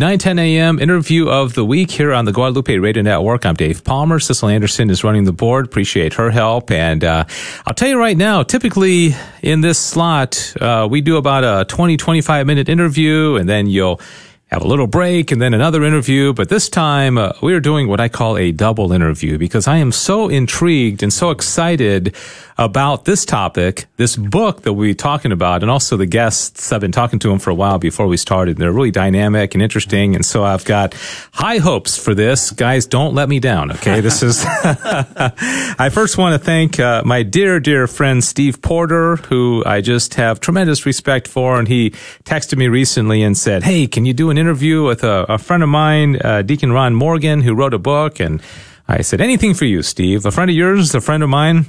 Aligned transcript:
910 0.00 0.38
a.m. 0.38 0.78
interview 0.78 1.28
of 1.28 1.52
the 1.52 1.62
week 1.62 1.90
here 1.90 2.14
on 2.14 2.24
the 2.24 2.32
Guadalupe 2.32 2.74
Radio 2.78 3.02
Network. 3.02 3.44
I'm 3.44 3.54
Dave 3.54 3.84
Palmer. 3.84 4.18
Cecily 4.18 4.54
Anderson 4.54 4.88
is 4.88 5.04
running 5.04 5.24
the 5.24 5.32
board. 5.34 5.66
Appreciate 5.66 6.14
her 6.14 6.30
help. 6.30 6.70
And 6.70 7.04
uh, 7.04 7.26
I'll 7.66 7.74
tell 7.74 7.90
you 7.90 7.98
right 7.98 8.16
now, 8.16 8.42
typically 8.42 9.14
in 9.42 9.60
this 9.60 9.78
slot, 9.78 10.54
uh, 10.58 10.88
we 10.90 11.02
do 11.02 11.18
about 11.18 11.44
a 11.44 11.66
20, 11.66 11.98
25 11.98 12.46
minute 12.46 12.70
interview, 12.70 13.36
and 13.36 13.46
then 13.46 13.66
you'll 13.66 14.00
have 14.46 14.62
a 14.62 14.66
little 14.66 14.86
break 14.86 15.32
and 15.32 15.40
then 15.42 15.52
another 15.52 15.84
interview. 15.84 16.32
But 16.32 16.48
this 16.48 16.70
time 16.70 17.18
uh, 17.18 17.32
we 17.42 17.52
are 17.52 17.60
doing 17.60 17.86
what 17.86 18.00
I 18.00 18.08
call 18.08 18.38
a 18.38 18.52
double 18.52 18.92
interview 18.92 19.36
because 19.36 19.68
I 19.68 19.76
am 19.76 19.92
so 19.92 20.30
intrigued 20.30 21.02
and 21.02 21.12
so 21.12 21.28
excited 21.30 22.16
about 22.60 23.06
this 23.06 23.24
topic, 23.24 23.86
this 23.96 24.16
book 24.16 24.62
that 24.62 24.74
we'll 24.74 24.88
be 24.88 24.94
talking 24.94 25.32
about, 25.32 25.62
and 25.62 25.70
also 25.70 25.96
the 25.96 26.04
guests. 26.04 26.72
I've 26.72 26.82
been 26.82 26.92
talking 26.92 27.18
to 27.20 27.28
them 27.28 27.38
for 27.38 27.48
a 27.48 27.54
while 27.54 27.78
before 27.78 28.06
we 28.06 28.18
started. 28.18 28.58
They're 28.58 28.70
really 28.70 28.90
dynamic 28.90 29.54
and 29.54 29.62
interesting. 29.62 30.14
And 30.14 30.26
so 30.26 30.44
I've 30.44 30.66
got 30.66 30.92
high 31.32 31.56
hopes 31.56 31.96
for 31.96 32.14
this. 32.14 32.50
Guys, 32.50 32.84
don't 32.84 33.14
let 33.14 33.30
me 33.30 33.40
down. 33.40 33.72
Okay. 33.72 34.02
This 34.02 34.22
is, 34.22 34.44
I 34.46 35.88
first 35.90 36.18
want 36.18 36.38
to 36.38 36.38
thank 36.38 36.78
uh, 36.78 37.02
my 37.02 37.22
dear, 37.22 37.60
dear 37.60 37.86
friend 37.86 38.22
Steve 38.22 38.60
Porter, 38.60 39.16
who 39.16 39.62
I 39.64 39.80
just 39.80 40.14
have 40.14 40.38
tremendous 40.38 40.84
respect 40.84 41.28
for. 41.28 41.58
And 41.58 41.66
he 41.66 41.90
texted 42.24 42.58
me 42.58 42.68
recently 42.68 43.22
and 43.22 43.38
said, 43.38 43.62
Hey, 43.62 43.86
can 43.86 44.04
you 44.04 44.12
do 44.12 44.28
an 44.28 44.36
interview 44.36 44.84
with 44.84 45.02
a, 45.02 45.24
a 45.30 45.38
friend 45.38 45.62
of 45.62 45.70
mine, 45.70 46.20
uh, 46.22 46.42
Deacon 46.42 46.72
Ron 46.72 46.94
Morgan, 46.94 47.40
who 47.40 47.54
wrote 47.54 47.72
a 47.72 47.78
book? 47.78 48.20
And 48.20 48.42
I 48.86 49.02
said, 49.02 49.20
anything 49.20 49.54
for 49.54 49.66
you, 49.66 49.82
Steve. 49.82 50.26
A 50.26 50.32
friend 50.32 50.50
of 50.50 50.56
yours, 50.56 50.92
a 50.96 51.00
friend 51.00 51.22
of 51.22 51.28
mine. 51.28 51.66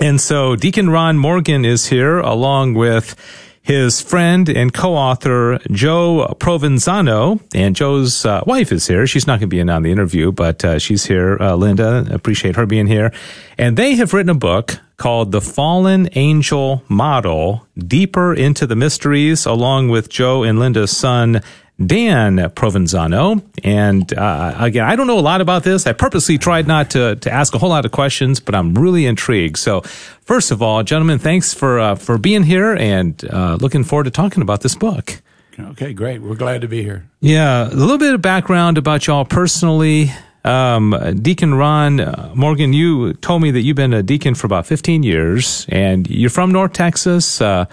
And 0.00 0.20
so 0.20 0.54
Deacon 0.54 0.90
Ron 0.90 1.18
Morgan 1.18 1.64
is 1.64 1.86
here 1.86 2.20
along 2.20 2.74
with 2.74 3.16
his 3.62 4.00
friend 4.00 4.48
and 4.48 4.72
co-author 4.72 5.58
Joe 5.72 6.34
Provenzano, 6.38 7.40
and 7.52 7.74
Joe's 7.74 8.24
uh, 8.24 8.42
wife 8.46 8.70
is 8.70 8.86
here. 8.86 9.06
She's 9.06 9.26
not 9.26 9.40
going 9.40 9.40
to 9.40 9.46
be 9.48 9.58
in 9.58 9.68
on 9.68 9.82
the 9.82 9.90
interview, 9.90 10.30
but 10.30 10.64
uh, 10.64 10.78
she's 10.78 11.04
here. 11.04 11.36
Uh, 11.38 11.56
Linda, 11.56 12.06
appreciate 12.10 12.56
her 12.56 12.64
being 12.64 12.86
here. 12.86 13.12
And 13.58 13.76
they 13.76 13.96
have 13.96 14.14
written 14.14 14.30
a 14.30 14.34
book 14.34 14.78
called 14.96 15.32
The 15.32 15.40
Fallen 15.40 16.08
Angel 16.12 16.82
Model: 16.88 17.66
Deeper 17.76 18.32
into 18.32 18.66
the 18.66 18.76
Mysteries, 18.76 19.44
along 19.46 19.88
with 19.88 20.08
Joe 20.08 20.44
and 20.44 20.58
Linda's 20.60 20.96
son 20.96 21.42
Dan 21.84 22.38
Provenzano. 22.38 23.42
And 23.62 24.12
uh, 24.12 24.54
again, 24.58 24.84
I 24.84 24.96
don't 24.96 25.06
know 25.06 25.18
a 25.18 25.20
lot 25.20 25.40
about 25.40 25.62
this. 25.62 25.86
I 25.86 25.92
purposely 25.92 26.36
tried 26.36 26.66
not 26.66 26.90
to, 26.90 27.16
to 27.16 27.32
ask 27.32 27.54
a 27.54 27.58
whole 27.58 27.70
lot 27.70 27.84
of 27.84 27.92
questions, 27.92 28.40
but 28.40 28.54
I'm 28.54 28.74
really 28.74 29.06
intrigued. 29.06 29.58
So, 29.58 29.82
first 30.22 30.50
of 30.50 30.60
all, 30.60 30.82
gentlemen, 30.82 31.18
thanks 31.18 31.54
for 31.54 31.78
uh, 31.78 31.94
for 31.94 32.18
being 32.18 32.42
here 32.42 32.74
and 32.74 33.22
uh, 33.30 33.58
looking 33.60 33.84
forward 33.84 34.04
to 34.04 34.10
talking 34.10 34.42
about 34.42 34.62
this 34.62 34.74
book. 34.74 35.22
Okay, 35.58 35.92
great. 35.92 36.22
We're 36.22 36.36
glad 36.36 36.60
to 36.60 36.68
be 36.68 36.82
here. 36.82 37.08
Yeah, 37.20 37.68
a 37.68 37.74
little 37.74 37.98
bit 37.98 38.14
of 38.14 38.22
background 38.22 38.78
about 38.78 39.06
y'all 39.06 39.24
personally. 39.24 40.10
Um, 40.44 40.96
deacon 41.20 41.54
Ron 41.54 42.00
uh, 42.00 42.32
Morgan, 42.34 42.72
you 42.72 43.14
told 43.14 43.42
me 43.42 43.50
that 43.50 43.60
you've 43.60 43.76
been 43.76 43.92
a 43.92 44.02
deacon 44.02 44.34
for 44.34 44.46
about 44.46 44.66
15 44.66 45.02
years, 45.02 45.66
and 45.68 46.08
you're 46.08 46.30
from 46.30 46.52
North 46.52 46.72
Texas. 46.72 47.40
Uh, 47.40 47.66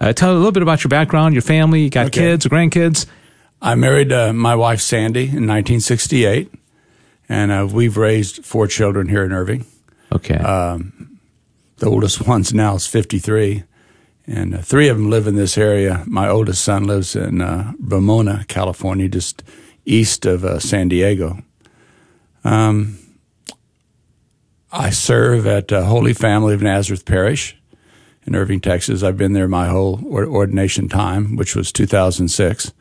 uh, 0.00 0.12
tell 0.12 0.32
a 0.32 0.36
little 0.36 0.52
bit 0.52 0.62
about 0.62 0.82
your 0.84 0.88
background, 0.88 1.34
your 1.34 1.42
family, 1.42 1.82
you 1.82 1.90
got 1.90 2.06
okay. 2.06 2.20
kids 2.20 2.44
or 2.44 2.50
grandkids. 2.50 3.06
I 3.60 3.74
married 3.74 4.12
uh, 4.12 4.32
my 4.32 4.54
wife 4.54 4.80
Sandy 4.80 5.22
in 5.22 5.46
1968, 5.46 6.52
and 7.28 7.50
uh, 7.50 7.68
we've 7.70 7.96
raised 7.96 8.44
four 8.44 8.68
children 8.68 9.08
here 9.08 9.24
in 9.24 9.32
Irving. 9.32 9.66
Okay. 10.12 10.36
Um, 10.36 11.18
the 11.78 11.86
oldest 11.86 12.26
one's 12.26 12.54
now 12.54 12.76
is 12.76 12.86
53, 12.86 13.64
and 14.26 14.54
uh, 14.54 14.58
three 14.58 14.88
of 14.88 14.96
them 14.96 15.10
live 15.10 15.26
in 15.26 15.34
this 15.34 15.58
area. 15.58 16.04
My 16.06 16.28
oldest 16.28 16.62
son 16.62 16.84
lives 16.84 17.16
in 17.16 17.40
uh, 17.40 17.72
Ramona, 17.80 18.44
California, 18.46 19.08
just 19.08 19.42
east 19.84 20.24
of 20.24 20.44
uh, 20.44 20.60
San 20.60 20.88
Diego. 20.88 21.38
Um, 22.44 22.98
I 24.70 24.90
serve 24.90 25.46
at 25.46 25.72
uh, 25.72 25.84
Holy 25.84 26.12
Family 26.12 26.54
of 26.54 26.62
Nazareth 26.62 27.04
Parish 27.04 27.56
in 28.24 28.36
Irving, 28.36 28.60
Texas. 28.60 29.02
I've 29.02 29.16
been 29.16 29.32
there 29.32 29.48
my 29.48 29.68
whole 29.68 30.00
ordination 30.06 30.88
time, 30.88 31.34
which 31.34 31.56
was 31.56 31.72
2006. 31.72 32.72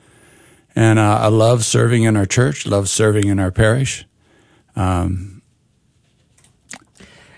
And 0.77 0.99
uh, 0.99 1.17
I 1.21 1.29
love 1.29 1.65
serving 1.65 2.03
in 2.03 2.15
our 2.15 2.27
church, 2.27 2.67
love 2.67 2.88
serving 2.88 3.29
in 3.29 3.39
our 3.39 3.49
parish. 3.49 4.05
Um, 4.75 5.41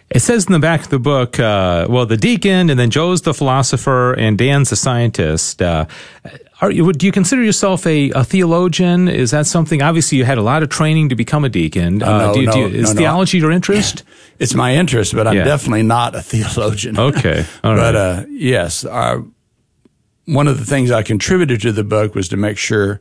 it 0.10 0.20
says 0.20 0.48
in 0.48 0.52
the 0.52 0.60
back 0.60 0.82
of 0.82 0.90
the 0.90 1.00
book, 1.00 1.40
uh, 1.40 1.88
well, 1.90 2.06
the 2.06 2.18
deacon, 2.18 2.70
and 2.70 2.78
then 2.78 2.90
Joe's 2.90 3.22
the 3.22 3.34
philosopher, 3.34 4.12
and 4.12 4.38
Dan's 4.38 4.72
the 4.72 4.76
scientist. 4.76 5.62
Uh, 5.62 5.86
are 6.60 6.70
you, 6.70 6.92
do 6.92 7.06
you 7.06 7.14
consider 7.14 7.42
yourself 7.42 7.88
a, 7.88 8.10
a, 8.10 8.26
theologian? 8.26 9.08
Is 9.08 9.32
that 9.32 9.46
something? 9.46 9.82
Obviously, 9.82 10.18
you 10.18 10.26
had 10.26 10.38
a 10.38 10.42
lot 10.42 10.62
of 10.62 10.68
training 10.68 11.08
to 11.08 11.16
become 11.16 11.46
a 11.46 11.50
deacon. 11.50 12.04
Uh, 12.04 12.18
no, 12.18 12.34
do, 12.34 12.46
no, 12.46 12.52
do 12.52 12.60
you, 12.60 12.68
is 12.68 12.94
no, 12.94 13.00
theology 13.00 13.38
your 13.38 13.52
interest? 13.52 14.04
It's 14.40 14.54
my 14.54 14.76
interest, 14.76 15.16
but 15.16 15.28
I'm 15.28 15.38
yeah. 15.38 15.46
definitely 15.46 15.84
not 15.84 16.14
a 16.14 16.22
theologian. 16.24 17.00
Okay, 17.00 17.46
but 17.62 17.96
uh, 17.96 18.26
yes, 18.28 18.84
our, 18.84 19.24
one 20.26 20.50
of 20.50 20.60
the 20.60 20.66
things 20.66 20.92
I 20.92 21.04
contributed 21.04 21.62
to 21.62 21.72
the 21.72 21.86
book 21.86 22.16
was 22.16 22.28
to 22.30 22.38
make 22.38 22.58
sure 22.58 23.00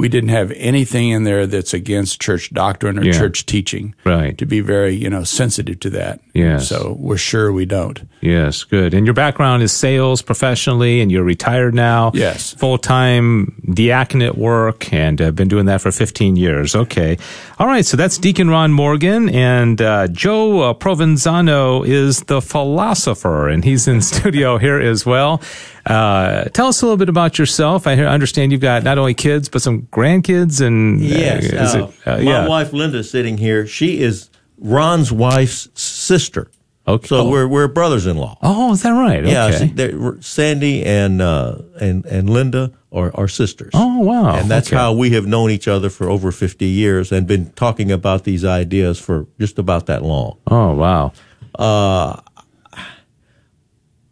we 0.00 0.08
didn't 0.08 0.30
have 0.30 0.50
anything 0.52 1.10
in 1.10 1.24
there 1.24 1.46
that's 1.46 1.74
against 1.74 2.22
church 2.22 2.52
doctrine 2.54 2.98
or 2.98 3.04
yeah. 3.04 3.12
church 3.12 3.44
teaching. 3.44 3.94
Right. 4.04 4.36
To 4.38 4.46
be 4.46 4.60
very, 4.60 4.94
you 4.94 5.10
know, 5.10 5.24
sensitive 5.24 5.78
to 5.80 5.90
that. 5.90 6.20
Yes. 6.32 6.68
So 6.68 6.96
we're 6.98 7.18
sure 7.18 7.52
we 7.52 7.66
don't. 7.66 8.08
Yes, 8.22 8.64
good. 8.64 8.94
And 8.94 9.06
your 9.06 9.12
background 9.12 9.62
is 9.62 9.72
sales 9.72 10.22
professionally, 10.22 11.02
and 11.02 11.12
you're 11.12 11.24
retired 11.24 11.74
now. 11.74 12.12
Yes. 12.14 12.54
Full 12.54 12.78
time 12.78 13.60
diaconate 13.72 14.36
work, 14.36 14.90
and 14.92 15.20
uh, 15.20 15.30
been 15.32 15.48
doing 15.48 15.66
that 15.66 15.82
for 15.82 15.92
15 15.92 16.36
years. 16.36 16.74
Okay. 16.74 17.18
All 17.58 17.66
right. 17.66 17.84
So 17.84 17.98
that's 17.98 18.16
Deacon 18.16 18.48
Ron 18.48 18.72
Morgan, 18.72 19.28
and 19.28 19.82
uh, 19.82 20.08
Joe 20.08 20.60
uh, 20.60 20.74
Provenzano 20.74 21.86
is 21.86 22.22
the 22.22 22.40
philosopher, 22.40 23.48
and 23.48 23.64
he's 23.64 23.86
in 23.86 24.00
studio 24.12 24.56
here 24.56 24.80
as 24.80 25.04
well. 25.04 25.42
Uh, 25.86 26.44
tell 26.44 26.68
us 26.68 26.82
a 26.82 26.84
little 26.84 26.96
bit 26.96 27.08
about 27.08 27.38
yourself. 27.38 27.86
I 27.86 27.94
understand 27.94 28.52
you've 28.52 28.60
got 28.60 28.82
not 28.82 28.98
only 28.98 29.14
kids 29.14 29.48
but 29.48 29.62
some 29.62 29.82
grandkids, 29.82 30.64
and 30.64 31.00
uh, 31.00 31.04
yes, 31.04 31.74
uh, 31.74 31.78
it, 31.78 32.08
uh, 32.08 32.16
my 32.16 32.22
yeah. 32.22 32.48
wife 32.48 32.72
Linda 32.72 33.02
sitting 33.02 33.38
here. 33.38 33.66
She 33.66 34.00
is 34.00 34.30
Ron's 34.58 35.10
wife's 35.10 35.68
sister. 35.74 36.50
Okay. 36.86 37.06
So 37.06 37.18
oh. 37.18 37.30
we're 37.30 37.46
we're 37.46 37.68
brothers-in-law. 37.68 38.38
Oh, 38.42 38.72
is 38.72 38.82
that 38.82 38.90
right? 38.90 39.24
Okay. 39.24 39.72
Yeah, 39.74 40.12
Sandy 40.20 40.84
and 40.84 41.22
uh, 41.22 41.58
and 41.80 42.04
and 42.06 42.28
Linda 42.28 42.72
are, 42.92 43.14
are 43.14 43.28
sisters. 43.28 43.70
Oh, 43.74 44.00
wow. 44.00 44.34
And 44.36 44.50
that's 44.50 44.68
okay. 44.68 44.76
how 44.76 44.92
we 44.92 45.10
have 45.10 45.26
known 45.26 45.50
each 45.50 45.68
other 45.68 45.90
for 45.90 46.08
over 46.08 46.32
50 46.32 46.66
years 46.66 47.12
and 47.12 47.26
been 47.26 47.50
talking 47.52 47.92
about 47.92 48.24
these 48.24 48.44
ideas 48.44 48.98
for 48.98 49.26
just 49.38 49.58
about 49.58 49.86
that 49.86 50.02
long. 50.02 50.38
Oh, 50.46 50.74
wow. 50.74 51.12
Uh, 51.56 52.20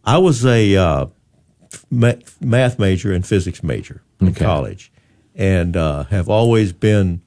I 0.05 0.17
was 0.17 0.45
a 0.45 0.75
uh, 0.75 1.05
math 1.89 2.79
major 2.79 3.13
and 3.13 3.25
physics 3.25 3.63
major 3.63 4.01
in 4.19 4.29
okay. 4.29 4.45
college, 4.45 4.91
and 5.35 5.75
uh, 5.75 6.03
have 6.05 6.29
always 6.29 6.73
been 6.73 7.21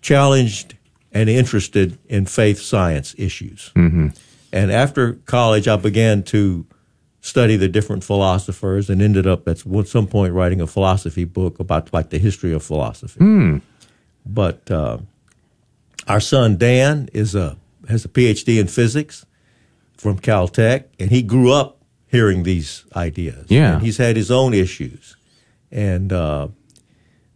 challenged 0.00 0.76
and 1.12 1.28
interested 1.28 1.98
in 2.06 2.26
faith 2.26 2.60
science 2.60 3.14
issues. 3.18 3.72
Mm-hmm. 3.74 4.08
And 4.52 4.72
after 4.72 5.14
college, 5.26 5.68
I 5.68 5.76
began 5.76 6.22
to 6.24 6.66
study 7.20 7.56
the 7.56 7.68
different 7.68 8.04
philosophers 8.04 8.88
and 8.88 9.02
ended 9.02 9.26
up 9.26 9.46
at 9.48 9.58
some 9.86 10.06
point 10.06 10.32
writing 10.32 10.60
a 10.60 10.66
philosophy 10.66 11.24
book 11.24 11.58
about 11.58 11.92
like 11.92 12.10
the 12.10 12.18
history 12.18 12.52
of 12.52 12.62
philosophy. 12.62 13.20
Mm. 13.20 13.60
But 14.24 14.70
uh, 14.70 14.98
our 16.06 16.20
son 16.20 16.56
Dan 16.56 17.08
is 17.12 17.34
a 17.34 17.56
has 17.88 18.04
a 18.04 18.08
PhD 18.08 18.60
in 18.60 18.66
physics 18.66 19.26
from 19.96 20.18
Caltech, 20.18 20.84
and 20.98 21.10
he 21.10 21.22
grew 21.22 21.52
up 21.52 21.77
hearing 22.08 22.42
these 22.42 22.84
ideas. 22.96 23.46
Yeah. 23.48 23.74
And 23.74 23.82
he's 23.82 23.98
had 23.98 24.16
his 24.16 24.30
own 24.30 24.54
issues. 24.54 25.16
And 25.70 26.12
uh, 26.12 26.48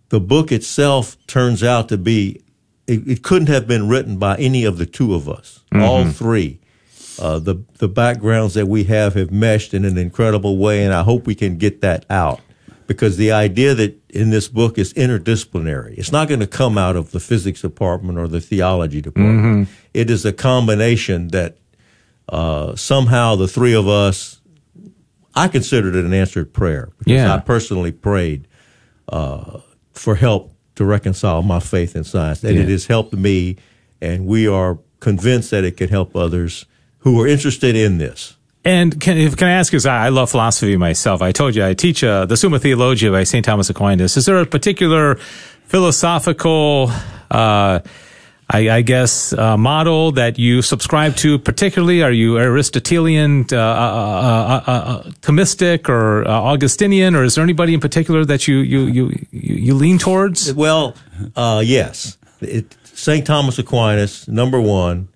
the 0.09 0.21
book 0.21 0.51
itself 0.51 1.17
turns 1.27 1.63
out 1.63 1.89
to 1.91 1.99
be, 1.99 2.43
it, 2.87 3.07
it, 3.07 3.23
couldn't 3.23 3.49
have 3.49 3.67
been 3.67 3.89
written 3.89 4.19
by 4.19 4.37
any 4.37 4.65
of 4.65 4.79
the 4.79 4.87
two 4.87 5.15
of 5.15 5.29
us, 5.29 5.61
mm-hmm. 5.73 5.83
all 5.83 6.07
three. 6.07 6.59
Uh, 7.19 7.39
the 7.39 7.63
the 7.77 7.89
backgrounds 7.89 8.55
that 8.55 8.67
we 8.67 8.85
have 8.85 9.13
have 9.13 9.31
meshed 9.31 9.75
in 9.75 9.85
an 9.85 9.99
incredible 9.99 10.57
way, 10.57 10.83
and 10.83 10.95
I 10.95 11.03
hope 11.03 11.27
we 11.27 11.35
can 11.35 11.59
get 11.59 11.83
that 11.83 12.07
out 12.09 12.41
because 12.87 13.17
the 13.17 13.33
idea 13.33 13.75
that 13.75 13.99
in 14.11 14.31
this 14.31 14.49
book 14.49 14.79
is 14.79 14.93
interdisciplinary. 14.95 15.97
It's 15.97 16.13
not 16.13 16.29
going 16.29 16.41
to 16.41 16.47
come 16.47 16.77
out 16.77 16.97
of 16.97 17.11
the 17.11 17.21
physics 17.21 17.63
department 17.63 18.19
or 18.19 18.29
the 18.29 18.41
theology 18.41 19.01
department. 19.01 19.69
Mm-hmm. 19.69 19.73
It 19.95 20.11
is 20.11 20.25
a 20.25 20.33
combination 20.33 21.29
that 21.29 21.57
uh, 22.29 22.77
somehow 22.77 23.37
the 23.37 23.49
three 23.49 23.75
of 23.75 23.89
us 23.89 24.42
I 25.35 25.49
considered 25.49 25.95
it 25.97 26.05
an 26.05 26.13
answered 26.13 26.53
prayer 26.53 26.91
because 26.99 27.13
yeah. 27.13 27.35
I 27.35 27.39
personally 27.39 27.93
prayed 27.93 28.49
uh, 29.09 29.61
for 29.93 30.15
help 30.15 30.53
to 30.75 30.85
reconcile 30.85 31.43
my 31.43 31.61
faith 31.61 31.97
in 31.97 32.05
science, 32.05 32.43
and 32.45 32.57
yeah. 32.57 32.63
it 32.63 32.69
has 32.69 32.87
helped 32.87 33.13
me. 33.13 33.57
And 34.01 34.27
we 34.27 34.49
are 34.49 34.79
convinced 35.01 35.51
that 35.51 35.65
it 35.65 35.77
can 35.77 35.89
help 35.89 36.17
others 36.17 36.67
who 36.99 37.21
are 37.21 37.27
interested 37.27 37.77
in 37.77 37.99
this. 37.99 38.37
And 38.65 39.01
can, 39.01 39.31
can 39.33 39.49
I 39.49 39.53
ask 39.53 39.73
you, 39.73 39.81
I 39.89 40.09
love 40.11 40.31
philosophy 40.31 40.77
myself. 40.77 41.21
I 41.21 41.33
told 41.33 41.57
you 41.57 41.65
I 41.65 41.75
teach 41.75 42.05
uh, 42.05 42.27
the 42.27 42.37
Summa 42.37 42.61
Theologia 42.61 43.11
by 43.11 43.25
St. 43.25 43.45
Thomas 43.45 43.69
Aquinas. 43.71 44.17
Is 44.17 44.27
there 44.27 44.41
a 44.41 44.47
particular 44.47 45.17
philosophical, 45.65 46.93
uh, 47.31 47.81
I, 48.53 48.69
I, 48.71 48.83
guess, 48.83 49.33
uh, 49.33 49.57
model 49.57 50.13
that 50.13 50.39
you 50.39 50.63
subscribe 50.63 51.17
to 51.17 51.39
particularly? 51.39 52.03
Are 52.03 52.13
you 52.13 52.39
Aristotelian, 52.39 53.47
uh, 53.51 53.57
uh, 53.57 54.63
uh 54.67 55.03
Thomistic, 55.21 55.89
or 55.89 56.27
Augustinian, 56.29 57.15
or 57.15 57.25
is 57.25 57.35
there 57.35 57.45
anybody 57.45 57.75
in 57.75 57.81
particular 57.81 58.25
that 58.27 58.47
you 58.47 58.59
you 58.59 58.87
you 58.87 59.27
you 59.31 59.75
lean 59.75 59.99
towards? 59.99 60.53
Well, 60.53 60.95
yes, 61.37 62.19
St. 62.85 63.27
Thomas 63.27 63.59
Aquinas, 63.59 64.29
number 64.29 64.61
one. 64.61 65.09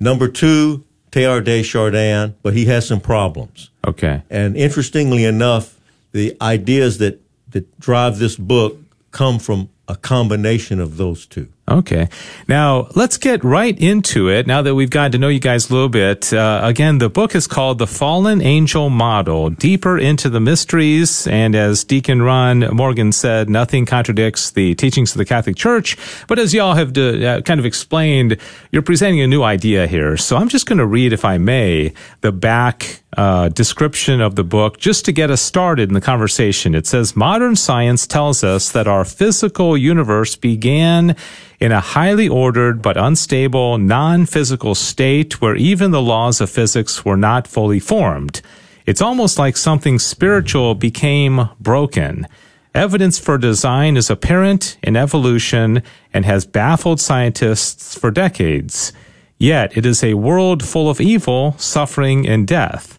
Number 0.00 0.26
two, 0.26 0.84
Teilhard 1.12 1.44
de 1.44 1.62
Chardin, 1.62 2.34
but 2.42 2.54
he 2.54 2.64
has 2.64 2.88
some 2.88 3.00
problems. 3.00 3.70
Okay. 3.86 4.22
And 4.28 4.56
interestingly 4.56 5.24
enough, 5.24 5.78
the 6.10 6.36
ideas 6.40 6.98
that, 6.98 7.20
that 7.50 7.78
drive 7.78 8.18
this 8.18 8.34
book 8.36 8.78
come 9.12 9.38
from 9.38 9.68
a 9.86 9.94
combination 9.94 10.80
of 10.80 10.96
those 10.96 11.26
two. 11.26 11.48
Okay. 11.72 12.10
Now, 12.48 12.88
let's 12.94 13.16
get 13.16 13.42
right 13.42 13.78
into 13.78 14.28
it 14.28 14.46
now 14.46 14.60
that 14.60 14.74
we've 14.74 14.90
gotten 14.90 15.12
to 15.12 15.18
know 15.18 15.28
you 15.28 15.40
guys 15.40 15.70
a 15.70 15.72
little 15.72 15.88
bit. 15.88 16.30
Uh, 16.30 16.60
again, 16.62 16.98
the 16.98 17.08
book 17.08 17.34
is 17.34 17.46
called 17.46 17.78
The 17.78 17.86
Fallen 17.86 18.42
Angel 18.42 18.90
Model 18.90 19.48
Deeper 19.48 19.98
into 19.98 20.28
the 20.28 20.38
Mysteries. 20.38 21.26
And 21.26 21.54
as 21.54 21.82
Deacon 21.82 22.20
Ron 22.20 22.60
Morgan 22.76 23.10
said, 23.10 23.48
nothing 23.48 23.86
contradicts 23.86 24.50
the 24.50 24.74
teachings 24.74 25.12
of 25.12 25.18
the 25.18 25.24
Catholic 25.24 25.56
Church. 25.56 25.96
But 26.28 26.38
as 26.38 26.52
y'all 26.52 26.74
have 26.74 26.96
uh, 26.98 27.40
kind 27.40 27.58
of 27.58 27.64
explained, 27.64 28.36
you're 28.70 28.82
presenting 28.82 29.22
a 29.22 29.26
new 29.26 29.42
idea 29.42 29.86
here. 29.86 30.18
So 30.18 30.36
I'm 30.36 30.48
just 30.48 30.66
going 30.66 30.78
to 30.78 30.86
read, 30.86 31.14
if 31.14 31.24
I 31.24 31.38
may, 31.38 31.94
the 32.20 32.32
back 32.32 33.01
uh, 33.16 33.48
description 33.50 34.20
of 34.20 34.36
the 34.36 34.44
book 34.44 34.78
just 34.78 35.04
to 35.04 35.12
get 35.12 35.30
us 35.30 35.42
started 35.42 35.90
in 35.90 35.94
the 35.94 36.00
conversation. 36.00 36.74
It 36.74 36.86
says 36.86 37.14
modern 37.14 37.56
science 37.56 38.06
tells 38.06 38.42
us 38.42 38.70
that 38.72 38.88
our 38.88 39.04
physical 39.04 39.76
universe 39.76 40.34
began 40.34 41.14
in 41.60 41.72
a 41.72 41.80
highly 41.80 42.28
ordered 42.28 42.80
but 42.80 42.96
unstable 42.96 43.76
non-physical 43.76 44.74
state 44.74 45.40
where 45.40 45.56
even 45.56 45.90
the 45.90 46.00
laws 46.00 46.40
of 46.40 46.50
physics 46.50 47.04
were 47.04 47.16
not 47.16 47.46
fully 47.46 47.80
formed. 47.80 48.40
It's 48.86 49.02
almost 49.02 49.38
like 49.38 49.56
something 49.56 49.98
spiritual 49.98 50.74
became 50.74 51.50
broken. 51.60 52.26
Evidence 52.74 53.18
for 53.18 53.36
design 53.36 53.98
is 53.98 54.08
apparent 54.08 54.78
in 54.82 54.96
evolution 54.96 55.82
and 56.14 56.24
has 56.24 56.46
baffled 56.46 57.00
scientists 57.00 57.96
for 57.96 58.10
decades. 58.10 58.92
Yet 59.38 59.76
it 59.76 59.84
is 59.84 60.02
a 60.02 60.14
world 60.14 60.64
full 60.64 60.88
of 60.88 61.00
evil, 61.00 61.54
suffering, 61.58 62.26
and 62.26 62.46
death. 62.48 62.98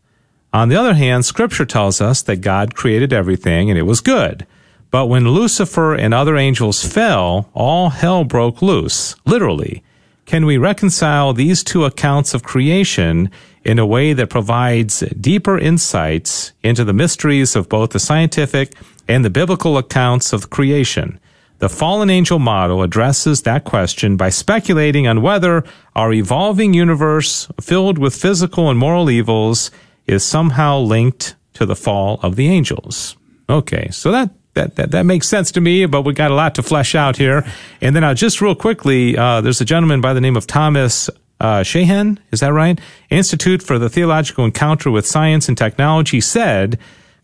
On 0.53 0.69
the 0.69 0.75
other 0.75 0.94
hand, 0.94 1.25
scripture 1.25 1.65
tells 1.65 2.00
us 2.00 2.21
that 2.21 2.41
God 2.41 2.75
created 2.75 3.11
everything 3.11 3.71
and 3.71 3.79
it 3.79 3.83
was 3.83 4.01
good. 4.01 4.45
But 4.91 5.07
when 5.07 5.27
Lucifer 5.27 5.95
and 5.95 6.13
other 6.13 6.38
angels 6.38 6.85
fell, 6.85 7.50
all 7.55 7.89
hell 7.89 8.23
broke 8.23 8.61
loose, 8.61 9.15
literally. 9.25 9.83
Can 10.27 10.45
we 10.45 10.59
reconcile 10.59 11.33
these 11.33 11.63
two 11.63 11.85
accounts 11.85 12.35
of 12.35 12.44
creation 12.44 13.31
in 13.65 13.79
a 13.79 13.85
way 13.88 14.13
that 14.13 14.29
provides 14.29 15.00
deeper 15.19 15.57
insights 15.57 16.53
into 16.61 16.83
the 16.83 16.94
mysteries 16.94 17.55
of 17.55 17.67
both 17.67 17.89
the 17.89 18.00
scientific 18.00 18.75
and 19.07 19.25
the 19.25 19.31
biblical 19.31 19.79
accounts 19.79 20.31
of 20.33 20.51
creation? 20.51 21.19
The 21.57 21.69
fallen 21.69 22.11
angel 22.11 22.38
model 22.38 22.83
addresses 22.83 23.41
that 23.41 23.63
question 23.63 24.17
by 24.17 24.29
speculating 24.29 25.07
on 25.07 25.23
whether 25.23 25.63
our 25.95 26.13
evolving 26.13 26.75
universe 26.75 27.47
filled 27.59 27.97
with 27.97 28.15
physical 28.15 28.69
and 28.69 28.77
moral 28.77 29.09
evils 29.09 29.71
is 30.07 30.23
somehow 30.23 30.79
linked 30.79 31.35
to 31.53 31.65
the 31.65 31.75
fall 31.75 32.19
of 32.21 32.35
the 32.35 32.47
angels. 32.47 33.15
Okay, 33.50 33.89
so 33.91 34.11
that 34.11 34.31
that, 34.53 34.75
that, 34.75 34.91
that 34.91 35.05
makes 35.05 35.27
sense 35.27 35.51
to 35.53 35.61
me, 35.61 35.85
but 35.88 36.03
we 36.03 36.13
got 36.13 36.29
a 36.29 36.35
lot 36.35 36.55
to 36.55 36.63
flesh 36.63 36.94
out 36.94 37.17
here. 37.17 37.44
And 37.81 37.95
then 37.95 38.03
uh, 38.03 38.13
just 38.13 38.39
real 38.39 38.53
quickly, 38.53 39.17
uh, 39.17 39.41
there's 39.41 39.61
a 39.61 39.65
gentleman 39.65 40.00
by 40.00 40.13
the 40.13 40.21
name 40.21 40.38
of 40.38 40.45
Thomas 40.45 41.09
uh, 41.39 41.61
Sheahen, 41.61 42.19
is 42.31 42.41
that 42.41 42.53
right? 42.53 42.79
Institute 43.09 43.63
for 43.63 43.79
the 43.79 43.89
Theological 43.89 44.45
Encounter 44.45 44.91
with 44.91 45.07
Science 45.07 45.50
and 45.50 45.57
Technology 45.57 46.21
said, 46.21 46.77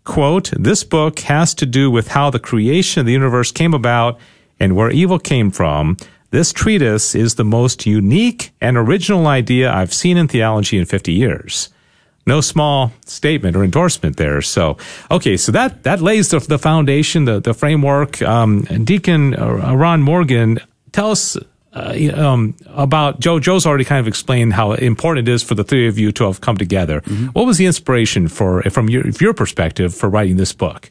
quote, 0.03 0.51
this 0.57 0.83
book 0.83 1.19
has 1.19 1.53
to 1.53 1.67
do 1.67 1.91
with 1.91 2.09
how 2.09 2.31
the 2.31 2.39
creation 2.39 3.01
of 3.01 3.05
the 3.05 3.13
universe 3.13 3.51
came 3.51 3.73
about 3.75 4.19
and 4.59 4.75
where 4.75 4.89
evil 4.89 5.19
came 5.19 5.51
from. 5.51 5.97
This 6.31 6.51
treatise 6.51 7.15
is 7.15 7.35
the 7.35 7.45
most 7.45 7.85
unique 7.85 8.51
and 8.59 8.75
original 8.75 9.27
idea 9.27 9.71
I've 9.71 9.93
seen 9.93 10.17
in 10.17 10.27
theology 10.27 10.77
in 10.77 10.85
50 10.85 11.13
years 11.13 11.69
no 12.29 12.39
small 12.41 12.93
statement 13.05 13.57
or 13.57 13.63
endorsement 13.63 14.15
there. 14.15 14.41
So, 14.41 14.77
okay, 15.11 15.35
so 15.35 15.51
that 15.51 15.83
that 15.83 15.99
lays 15.99 16.29
the, 16.29 16.39
the 16.39 16.57
foundation, 16.57 17.25
the 17.25 17.41
the 17.41 17.53
framework. 17.53 18.21
Um, 18.21 18.61
Deacon 18.61 19.35
uh, 19.35 19.75
Ron 19.75 20.01
Morgan, 20.01 20.59
tell 20.93 21.11
us. 21.11 21.37
Uh, 21.71 22.09
um, 22.15 22.55
about 22.65 23.19
Joe. 23.19 23.39
Joe's 23.39 23.67
already 23.67 23.85
kind 23.85 23.99
of 23.99 24.07
explained 24.07 24.53
how 24.53 24.71
important 24.71 25.29
it 25.29 25.31
is 25.31 25.43
for 25.43 25.53
the 25.53 25.63
three 25.63 25.87
of 25.87 25.99
you 25.99 26.11
to 26.13 26.23
have 26.23 26.41
come 26.41 26.57
together. 26.57 27.01
Mm-hmm. 27.01 27.27
What 27.27 27.45
was 27.45 27.59
the 27.59 27.67
inspiration 27.67 28.27
for, 28.27 28.63
from 28.71 28.89
your, 28.89 29.07
your 29.21 29.35
perspective, 29.35 29.93
for 29.93 30.09
writing 30.09 30.37
this 30.37 30.51
book? 30.51 30.89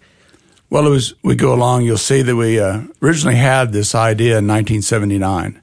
Well, 0.71 0.87
it 0.87 0.91
was. 0.91 1.15
We 1.25 1.35
go 1.35 1.53
along. 1.53 1.83
You'll 1.83 1.99
see 1.99 2.23
that 2.23 2.37
we 2.37 2.61
uh, 2.61 2.83
originally 3.03 3.35
had 3.35 3.73
this 3.73 3.93
idea 3.93 4.39
in 4.39 4.47
1979, 4.47 5.61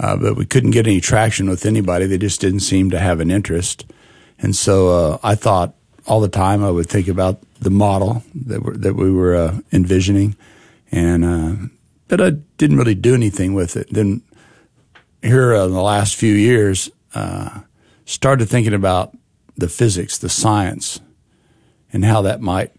uh, 0.00 0.16
but 0.16 0.36
we 0.36 0.46
couldn't 0.46 0.70
get 0.70 0.86
any 0.86 1.02
traction 1.02 1.50
with 1.50 1.66
anybody. 1.66 2.06
They 2.06 2.16
just 2.16 2.40
didn't 2.40 2.60
seem 2.60 2.88
to 2.90 2.98
have 2.98 3.20
an 3.20 3.30
interest. 3.30 3.84
And 4.40 4.54
so 4.54 4.88
uh, 4.88 5.18
I 5.22 5.34
thought 5.34 5.74
all 6.06 6.20
the 6.20 6.28
time 6.28 6.64
I 6.64 6.70
would 6.70 6.88
think 6.88 7.08
about 7.08 7.42
the 7.60 7.70
model 7.70 8.22
that, 8.34 8.60
that 8.82 8.94
we 8.94 9.10
were 9.10 9.34
uh, 9.34 9.60
envisioning, 9.72 10.36
and 10.90 11.24
uh, 11.24 11.54
but 12.06 12.20
I 12.20 12.30
didn't 12.56 12.78
really 12.78 12.94
do 12.94 13.14
anything 13.14 13.54
with 13.54 13.76
it. 13.76 13.88
Then 13.90 14.22
here 15.22 15.52
in 15.52 15.72
the 15.72 15.82
last 15.82 16.14
few 16.14 16.32
years, 16.32 16.90
uh, 17.14 17.60
started 18.04 18.48
thinking 18.48 18.74
about 18.74 19.16
the 19.56 19.68
physics, 19.68 20.16
the 20.18 20.28
science, 20.28 21.00
and 21.92 22.04
how 22.04 22.22
that 22.22 22.40
might 22.40 22.72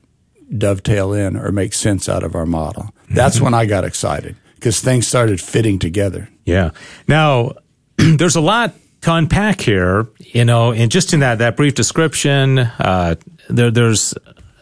dovetail 0.57 1.13
in 1.13 1.35
or 1.35 1.51
make 1.51 1.73
sense 1.73 2.09
out 2.09 2.23
of 2.23 2.35
our 2.35 2.45
model. 2.45 2.93
That's 3.09 3.35
mm-hmm. 3.35 3.45
when 3.45 3.53
I 3.53 3.65
got 3.65 3.83
excited 3.83 4.35
because 4.55 4.81
things 4.81 5.07
started 5.07 5.39
fitting 5.39 5.77
together. 5.77 6.29
Yeah. 6.45 6.71
Now, 7.07 7.53
there's 7.97 8.35
a 8.35 8.41
lot 8.41 8.73
to 9.01 9.13
unpack 9.13 9.61
here, 9.61 10.07
you 10.19 10.45
know, 10.45 10.73
and 10.73 10.91
just 10.91 11.13
in 11.13 11.21
that 11.21 11.39
that 11.39 11.55
brief 11.55 11.75
description, 11.75 12.59
uh, 12.59 13.15
there 13.49 13.71
there's 13.71 14.13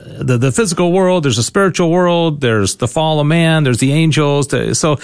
the 0.08 0.38
the 0.38 0.52
physical 0.52 0.92
world, 0.92 1.24
there's 1.24 1.38
a 1.38 1.44
spiritual 1.44 1.90
world, 1.90 2.42
there's 2.42 2.76
the 2.76 2.88
fall 2.88 3.20
of 3.20 3.28
man, 3.28 3.64
there's 3.64 3.80
the 3.80 3.92
angels. 3.92 4.50
so, 4.78 5.00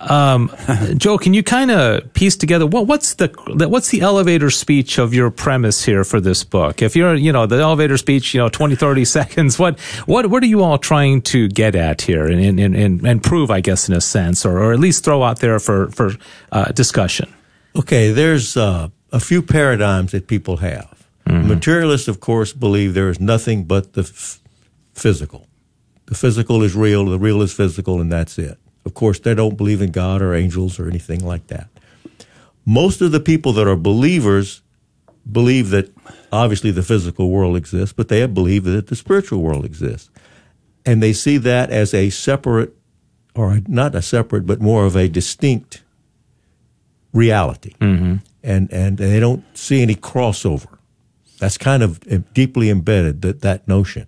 um, 0.00 0.50
Joe, 0.96 1.18
can 1.18 1.34
you 1.34 1.42
kind 1.42 1.70
of 1.70 2.12
piece 2.14 2.36
together 2.36 2.66
what 2.66 2.86
what's 2.86 3.14
the 3.14 3.28
what's 3.68 3.90
the 3.90 4.00
elevator 4.00 4.50
speech 4.50 4.98
of 4.98 5.14
your 5.14 5.30
premise 5.30 5.84
here 5.84 6.02
for 6.02 6.20
this 6.20 6.44
book? 6.44 6.82
If 6.82 6.96
you're, 6.96 7.14
you 7.14 7.32
know, 7.32 7.46
the 7.46 7.56
elevator 7.56 7.96
speech, 7.96 8.34
you 8.34 8.40
know, 8.40 8.48
20, 8.48 8.74
30 8.74 9.04
seconds, 9.18 9.58
what 9.58 9.78
what 10.06 10.26
what 10.28 10.42
are 10.42 10.46
you 10.46 10.62
all 10.62 10.78
trying 10.78 11.22
to 11.22 11.48
get 11.48 11.74
at 11.74 12.02
here 12.02 12.26
and 12.26 12.60
and 12.60 12.74
and, 12.74 13.06
and 13.06 13.22
prove, 13.22 13.50
I 13.50 13.60
guess, 13.60 13.88
in 13.88 13.94
a 13.94 14.00
sense, 14.00 14.44
or 14.44 14.58
or 14.58 14.72
at 14.72 14.80
least 14.80 15.04
throw 15.04 15.22
out 15.22 15.40
there 15.40 15.58
for 15.58 15.88
for 15.90 16.12
uh, 16.52 16.72
discussion? 16.72 17.32
Okay, 17.76 18.10
there's 18.10 18.56
uh, 18.56 18.88
a 19.12 19.20
few 19.20 19.42
paradigms 19.42 20.12
that 20.12 20.26
people 20.26 20.58
have. 20.58 21.06
Mm-hmm. 21.26 21.48
Materialists, 21.48 22.08
of 22.08 22.20
course, 22.20 22.52
believe 22.52 22.94
there 22.94 23.10
is 23.10 23.20
nothing 23.20 23.64
but 23.64 23.92
the 23.92 24.02
f- 24.02 24.40
physical. 24.94 25.46
The 26.06 26.14
physical 26.14 26.62
is 26.62 26.74
real, 26.74 27.04
the 27.04 27.18
real 27.18 27.42
is 27.42 27.52
physical, 27.52 28.00
and 28.00 28.10
that's 28.10 28.38
it. 28.38 28.58
Of 28.86 28.94
course, 28.94 29.20
they 29.20 29.34
don't 29.34 29.56
believe 29.56 29.82
in 29.82 29.92
God 29.92 30.22
or 30.22 30.34
angels 30.34 30.80
or 30.80 30.88
anything 30.88 31.24
like 31.24 31.48
that. 31.48 31.68
Most 32.64 33.02
of 33.02 33.12
the 33.12 33.20
people 33.20 33.52
that 33.54 33.68
are 33.68 33.76
believers 33.76 34.62
believe 35.30 35.68
that 35.70 35.92
obviously 36.32 36.70
the 36.70 36.82
physical 36.82 37.30
world 37.30 37.56
exists, 37.56 37.92
but 37.92 38.08
they 38.08 38.24
believe 38.26 38.64
that 38.64 38.86
the 38.86 38.96
spiritual 38.96 39.42
world 39.42 39.64
exists. 39.64 40.08
And 40.86 41.02
they 41.02 41.12
see 41.12 41.36
that 41.38 41.70
as 41.70 41.92
a 41.92 42.08
separate, 42.08 42.74
or 43.34 43.60
not 43.66 43.94
a 43.94 44.00
separate, 44.00 44.46
but 44.46 44.62
more 44.62 44.86
of 44.86 44.96
a 44.96 45.08
distinct 45.08 45.82
reality, 47.12 47.74
mm-hmm. 47.80 48.16
and 48.42 48.72
and 48.72 48.98
they 48.98 49.20
don't 49.20 49.44
see 49.56 49.82
any 49.82 49.94
crossover. 49.94 50.78
That's 51.38 51.58
kind 51.58 51.82
of 51.82 52.00
deeply 52.34 52.70
embedded 52.70 53.22
that 53.22 53.40
that 53.42 53.68
notion, 53.68 54.06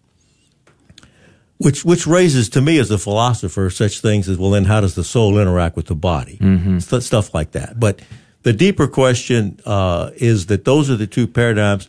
which 1.59 1.85
which 1.85 2.07
raises 2.07 2.49
to 2.51 2.61
me 2.61 2.79
as 2.79 2.91
a 2.91 2.99
philosopher 2.99 3.71
such 3.71 4.01
things 4.01 4.29
as 4.29 4.39
well. 4.39 4.51
Then 4.51 4.65
how 4.65 4.81
does 4.81 4.95
the 4.95 5.05
soul 5.05 5.39
interact 5.39 5.77
with 5.77 5.87
the 5.87 5.95
body? 5.95 6.39
Mm-hmm. 6.39 6.79
St- 6.79 7.03
stuff 7.03 7.35
like 7.35 7.53
that. 7.53 7.79
But 7.79 8.01
the 8.43 8.53
deeper 8.53 8.89
question 8.89 9.61
uh, 9.67 10.11
is 10.17 10.47
that 10.47 10.65
those 10.65 10.91
are 10.91 10.97
the 10.97 11.07
two 11.07 11.27
paradigms, 11.27 11.89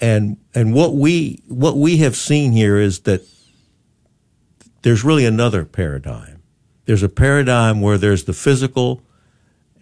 and 0.00 0.36
and 0.54 0.74
what 0.74 0.94
we 0.94 1.42
what 1.48 1.76
we 1.76 1.98
have 1.98 2.16
seen 2.16 2.52
here 2.52 2.76
is 2.78 3.00
that 3.00 3.22
there's 4.82 5.02
really 5.02 5.24
another 5.24 5.64
paradigm. 5.64 6.42
There's 6.84 7.02
a 7.02 7.08
paradigm 7.08 7.80
where 7.80 7.96
there's 7.96 8.24
the 8.24 8.34
physical 8.34 9.00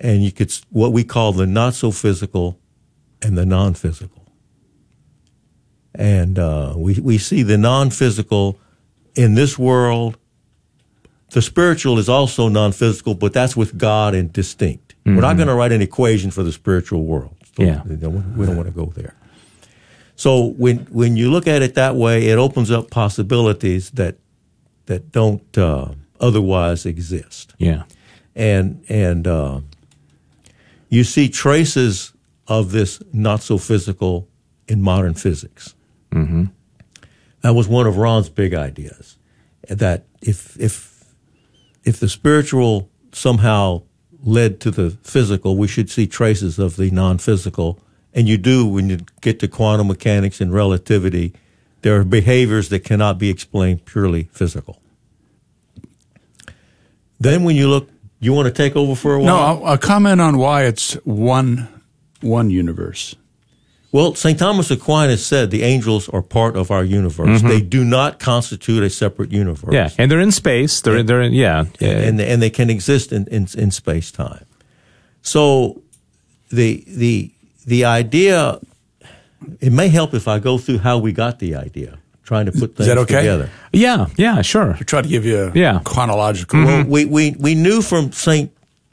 and 0.02 0.22
you 0.22 0.32
could 0.32 0.52
what 0.70 0.92
we 0.92 1.04
call 1.04 1.32
the 1.32 1.46
not 1.46 1.74
so 1.74 1.90
physical 1.90 2.58
and 3.22 3.38
the 3.38 3.46
non 3.46 3.74
physical. 3.74 4.26
And 5.94 6.38
uh, 6.38 6.74
we 6.76 6.98
we 7.00 7.18
see 7.18 7.42
the 7.42 7.58
non 7.58 7.90
physical 7.90 8.58
in 9.14 9.34
this 9.34 9.58
world 9.58 10.18
the 11.32 11.40
spiritual 11.42 11.98
is 11.98 12.10
also 12.10 12.48
non-physical, 12.48 13.14
but 13.14 13.32
that's 13.32 13.56
with 13.56 13.78
God 13.78 14.14
and 14.14 14.30
distinct. 14.30 14.94
We're 15.06 15.22
not 15.22 15.36
going 15.36 15.48
to 15.48 15.54
write 15.54 15.72
an 15.72 15.80
equation 15.80 16.30
for 16.30 16.42
the 16.42 16.52
spiritual 16.52 17.04
world. 17.06 17.34
So 17.56 17.62
Yeah. 17.64 17.82
we 17.86 17.96
don't, 17.96 18.36
we 18.36 18.44
don't 18.46 18.56
want 18.56 18.68
to 18.68 18.74
go 18.74 18.92
there. 18.94 19.14
So 20.14 20.48
when 20.58 20.80
when 20.90 21.16
you 21.16 21.30
look 21.30 21.46
at 21.48 21.62
it 21.62 21.74
that 21.74 21.96
way, 21.96 22.26
it 22.28 22.38
opens 22.38 22.70
up 22.70 22.90
possibilities 22.90 23.90
that 23.92 24.16
that 24.86 25.10
don't 25.10 25.56
uh, 25.58 25.92
otherwise 26.20 26.84
exist 26.86 27.54
Yeah. 27.58 27.84
and 28.36 28.84
and 28.90 29.26
uh, 29.26 29.60
you 30.92 31.04
see 31.04 31.30
traces 31.30 32.12
of 32.46 32.70
this 32.70 33.02
not 33.14 33.40
so 33.40 33.56
physical 33.56 34.28
in 34.68 34.82
modern 34.82 35.14
physics. 35.14 35.74
Mm-hmm. 36.10 36.44
That 37.40 37.54
was 37.54 37.66
one 37.66 37.86
of 37.86 37.96
Ron's 37.96 38.28
big 38.28 38.52
ideas. 38.52 39.16
That 39.68 40.04
if 40.20 40.54
if 40.60 41.04
if 41.82 41.98
the 41.98 42.10
spiritual 42.10 42.90
somehow 43.12 43.82
led 44.22 44.60
to 44.60 44.70
the 44.70 44.90
physical, 45.02 45.56
we 45.56 45.66
should 45.66 45.88
see 45.88 46.06
traces 46.06 46.58
of 46.58 46.76
the 46.76 46.90
non-physical. 46.90 47.80
And 48.12 48.28
you 48.28 48.36
do 48.36 48.66
when 48.66 48.90
you 48.90 48.98
get 49.22 49.40
to 49.40 49.48
quantum 49.48 49.88
mechanics 49.88 50.42
and 50.42 50.52
relativity. 50.52 51.32
There 51.80 51.98
are 51.98 52.04
behaviors 52.04 52.68
that 52.68 52.84
cannot 52.84 53.18
be 53.18 53.30
explained 53.30 53.86
purely 53.86 54.24
physical. 54.24 54.82
Then 57.18 57.44
when 57.44 57.56
you 57.56 57.68
look, 57.68 57.88
you 58.26 58.32
want 58.32 58.46
to 58.46 58.52
take 58.52 58.76
over 58.76 58.94
for 58.94 59.14
a 59.14 59.20
while? 59.20 59.26
No, 59.26 59.36
I'll, 59.36 59.64
I'll 59.64 59.78
comment 59.78 60.20
on 60.20 60.38
why 60.38 60.64
it's 60.64 60.94
one 61.04 61.68
one 62.20 62.50
universe. 62.50 63.16
Well, 63.92 64.14
St. 64.14 64.38
Thomas 64.38 64.70
Aquinas 64.70 65.24
said 65.26 65.50
the 65.50 65.64
angels 65.64 66.08
are 66.08 66.22
part 66.22 66.56
of 66.56 66.70
our 66.70 66.82
universe. 66.82 67.42
They 67.42 67.60
do 67.60 67.84
not 67.84 68.18
constitute 68.18 68.82
a 68.82 68.88
separate 68.88 69.30
universe. 69.30 69.74
Mm-hmm. 69.74 69.74
Yeah. 69.74 69.90
And 69.98 70.10
they're 70.10 70.20
in 70.20 70.32
space. 70.32 70.80
They're, 70.80 71.02
they're 71.02 71.20
in, 71.20 71.34
yeah. 71.34 71.66
yeah. 71.78 71.90
And, 71.90 72.18
and 72.18 72.40
they 72.40 72.48
can 72.48 72.70
exist 72.70 73.12
in, 73.12 73.26
in, 73.26 73.48
in 73.54 73.70
space 73.70 74.10
time. 74.10 74.46
So 75.20 75.82
the, 76.50 76.82
the, 76.86 77.32
the 77.66 77.84
idea, 77.84 78.60
it 79.60 79.72
may 79.72 79.88
help 79.88 80.14
if 80.14 80.26
I 80.26 80.38
go 80.38 80.56
through 80.56 80.78
how 80.78 80.96
we 80.96 81.12
got 81.12 81.38
the 81.38 81.54
idea, 81.54 81.98
trying 82.22 82.46
to 82.46 82.52
put 82.52 82.76
things 82.76 82.86
that 82.88 82.98
okay? 82.98 83.16
together. 83.16 83.50
yeah. 83.72 84.06
Yeah. 84.16 84.42
Sure. 84.42 84.74
I 84.74 84.78
try 84.84 85.02
to 85.02 85.08
give 85.08 85.24
you 85.24 85.38
a 85.44 85.52
Yeah. 85.54 85.80
chronological. 85.84 86.58
Mm-hmm. 86.60 86.66
Well, 86.68 86.86
we, 86.86 87.04
we, 87.04 87.36
we 87.38 87.54
knew 87.54 87.82
from 87.82 88.12
St. 88.12 88.50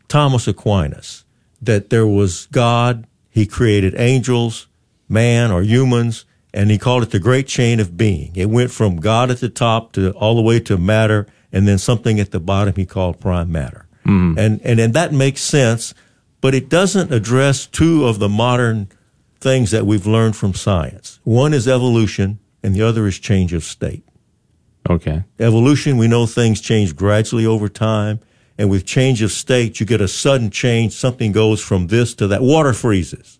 Thomas 0.07 0.48
Aquinas 0.48 1.24
that 1.62 1.89
there 1.89 2.07
was 2.07 2.48
God, 2.51 3.05
he 3.29 3.45
created 3.45 3.93
angels, 3.95 4.67
man 5.07 5.51
or 5.51 5.62
humans, 5.62 6.25
and 6.53 6.71
he 6.71 6.77
called 6.79 7.03
it 7.03 7.12
the 7.12 7.19
great 7.19 7.45
chain 7.48 7.79
of 7.79 7.95
being. 7.98 8.31
It 8.36 8.50
went 8.50 8.71
from 8.71 8.98
God 8.98 9.29
at 9.29 9.39
the 9.39 9.50
top 9.50 9.91
to 9.93 10.12
all 10.13 10.36
the 10.36 10.41
way 10.41 10.59
to 10.62 10.77
matter, 10.77 11.27
and 11.51 11.67
then 11.67 11.77
something 11.77 12.19
at 12.19 12.31
the 12.31 12.39
bottom 12.39 12.74
he 12.75 12.86
called 12.86 13.19
prime 13.19 13.51
matter. 13.51 13.86
Mm-hmm. 14.05 14.39
And, 14.39 14.62
and 14.63 14.79
and 14.79 14.93
that 14.95 15.13
makes 15.13 15.41
sense, 15.41 15.93
but 16.41 16.55
it 16.55 16.69
doesn't 16.69 17.12
address 17.13 17.67
two 17.67 18.05
of 18.07 18.17
the 18.17 18.29
modern 18.29 18.88
things 19.39 19.69
that 19.71 19.86
we've 19.86 20.07
learned 20.07 20.36
from 20.36 20.53
science. 20.55 21.19
One 21.24 21.53
is 21.53 21.67
evolution, 21.67 22.39
and 22.63 22.75
the 22.75 22.82
other 22.82 23.08
is 23.08 23.20
change 23.20 23.54
of 23.54 23.63
state. 23.63 24.04
Okay. 24.89 25.24
Evolution, 25.39 25.98
we 25.98 26.08
know 26.08 26.25
things 26.25 26.62
change 26.62 26.96
gradually 26.96 27.46
over 27.46 27.70
time. 27.70 28.20
And 28.58 28.70
with 28.70 28.86
change 28.86 29.22
of 29.22 29.32
state, 29.32 29.80
you 29.80 29.86
get 29.86 30.01
a 30.01 30.08
sudden 30.08 30.50
change. 30.50 30.94
Something 30.94 31.32
goes 31.32 31.62
from 31.62 31.88
this 31.88 32.13
to 32.16 32.28
that. 32.28 32.42
Water 32.42 32.74
freezes. 32.74 33.39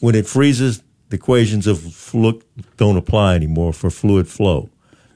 When 0.00 0.16
it 0.16 0.26
freezes, 0.26 0.82
the 1.10 1.16
equations 1.16 1.68
of 1.68 1.80
fluid 1.80 2.42
don't 2.76 2.96
apply 2.96 3.36
anymore 3.36 3.72
for 3.72 3.90
fluid 3.90 4.26
flow. 4.26 4.68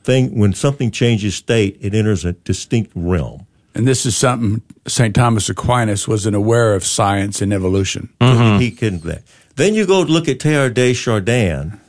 Thing, 0.04 0.38
when 0.38 0.52
something 0.52 0.92
changes 0.92 1.34
state, 1.34 1.76
it 1.80 1.92
enters 1.92 2.24
a 2.24 2.34
distinct 2.34 2.92
realm. 2.94 3.46
And 3.74 3.88
this 3.88 4.06
is 4.06 4.16
something 4.16 4.62
St. 4.86 5.14
Thomas 5.14 5.48
Aquinas 5.48 6.06
wasn't 6.06 6.36
aware 6.36 6.74
of 6.74 6.84
science 6.84 7.42
and 7.42 7.52
evolution. 7.52 8.10
He 8.20 8.70
can 8.70 9.00
that. 9.00 9.22
Then 9.56 9.74
you 9.74 9.86
go 9.86 10.02
look 10.02 10.28
at 10.28 10.38
Teilhard 10.38 10.74
de 10.74 10.94
Chardin, 10.94 11.80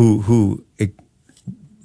who 0.00 0.22
who 0.22 0.64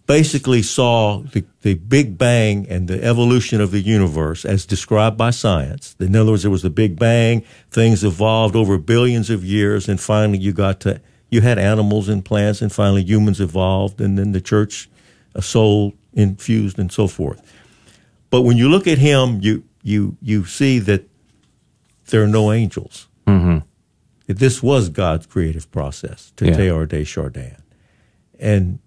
basically 0.05 0.61
saw 0.61 1.19
the, 1.19 1.43
the 1.63 1.73
Big 1.73 2.17
Bang 2.17 2.65
and 2.69 2.87
the 2.87 3.03
evolution 3.03 3.59
of 3.59 3.71
the 3.71 3.81
universe 3.81 4.45
as 4.45 4.65
described 4.65 5.17
by 5.17 5.31
science. 5.31 5.95
In 5.99 6.15
other 6.15 6.31
words, 6.31 6.43
there 6.43 6.51
was 6.51 6.61
the 6.61 6.69
Big 6.69 6.97
Bang, 6.97 7.43
things 7.71 8.03
evolved 8.03 8.55
over 8.55 8.77
billions 8.77 9.29
of 9.29 9.43
years, 9.43 9.89
and 9.89 9.99
finally 9.99 10.37
you 10.37 10.53
got 10.53 10.79
to 10.81 11.01
you 11.29 11.41
had 11.41 11.57
animals 11.59 12.07
and 12.07 12.23
plants, 12.23 12.61
and 12.61 12.71
finally 12.71 13.03
humans 13.03 13.41
evolved, 13.41 13.99
and 13.99 14.17
then 14.17 14.31
the 14.31 14.39
church, 14.39 14.89
a 15.33 15.41
soul 15.41 15.93
infused, 16.13 16.79
and 16.79 16.91
so 16.91 17.07
forth. 17.07 17.41
But 18.29 18.43
when 18.43 18.55
you 18.55 18.69
look 18.69 18.87
at 18.87 18.97
him, 18.99 19.39
you 19.41 19.63
you 19.83 20.15
you 20.21 20.45
see 20.45 20.79
that 20.79 21.03
there 22.05 22.23
are 22.23 22.27
no 22.27 22.53
angels. 22.53 23.07
Mm-hmm. 23.27 23.57
This 24.27 24.63
was 24.63 24.87
God's 24.89 25.25
creative 25.25 25.69
process 25.71 26.31
to 26.37 26.45
Yeah. 26.45 26.55
Teilhard 26.57 26.89
de 26.89 27.03
Chardin, 27.03 27.57
and 28.39 28.79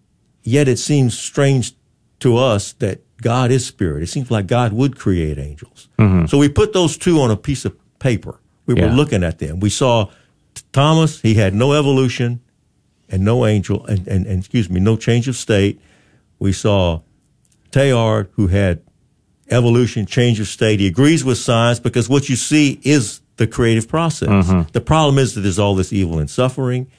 yet 0.42 0.68
it 0.68 0.78
seems 0.78 1.18
strange 1.18 1.74
to 2.20 2.36
us 2.36 2.72
that 2.74 3.00
God 3.20 3.50
is 3.50 3.66
spirit. 3.66 4.02
It 4.02 4.08
seems 4.08 4.30
like 4.30 4.46
God 4.46 4.72
would 4.72 4.98
create 4.98 5.38
angels. 5.38 5.88
Mm-hmm. 5.98 6.26
So 6.26 6.38
we 6.38 6.48
put 6.48 6.72
those 6.72 6.96
two 6.96 7.20
on 7.20 7.30
a 7.30 7.36
piece 7.36 7.64
of 7.64 7.76
paper. 7.98 8.40
We 8.66 8.74
were 8.74 8.88
looking 8.88 9.24
at 9.24 9.38
them. 9.38 9.60
We 9.60 9.70
saw 9.70 10.10
Thomas; 10.72 11.22
he 11.22 11.34
had 11.34 11.54
no 11.54 11.72
evolution 11.72 12.40
and 13.08 13.24
no 13.24 13.46
angel, 13.46 13.86
and, 13.86 14.06
and, 14.06 14.26
and 14.26 14.38
excuse 14.38 14.68
me, 14.68 14.78
no 14.78 14.96
change 14.96 15.26
of 15.26 15.36
state. 15.36 15.80
We 16.38 16.52
saw 16.52 17.00
Teilhard, 17.70 18.28
who 18.32 18.48
had 18.48 18.82
evolution, 19.50 20.06
change 20.06 20.40
of 20.40 20.48
state. 20.48 20.80
He 20.80 20.86
agrees 20.86 21.24
with 21.24 21.38
science 21.38 21.80
because 21.80 22.08
what 22.08 22.28
you 22.28 22.36
see 22.36 22.80
is 22.82 23.20
the 23.36 23.46
creative 23.46 23.88
process. 23.88 24.28
Mm-hmm. 24.28 24.70
The 24.72 24.80
problem 24.80 25.18
is 25.18 25.34
that 25.34 25.40
there's 25.40 25.58
all 25.58 25.74
this 25.74 25.92
evil 25.92 26.18
and 26.18 26.28
suffering, 26.28 26.90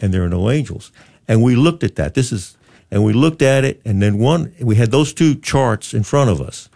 and 0.00 0.14
there 0.14 0.24
are 0.24 0.28
no 0.28 0.50
angels. 0.50 0.92
And 1.30 1.44
we 1.44 1.54
looked 1.54 1.84
at 1.84 1.94
that. 1.94 2.14
This 2.14 2.32
is, 2.32 2.56
and 2.90 3.04
we 3.04 3.12
looked 3.12 3.40
at 3.40 3.64
it, 3.64 3.80
and 3.84 4.02
then 4.02 4.18
one, 4.18 4.52
we 4.60 4.74
had 4.74 4.90
those 4.90 5.12
two 5.12 5.36
charts 5.36 5.94
in 5.94 6.02
front 6.02 6.28
of 6.28 6.40
us. 6.40 6.68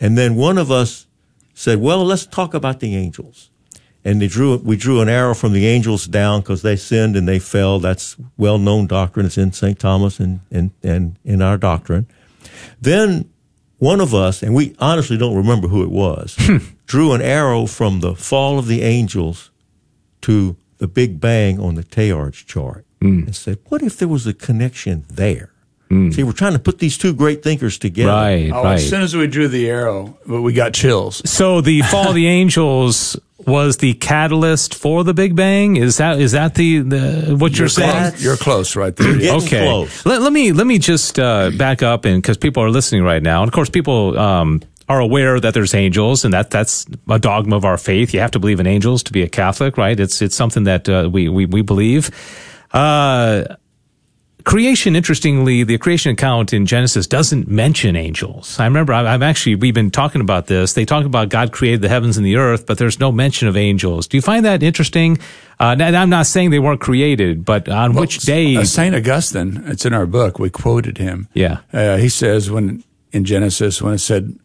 And 0.00 0.18
then 0.18 0.34
one 0.34 0.58
of 0.58 0.72
us 0.72 1.06
said, 1.54 1.80
well, 1.80 2.04
let's 2.04 2.26
talk 2.26 2.52
about 2.52 2.80
the 2.80 2.96
angels. 2.96 3.48
And 4.04 4.20
they 4.20 4.26
drew, 4.26 4.56
we 4.56 4.76
drew 4.76 5.00
an 5.02 5.08
arrow 5.08 5.34
from 5.34 5.52
the 5.52 5.68
angels 5.68 6.08
down 6.08 6.40
because 6.40 6.62
they 6.62 6.74
sinned 6.74 7.14
and 7.14 7.28
they 7.28 7.38
fell. 7.38 7.78
That's 7.78 8.16
well 8.36 8.58
known 8.58 8.88
doctrine. 8.88 9.24
It's 9.24 9.38
in 9.38 9.52
St. 9.52 9.78
Thomas 9.78 10.18
and, 10.18 10.40
and, 10.50 10.72
and 10.82 11.16
in 11.24 11.40
our 11.40 11.56
doctrine. 11.56 12.08
Then 12.80 13.30
one 13.78 14.00
of 14.00 14.12
us, 14.16 14.42
and 14.42 14.52
we 14.52 14.74
honestly 14.80 15.16
don't 15.16 15.36
remember 15.36 15.68
who 15.68 15.84
it 15.84 15.90
was, 15.90 16.36
drew 16.86 17.12
an 17.12 17.22
arrow 17.22 17.66
from 17.66 18.00
the 18.00 18.16
fall 18.16 18.58
of 18.58 18.66
the 18.66 18.82
angels 18.82 19.52
to 20.22 20.56
the 20.78 20.88
Big 20.88 21.20
Bang 21.20 21.60
on 21.60 21.76
the 21.76 21.84
Teilhard's 21.84 22.42
chart 22.42 22.85
and 23.06 23.36
said, 23.36 23.58
what 23.68 23.82
if 23.82 23.98
there 23.98 24.08
was 24.08 24.26
a 24.26 24.34
connection 24.34 25.04
there? 25.08 25.50
See, 25.88 26.24
we're 26.24 26.32
trying 26.32 26.54
to 26.54 26.58
put 26.58 26.80
these 26.80 26.98
two 26.98 27.14
great 27.14 27.44
thinkers 27.44 27.78
together. 27.78 28.10
Right. 28.10 28.50
Oh, 28.52 28.64
right. 28.64 28.74
as 28.74 28.88
soon 28.88 29.02
as 29.02 29.14
we 29.14 29.28
drew 29.28 29.46
the 29.46 29.70
arrow, 29.70 30.18
but 30.26 30.42
we 30.42 30.52
got 30.52 30.74
chills. 30.74 31.22
So 31.30 31.60
the 31.60 31.82
fall 31.82 32.08
of 32.08 32.16
the 32.16 32.26
angels 32.40 33.16
was 33.46 33.76
the 33.76 33.94
catalyst 33.94 34.74
for 34.74 35.04
the 35.04 35.14
Big 35.14 35.36
Bang. 35.36 35.76
Is 35.76 35.98
that 35.98 36.20
is 36.20 36.32
that 36.32 36.56
the, 36.56 36.80
the 36.80 37.36
what 37.38 37.56
you're, 37.56 37.68
saying? 37.68 37.88
That's- 37.88 38.20
You're 38.20 38.36
close 38.36 38.74
right 38.74 38.94
there. 38.96 39.16
Getting 39.16 39.42
okay. 39.44 39.64
close. 39.64 40.04
Let, 40.04 40.22
let 40.22 40.32
me 40.32 40.50
let 40.50 40.66
me 40.66 40.80
just 40.80 41.20
uh, 41.20 41.50
back 41.50 41.84
up 41.84 42.04
and 42.04 42.20
because 42.20 42.36
people 42.36 42.64
are 42.64 42.70
listening 42.70 43.04
right 43.04 43.22
now, 43.22 43.42
and 43.42 43.48
of 43.48 43.54
course 43.54 43.70
people 43.70 44.18
um, 44.18 44.62
are 44.88 44.98
aware 44.98 45.38
that 45.38 45.54
there's 45.54 45.72
angels, 45.72 46.24
and 46.24 46.34
that 46.34 46.50
that's 46.50 46.86
a 47.08 47.20
dogma 47.20 47.54
of 47.56 47.64
our 47.64 47.78
faith. 47.78 48.12
You 48.12 48.18
have 48.18 48.32
to 48.32 48.40
believe 48.40 48.58
in 48.58 48.66
angels 48.66 49.04
to 49.04 49.12
be 49.12 49.22
a 49.22 49.28
Catholic, 49.28 49.76
right? 49.76 49.98
It's 49.98 50.20
it's 50.20 50.34
something 50.34 50.64
that 50.64 50.88
uh, 50.88 51.08
we 51.12 51.28
we 51.28 51.46
we 51.46 51.62
believe. 51.62 52.10
Uh, 52.76 53.56
creation, 54.44 54.94
interestingly, 54.94 55.64
the 55.64 55.78
creation 55.78 56.12
account 56.12 56.52
in 56.52 56.66
Genesis 56.66 57.06
doesn't 57.06 57.48
mention 57.48 57.96
angels. 57.96 58.58
I 58.60 58.64
remember 58.64 58.92
I've 58.92 59.22
actually, 59.22 59.54
we've 59.54 59.74
been 59.74 59.90
talking 59.90 60.20
about 60.20 60.46
this. 60.46 60.74
They 60.74 60.84
talk 60.84 61.04
about 61.04 61.28
God 61.30 61.52
created 61.52 61.80
the 61.82 61.88
heavens 61.88 62.16
and 62.16 62.26
the 62.26 62.36
earth, 62.36 62.66
but 62.66 62.78
there's 62.78 63.00
no 63.00 63.10
mention 63.10 63.48
of 63.48 63.56
angels. 63.56 64.06
Do 64.06 64.16
you 64.16 64.22
find 64.22 64.44
that 64.44 64.62
interesting? 64.62 65.18
Uh, 65.58 65.74
and 65.78 65.96
I'm 65.96 66.10
not 66.10 66.26
saying 66.26 66.50
they 66.50 66.58
weren't 66.58 66.80
created, 66.80 67.44
but 67.44 67.68
on 67.68 67.94
which 67.94 68.18
day? 68.18 68.56
Uh, 68.56 68.64
Saint 68.64 68.94
Augustine, 68.94 69.62
it's 69.66 69.84
in 69.86 69.94
our 69.94 70.06
book. 70.06 70.38
We 70.38 70.50
quoted 70.50 70.98
him. 70.98 71.28
Yeah. 71.34 71.60
Uh, 71.72 71.96
he 71.96 72.08
says 72.08 72.50
when 72.50 72.84
in 73.12 73.24
Genesis 73.24 73.80
when 73.80 73.94
it 73.94 73.98
said, 73.98 74.38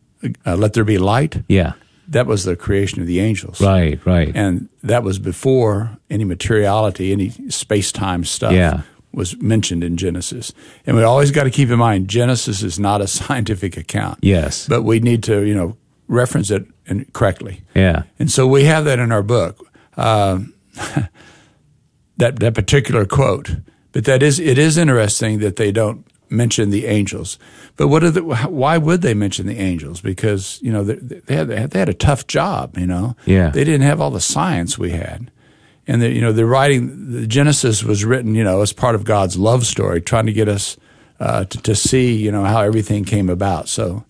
uh, 0.45 0.55
"Let 0.55 0.73
there 0.73 0.85
be 0.85 0.97
light," 0.97 1.43
yeah. 1.49 1.73
That 2.11 2.27
was 2.27 2.43
the 2.43 2.55
creation 2.55 3.01
of 3.01 3.07
the 3.07 3.19
angels. 3.19 3.59
Right, 3.59 3.99
right. 4.05 4.31
And 4.35 4.69
that 4.83 5.03
was 5.03 5.17
before 5.19 5.97
any 6.09 6.23
materiality, 6.25 7.11
any 7.11 7.29
space 7.49 7.91
time 7.91 8.23
stuff 8.23 8.53
Yeah. 8.53 8.81
was 9.13 9.35
mentioned 9.41 9.83
in 9.83 9.97
Genesis. 9.97 10.53
And 10.85 10.95
we 10.95 11.03
always 11.03 11.31
got 11.31 11.43
to 11.45 11.49
keep 11.49 11.69
in 11.69 11.79
mind 11.79 12.07
Genesis 12.09 12.63
is 12.63 12.79
not 12.79 13.01
a 13.01 13.07
scientific 13.17 13.75
account. 13.77 14.19
Yes. 14.21 14.67
But 14.67 14.83
we 14.83 14.99
need 14.99 15.23
to, 15.23 15.41
you 15.45 15.55
know, 15.55 15.75
reference 16.07 16.51
it 16.51 16.65
correctly. 17.13 17.63
yeah. 17.73 18.03
And 18.19 18.29
so 18.29 18.45
we 18.45 18.65
have 18.65 18.83
that 18.85 18.99
in 18.99 19.11
our 19.11 19.23
book, 19.23 19.65
um, 19.97 20.53
that 22.17 22.39
that 22.39 22.53
particular 22.53 23.05
quote. 23.05 23.55
But 23.93 24.05
that 24.05 24.23
is 24.23 24.39
it 24.39 24.57
is 24.57 24.77
interesting 24.77 25.39
that 25.39 25.55
they 25.55 25.71
don't 25.71 26.05
mention 26.31 26.69
the 26.69 26.85
angels. 26.85 27.37
But 27.75 27.89
what 27.89 28.03
are 28.03 28.11
the, 28.11 28.23
why 28.23 28.77
would 28.77 29.01
they 29.01 29.13
mention 29.13 29.45
the 29.45 29.59
angels? 29.59 30.01
Because, 30.01 30.59
you 30.61 30.71
know, 30.71 30.83
they, 30.83 30.95
they, 30.95 31.35
had, 31.35 31.47
they 31.71 31.79
had 31.79 31.89
a 31.89 31.93
tough 31.93 32.25
job, 32.27 32.77
you 32.77 32.87
know. 32.87 33.15
Yeah. 33.25 33.49
They 33.49 33.63
didn't 33.63 33.81
have 33.81 33.99
all 33.99 34.11
the 34.11 34.21
science 34.21 34.79
we 34.79 34.91
had. 34.91 35.29
And, 35.87 36.01
the, 36.01 36.09
you 36.09 36.21
know, 36.21 36.31
the 36.31 36.45
writing, 36.45 37.11
the 37.11 37.27
Genesis 37.27 37.83
was 37.83 38.05
written, 38.05 38.33
you 38.35 38.43
know, 38.43 38.61
as 38.61 38.71
part 38.71 38.95
of 38.95 39.03
God's 39.03 39.37
love 39.37 39.65
story, 39.65 40.01
trying 40.01 40.27
to 40.27 40.33
get 40.33 40.47
us 40.47 40.77
uh, 41.19 41.45
to, 41.45 41.61
to 41.61 41.75
see, 41.75 42.15
you 42.15 42.31
know, 42.31 42.45
how 42.45 42.61
everything 42.61 43.03
came 43.03 43.29
about. 43.29 43.67
So 43.67 44.05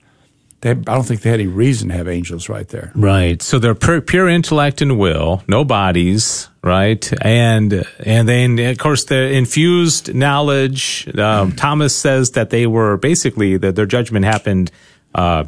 they, 0.61 0.71
I 0.71 0.73
don't 0.73 1.03
think 1.03 1.21
they 1.21 1.31
had 1.31 1.39
any 1.39 1.49
reason 1.49 1.89
to 1.89 1.95
have 1.95 2.07
angels 2.07 2.47
right 2.47 2.67
there. 2.67 2.91
Right. 2.95 3.41
So 3.41 3.59
they're 3.59 3.75
pure, 3.75 4.01
pure 4.01 4.29
intellect 4.29 4.81
and 4.81 4.97
will, 4.97 5.43
no 5.47 5.65
bodies, 5.65 6.49
right? 6.63 7.11
And 7.23 7.85
and 7.99 8.29
then 8.29 8.59
of 8.59 8.77
course 8.77 9.05
the 9.05 9.31
infused 9.31 10.13
knowledge. 10.13 11.07
Um, 11.17 11.51
Thomas 11.55 11.95
says 11.95 12.31
that 12.31 12.51
they 12.51 12.67
were 12.67 12.97
basically 12.97 13.57
that 13.57 13.75
their 13.75 13.87
judgment 13.87 14.25
happened. 14.25 14.71
Uh, 15.13 15.43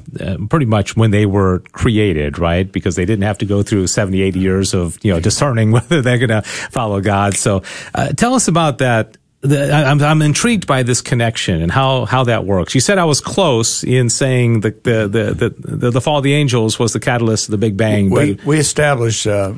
pretty 0.49 0.65
much 0.65 0.97
when 0.97 1.11
they 1.11 1.25
were 1.25 1.59
created, 1.71 2.37
right? 2.37 2.69
Because 2.69 2.97
they 2.97 3.05
didn't 3.05 3.23
have 3.23 3.37
to 3.37 3.45
go 3.45 3.63
through 3.63 3.87
70, 3.87 4.21
80 4.21 4.39
years 4.39 4.73
of, 4.73 4.97
you 5.05 5.13
know, 5.13 5.21
discerning 5.21 5.71
whether 5.71 6.01
they're 6.01 6.17
going 6.17 6.27
to 6.27 6.41
follow 6.41 6.99
God. 6.99 7.35
So, 7.35 7.63
uh, 7.95 8.09
tell 8.09 8.33
us 8.33 8.49
about 8.49 8.79
that 8.79 9.15
the, 9.43 9.71
I'm, 9.71 10.01
I'm 10.01 10.21
intrigued 10.21 10.65
by 10.65 10.83
this 10.83 11.01
connection 11.01 11.61
and 11.61 11.71
how, 11.71 12.05
how 12.05 12.23
that 12.23 12.45
works. 12.45 12.73
You 12.73 12.81
said 12.81 12.97
I 12.97 13.03
was 13.03 13.19
close 13.19 13.83
in 13.83 14.09
saying 14.09 14.61
the 14.61 14.71
the 14.71 15.07
the 15.07 15.49
the, 15.59 15.91
the 15.91 16.01
fall 16.01 16.17
of 16.17 16.23
the 16.23 16.33
angels 16.33 16.79
was 16.79 16.93
the 16.93 16.99
catalyst 16.99 17.47
of 17.47 17.51
the 17.51 17.57
Big 17.57 17.75
Bang. 17.75 18.09
We, 18.09 18.39
we 18.45 18.57
established 18.57 19.27
uh, 19.27 19.53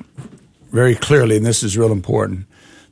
very 0.71 0.95
clearly, 0.95 1.37
and 1.37 1.45
this 1.45 1.63
is 1.63 1.77
real 1.77 1.91
important, 1.91 2.47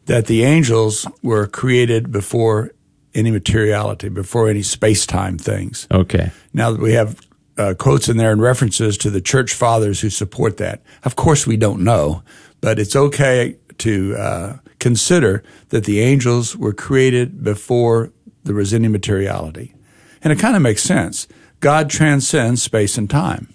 that 0.05 0.27
the 0.27 0.43
angels 0.43 1.07
were 1.23 1.47
created 1.47 2.11
before 2.11 2.71
any 3.15 3.31
materiality, 3.31 4.09
before 4.09 4.49
any 4.49 4.61
space 4.61 5.05
time 5.05 5.37
things. 5.37 5.87
Okay. 5.91 6.31
Now 6.53 6.71
that 6.71 6.81
we 6.81 6.93
have 6.93 7.19
uh, 7.57 7.73
quotes 7.77 8.07
in 8.07 8.17
there 8.17 8.31
and 8.31 8.41
references 8.41 8.97
to 8.99 9.09
the 9.09 9.21
church 9.21 9.53
fathers 9.53 10.01
who 10.01 10.09
support 10.09 10.57
that. 10.57 10.81
Of 11.03 11.15
course, 11.15 11.47
we 11.47 11.57
don't 11.57 11.83
know, 11.83 12.23
but 12.61 12.79
it's 12.79 12.95
okay 12.95 13.57
to 13.79 14.15
uh, 14.15 14.57
consider 14.83 15.41
that 15.69 15.85
the 15.85 16.01
angels 16.01 16.57
were 16.57 16.73
created 16.73 17.41
before 17.41 18.11
there 18.43 18.53
was 18.53 18.73
any 18.73 18.89
materiality. 18.89 19.73
And 20.21 20.33
it 20.33 20.39
kind 20.39 20.57
of 20.57 20.61
makes 20.61 20.83
sense. 20.83 21.25
God 21.61 21.89
transcends 21.89 22.61
space 22.61 22.97
and 22.97 23.09
time. 23.09 23.53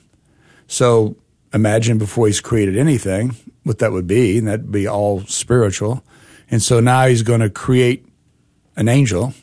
So 0.66 1.16
imagine 1.52 1.98
before 1.98 2.28
he's 2.28 2.40
created 2.40 2.78
anything, 2.78 3.36
what 3.62 3.78
that 3.78 3.92
would 3.92 4.06
be, 4.06 4.38
and 4.38 4.48
that'd 4.48 4.72
be 4.72 4.88
all 4.88 5.20
spiritual. 5.26 6.02
And 6.50 6.62
so 6.62 6.80
now 6.80 7.06
he's 7.06 7.22
going 7.22 7.40
to 7.40 7.50
create 7.50 8.06
an 8.74 8.88
angel. 8.88 9.34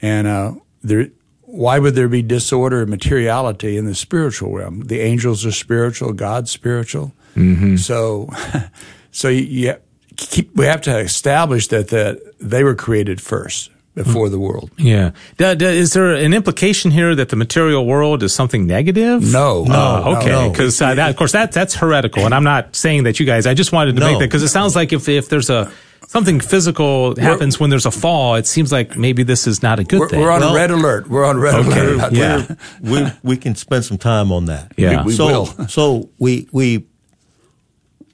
And 0.00 0.28
uh, 0.28 0.52
there, 0.82 1.08
why 1.40 1.80
would 1.80 1.96
there 1.96 2.08
be 2.08 2.22
disorder 2.22 2.82
and 2.82 2.90
materiality 2.90 3.76
in 3.76 3.86
the 3.86 3.94
spiritual 3.96 4.52
realm? 4.52 4.82
The 4.82 5.00
angels 5.00 5.44
are 5.44 5.50
spiritual, 5.50 6.12
God's 6.12 6.52
spiritual. 6.52 7.12
Mm-hmm. 7.34 7.74
So, 7.76 8.30
so 9.10 9.28
you, 9.28 9.42
you, 9.42 9.74
keep, 10.18 10.54
we 10.54 10.66
have 10.66 10.82
to 10.82 10.98
establish 10.98 11.68
that 11.68 11.88
that 11.88 12.34
they 12.38 12.62
were 12.62 12.74
created 12.74 13.20
first 13.20 13.70
before 13.94 14.28
the 14.28 14.38
world. 14.38 14.70
Yeah. 14.76 15.10
Is 15.38 15.92
there 15.92 16.14
an 16.14 16.32
implication 16.32 16.90
here 16.90 17.14
that 17.16 17.30
the 17.30 17.36
material 17.36 17.84
world 17.84 18.22
is 18.22 18.32
something 18.32 18.66
negative? 18.66 19.22
No. 19.32 19.64
No. 19.64 20.02
Oh, 20.04 20.16
okay. 20.16 20.48
Because 20.48 20.80
no. 20.80 20.92
uh, 20.92 21.08
of 21.08 21.16
course 21.16 21.32
that 21.32 21.52
that's 21.52 21.74
heretical, 21.74 22.24
and 22.24 22.34
I'm 22.34 22.44
not 22.44 22.76
saying 22.76 23.04
that 23.04 23.18
you 23.18 23.26
guys. 23.26 23.46
I 23.46 23.54
just 23.54 23.72
wanted 23.72 23.94
to 23.94 24.00
no. 24.00 24.10
make 24.10 24.18
that 24.20 24.26
because 24.26 24.42
it 24.42 24.48
sounds 24.48 24.76
like 24.76 24.92
if 24.92 25.08
if 25.08 25.28
there's 25.28 25.50
a 25.50 25.72
something 26.06 26.40
physical 26.40 27.16
happens 27.16 27.58
we're, 27.58 27.64
when 27.64 27.70
there's 27.70 27.86
a 27.86 27.90
fall, 27.90 28.36
it 28.36 28.46
seems 28.46 28.72
like 28.72 28.96
maybe 28.96 29.22
this 29.22 29.46
is 29.46 29.62
not 29.62 29.78
a 29.78 29.84
good 29.84 30.00
we're, 30.00 30.08
thing. 30.08 30.20
We're 30.20 30.30
on 30.30 30.40
well, 30.40 30.54
red 30.54 30.70
alert. 30.70 31.08
We're 31.08 31.24
on 31.24 31.38
red 31.38 31.54
okay, 31.54 31.92
alert. 31.92 32.12
Yeah. 32.12 32.54
we 32.80 33.06
we 33.22 33.36
can 33.36 33.54
spend 33.54 33.84
some 33.84 33.98
time 33.98 34.32
on 34.32 34.46
that. 34.46 34.72
Yeah. 34.76 35.02
We, 35.02 35.08
we 35.08 35.12
so, 35.14 35.26
will. 35.26 35.46
so 35.68 36.08
we 36.18 36.48
we 36.52 36.86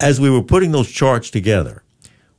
as 0.01 0.19
we 0.19 0.31
were 0.31 0.43
putting 0.43 0.73
those 0.73 0.91
charts 0.91 1.31
together, 1.31 1.84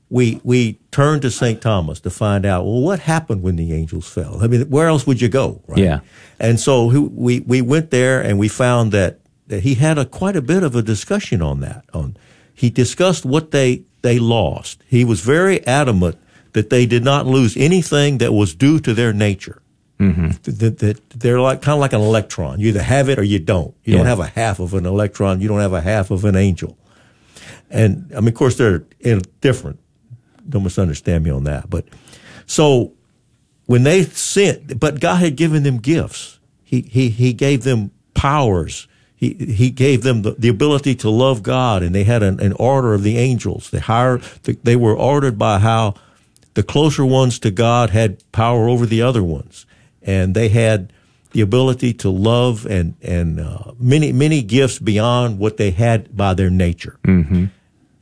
we 0.10 0.40
we 0.44 0.74
turned 0.92 1.24
to 1.24 1.32
St. 1.32 1.62
Thomas 1.62 2.00
to 2.02 2.10
find 2.10 2.46
out 2.46 2.66
well 2.66 2.82
what 2.82 3.00
happened 3.00 3.42
when 3.42 3.56
the 3.56 3.74
angels 3.74 4.08
fell. 4.08 4.42
I 4.42 4.48
mean, 4.48 4.70
where 4.70 4.88
else 4.88 5.08
would 5.08 5.22
you 5.22 5.30
go? 5.30 5.62
Right? 5.68 5.80
Yeah. 5.80 6.00
And 6.40 6.60
so 6.60 6.86
we 6.86 7.40
we 7.42 7.62
went 7.62 7.90
there 7.92 8.22
and 8.22 8.38
we 8.38 8.48
found 8.48 8.92
that 8.92 9.20
that 9.48 9.62
he 9.62 9.76
had 9.76 9.98
a 9.98 10.06
quite 10.06 10.36
a 10.36 10.42
bit 10.42 10.64
of 10.64 10.76
a 10.76 10.82
discussion 10.82 11.42
on 11.42 11.60
that. 11.62 11.86
On 11.94 12.16
he 12.54 12.70
discussed 12.70 13.26
what 13.26 13.52
they 13.52 13.84
they 14.02 14.20
lost. 14.20 14.84
He 14.88 15.04
was 15.04 15.22
very 15.22 15.66
adamant 15.66 16.18
that 16.54 16.70
they 16.70 16.86
did 16.86 17.04
not 17.04 17.26
lose 17.26 17.58
anything 17.58 18.20
that 18.20 18.32
was 18.32 18.56
due 18.56 18.80
to 18.80 18.94
their 18.94 19.12
nature. 19.12 19.62
Mm-hmm. 20.00 20.28
That, 20.44 20.78
that, 20.80 21.10
they're 21.10 21.40
like 21.40 21.62
kind 21.62 21.74
of 21.74 21.80
like 21.80 21.94
an 21.94 22.02
electron. 22.02 22.60
You 22.60 22.70
either 22.70 22.82
have 22.84 23.10
it 23.10 23.18
or 23.18 23.24
you 23.24 23.40
don't. 23.40 23.74
You 23.84 23.94
yeah. 23.94 23.98
don't 23.98 24.08
have 24.08 24.20
a 24.20 24.28
half 24.28 24.60
of 24.60 24.74
an 24.74 24.86
electron. 24.86 25.42
You 25.42 25.48
don't 25.48 25.62
have 25.62 25.74
a 25.74 25.82
half 25.82 26.12
of 26.12 26.26
an 26.26 26.36
angel. 26.36 26.78
And 27.70 28.12
I 28.16 28.20
mean, 28.20 28.30
of 28.30 28.36
course, 28.36 28.58
they're 28.58 28.84
different 29.42 29.80
don't 30.48 30.64
misunderstand 30.64 31.24
me 31.24 31.32
on 31.32 31.44
that. 31.46 31.70
But 31.70 31.86
so 32.46 32.94
when 33.66 33.84
they 33.84 34.04
sent, 34.04 34.80
but 34.80 35.00
God 35.00 35.18
had 35.18 35.36
given 35.36 35.64
them 35.64 35.78
gifts. 35.78 36.40
He 36.64 36.82
he 36.82 37.10
he 37.10 37.34
gave 37.34 37.64
them 37.64 37.92
powers. 38.14 38.88
He 39.16 39.34
he 39.34 39.70
gave 39.70 40.04
them 40.04 40.24
the, 40.24 40.32
the 40.32 40.50
ability 40.50 40.96
to 40.96 41.10
love 41.10 41.44
God, 41.44 41.84
and 41.84 41.94
they 41.94 42.04
had 42.04 42.24
an, 42.24 42.40
an 42.40 42.54
order 42.54 42.94
of 42.94 43.04
the 43.04 43.18
angels. 43.18 43.70
They 43.70 43.80
hired. 43.80 44.22
They 44.44 44.76
were 44.76 44.96
ordered 44.96 45.38
by 45.38 45.60
how 45.60 45.96
the 46.54 46.64
closer 46.64 47.06
ones 47.06 47.40
to 47.40 47.52
God 47.52 47.92
had 47.92 48.30
power 48.32 48.68
over 48.68 48.86
the 48.86 49.02
other 49.02 49.24
ones, 49.24 49.66
and 50.02 50.36
they 50.36 50.50
had 50.50 50.92
the 51.32 51.42
ability 51.42 51.94
to 51.94 52.10
love 52.10 52.66
and 52.66 52.96
and 53.02 53.40
uh, 53.40 53.74
many 53.80 54.12
many 54.12 54.42
gifts 54.42 54.80
beyond 54.80 55.40
what 55.40 55.58
they 55.58 55.72
had 55.72 56.16
by 56.16 56.34
their 56.34 56.50
nature. 56.50 56.98
Mm-hmm. 57.04 57.46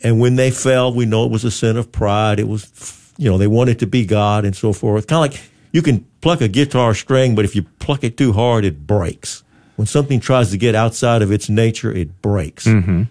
And 0.03 0.19
when 0.19 0.35
they 0.35 0.51
fell, 0.51 0.93
we 0.93 1.05
know 1.05 1.25
it 1.25 1.31
was 1.31 1.45
a 1.45 1.51
sin 1.51 1.77
of 1.77 1.91
pride. 1.91 2.39
It 2.39 2.47
was, 2.47 3.13
you 3.17 3.29
know, 3.29 3.37
they 3.37 3.47
wanted 3.47 3.79
to 3.79 3.87
be 3.87 4.05
God 4.05 4.43
and 4.43 4.55
so 4.55 4.73
forth. 4.73 5.07
Kind 5.07 5.25
of 5.25 5.31
like 5.31 5.49
you 5.71 5.81
can 5.81 6.05
pluck 6.21 6.41
a 6.41 6.49
guitar 6.49 6.93
string, 6.93 7.35
but 7.35 7.45
if 7.45 7.55
you 7.55 7.63
pluck 7.79 8.03
it 8.03 8.17
too 8.17 8.33
hard, 8.33 8.65
it 8.65 8.85
breaks. 8.85 9.43
When 9.77 9.87
something 9.87 10.19
tries 10.19 10.51
to 10.51 10.57
get 10.57 10.75
outside 10.75 11.21
of 11.21 11.31
its 11.31 11.49
nature, 11.49 11.91
it 11.91 12.21
breaks. 12.21 12.65
Mm-hmm. 12.65 13.03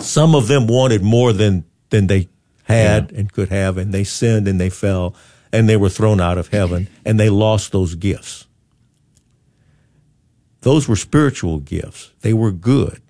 Some 0.00 0.34
of 0.34 0.48
them 0.48 0.66
wanted 0.66 1.02
more 1.02 1.32
than, 1.32 1.64
than 1.90 2.06
they 2.06 2.28
had 2.64 3.12
yeah. 3.12 3.20
and 3.20 3.32
could 3.32 3.50
have, 3.50 3.78
and 3.78 3.92
they 3.92 4.02
sinned 4.02 4.48
and 4.48 4.60
they 4.60 4.70
fell 4.70 5.14
and 5.52 5.68
they 5.68 5.76
were 5.76 5.88
thrown 5.88 6.20
out 6.20 6.38
of 6.38 6.48
heaven 6.48 6.88
and 7.04 7.20
they 7.20 7.30
lost 7.30 7.72
those 7.72 7.94
gifts. 7.94 8.46
Those 10.62 10.88
were 10.88 10.96
spiritual 10.96 11.60
gifts. 11.60 12.10
They 12.22 12.32
were 12.32 12.50
good. 12.50 13.00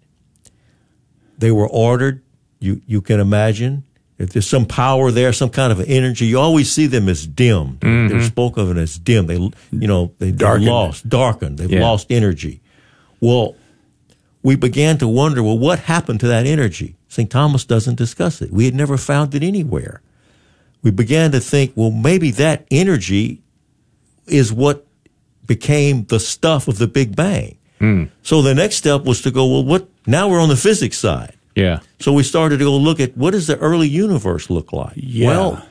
They 1.38 1.50
were 1.50 1.68
ordered 1.68 2.22
you 2.66 2.82
you 2.86 3.00
can 3.00 3.20
imagine 3.20 3.84
if 4.18 4.30
there's 4.30 4.46
some 4.46 4.64
power 4.64 5.10
there, 5.10 5.32
some 5.32 5.50
kind 5.50 5.72
of 5.72 5.80
energy, 5.80 6.26
you 6.26 6.38
always 6.38 6.72
see 6.72 6.86
them 6.86 7.08
as 7.08 7.26
dim. 7.26 7.78
Mm-hmm. 7.78 8.08
They're 8.08 8.22
spoken 8.22 8.70
of 8.70 8.78
as 8.78 8.98
dim. 8.98 9.26
They, 9.26 9.36
you 9.36 9.86
know, 9.86 10.12
they, 10.18 10.32
are 10.44 10.58
lost, 10.58 11.08
darkened. 11.08 11.58
They've 11.58 11.70
yeah. 11.70 11.82
lost 11.82 12.06
energy. 12.10 12.62
Well, 13.20 13.56
we 14.42 14.56
began 14.56 14.96
to 14.98 15.08
wonder, 15.08 15.42
well, 15.42 15.58
what 15.58 15.80
happened 15.80 16.20
to 16.20 16.28
that 16.28 16.46
energy? 16.46 16.96
St. 17.08 17.30
Thomas 17.30 17.64
doesn't 17.64 17.96
discuss 17.96 18.40
it. 18.40 18.50
We 18.50 18.64
had 18.64 18.74
never 18.74 18.96
found 18.96 19.34
it 19.34 19.42
anywhere. 19.42 20.00
We 20.82 20.90
began 20.90 21.32
to 21.32 21.40
think, 21.40 21.72
well, 21.74 21.90
maybe 21.90 22.30
that 22.32 22.66
energy 22.70 23.42
is 24.26 24.52
what 24.52 24.86
became 25.46 26.04
the 26.04 26.20
stuff 26.20 26.68
of 26.68 26.78
the 26.78 26.86
Big 26.86 27.14
Bang. 27.14 27.58
Mm. 27.80 28.10
So 28.22 28.40
the 28.40 28.54
next 28.54 28.76
step 28.76 29.04
was 29.04 29.20
to 29.22 29.30
go, 29.30 29.46
well, 29.46 29.64
what, 29.64 29.88
now 30.06 30.28
we're 30.28 30.40
on 30.40 30.48
the 30.48 30.56
physics 30.56 30.96
side. 30.96 31.35
Yeah. 31.56 31.80
So 31.98 32.12
we 32.12 32.22
started 32.22 32.58
to 32.58 32.64
go 32.64 32.76
look 32.76 33.00
at 33.00 33.16
what 33.16 33.32
does 33.32 33.48
the 33.48 33.58
early 33.58 33.88
universe 33.88 34.50
look 34.50 34.72
like? 34.72 34.92
Yeah. 34.94 35.28
Well, 35.28 35.66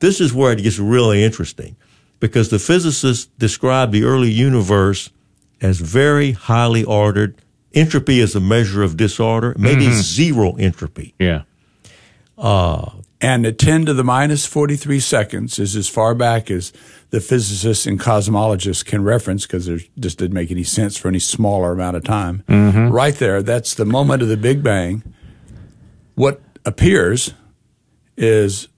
this 0.00 0.20
is 0.20 0.34
where 0.34 0.52
it 0.52 0.62
gets 0.62 0.78
really 0.78 1.24
interesting 1.24 1.76
because 2.18 2.50
the 2.50 2.58
physicists 2.58 3.26
describe 3.38 3.92
the 3.92 4.04
early 4.04 4.30
universe 4.30 5.10
as 5.60 5.80
very 5.80 6.32
highly 6.32 6.84
ordered. 6.84 7.36
Entropy 7.72 8.18
is 8.18 8.34
a 8.34 8.40
measure 8.40 8.82
of 8.82 8.96
disorder, 8.96 9.54
maybe 9.56 9.86
mm-hmm. 9.86 10.00
zero 10.00 10.56
entropy. 10.56 11.14
Yeah. 11.18 11.42
Uh, 12.36 12.90
and 13.20 13.46
at 13.46 13.58
10 13.58 13.86
to 13.86 13.94
the 13.94 14.02
minus 14.02 14.46
43 14.46 14.98
seconds 14.98 15.58
is 15.58 15.76
as 15.76 15.88
far 15.88 16.14
back 16.14 16.50
as 16.50 16.72
the 17.10 17.20
physicists 17.20 17.86
and 17.86 18.00
cosmologists 18.00 18.84
can 18.84 19.04
reference 19.04 19.46
because 19.46 19.66
there 19.66 19.78
just 19.98 20.18
didn't 20.18 20.34
make 20.34 20.50
any 20.50 20.64
sense 20.64 20.96
for 20.96 21.08
any 21.08 21.18
smaller 21.18 21.72
amount 21.72 21.96
of 21.96 22.04
time. 22.04 22.42
Mm-hmm. 22.48 22.88
Right 22.88 23.14
there, 23.14 23.42
that's 23.42 23.74
the 23.74 23.84
moment 23.84 24.22
of 24.22 24.28
the 24.28 24.38
Big 24.38 24.62
Bang 24.62 25.02
what 26.20 26.42
appears 26.66 27.32
is 28.16 28.68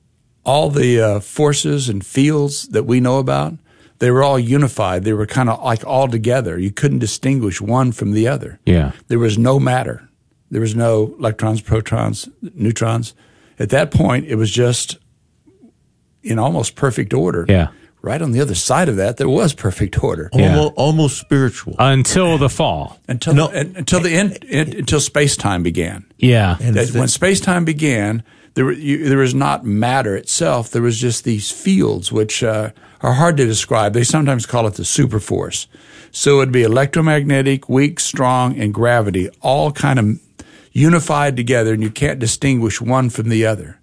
all 0.45 0.71
the 0.71 1.01
uh, 1.01 1.21
forces 1.21 1.89
and 1.89 2.07
fields 2.07 2.69
that 2.69 2.85
we 2.85 3.01
know 3.01 3.19
about, 3.19 3.55
they 3.99 4.11
were 4.13 4.23
all 4.23 4.39
unified. 4.39 5.03
They 5.03 5.13
were 5.13 5.27
kind 5.27 5.51
of 5.51 5.63
like 5.63 5.85
all 5.85 6.07
together. 6.09 6.59
You 6.59 6.71
couldn't 6.71 7.01
distinguish 7.01 7.61
one 7.61 7.91
from 7.91 8.13
the 8.13 8.29
other. 8.29 8.61
Yeah. 8.65 8.93
There 9.09 9.19
was 9.19 9.39
no 9.39 9.59
matter. 9.59 10.09
There 10.51 10.61
was 10.61 10.77
no 10.77 11.17
electrons, 11.19 11.61
protons, 11.61 12.29
neutrons. 12.55 13.15
At 13.59 13.71
that 13.71 13.91
point, 13.91 14.27
it 14.27 14.37
was 14.37 14.51
just 14.51 14.99
in 16.23 16.39
almost 16.39 16.77
perfect 16.77 17.13
order. 17.13 17.45
Yeah. 17.49 17.69
Right 18.03 18.21
on 18.21 18.33
the 18.33 18.41
other 18.41 18.55
side 18.55 18.88
of 18.88 18.97
that, 18.97 19.17
there 19.17 19.29
was 19.29 19.55
perfect 19.55 20.03
order 20.03 20.29
Yeah. 20.35 20.51
almost, 20.57 20.73
almost 20.77 21.19
spiritual. 21.19 21.77
Until 21.79 22.37
the 22.38 22.49
fall. 22.49 22.99
until 23.09 23.35
No. 23.35 23.49
and- 23.49 23.77
until 23.77 24.01
the 24.01 24.11
end, 24.12 24.38
in- 24.49 24.77
until 24.79 25.01
space 25.01 25.37
time 25.37 25.62
began. 25.62 26.05
Yeah. 26.19 26.57
That 26.61 26.88
the- 26.88 26.99
when 26.99 27.09
space 27.09 27.41
time 27.41 27.65
began, 27.65 28.23
there 28.55 28.71
you, 28.73 29.09
there 29.09 29.19
was 29.19 29.35
not 29.35 29.65
matter 29.65 30.17
itself. 30.17 30.71
There 30.71 30.83
was 30.83 30.99
just 31.01 31.25
these 31.25 31.51
fields 31.51 32.11
which 32.12 32.43
uh, 32.43 32.71
are 33.01 33.15
hard 33.15 33.37
to 33.38 33.47
describe. 33.47 33.95
They 33.95 34.05
sometimes 34.05 34.45
call 34.47 34.67
it 34.67 34.75
the 34.75 34.83
superforce. 34.83 35.67
So 36.11 36.41
it'd 36.43 36.53
be 36.53 36.62
electromagnetic, 36.62 37.69
weak, 37.69 37.99
strong, 37.99 38.59
and 38.61 38.75
gravity, 38.75 39.31
all 39.41 39.73
kind 39.73 39.99
of 39.99 40.19
unified 40.73 41.37
together, 41.37 41.73
and 41.73 41.83
you 41.83 41.91
can't 41.91 42.19
distinguish 42.19 42.81
one 42.81 43.09
from 43.11 43.29
the 43.31 43.47
other. 43.47 43.79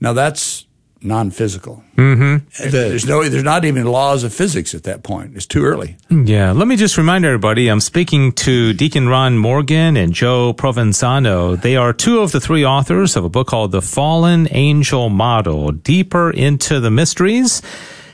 Now 0.00 0.12
that's 0.12 0.66
non-physical. 1.02 1.82
Mm-hmm. 1.96 2.70
There's 2.70 3.06
no, 3.06 3.28
there's 3.28 3.44
not 3.44 3.64
even 3.64 3.86
laws 3.86 4.24
of 4.24 4.32
physics 4.32 4.74
at 4.74 4.84
that 4.84 5.02
point. 5.02 5.36
It's 5.36 5.46
too 5.46 5.64
early. 5.64 5.96
Yeah, 6.10 6.52
let 6.52 6.68
me 6.68 6.76
just 6.76 6.96
remind 6.98 7.24
everybody 7.24 7.68
I'm 7.68 7.80
speaking 7.80 8.32
to 8.32 8.72
Deacon 8.72 9.08
Ron 9.08 9.38
Morgan 9.38 9.96
and 9.96 10.12
Joe 10.12 10.52
Provenzano. 10.52 11.60
They 11.60 11.76
are 11.76 11.92
two 11.92 12.20
of 12.20 12.32
the 12.32 12.40
three 12.40 12.64
authors 12.64 13.16
of 13.16 13.24
a 13.24 13.28
book 13.28 13.48
called 13.48 13.72
The 13.72 13.82
Fallen 13.82 14.48
Angel 14.50 15.08
Model 15.08 15.72
Deeper 15.72 16.30
into 16.30 16.80
the 16.80 16.90
Mysteries. 16.90 17.62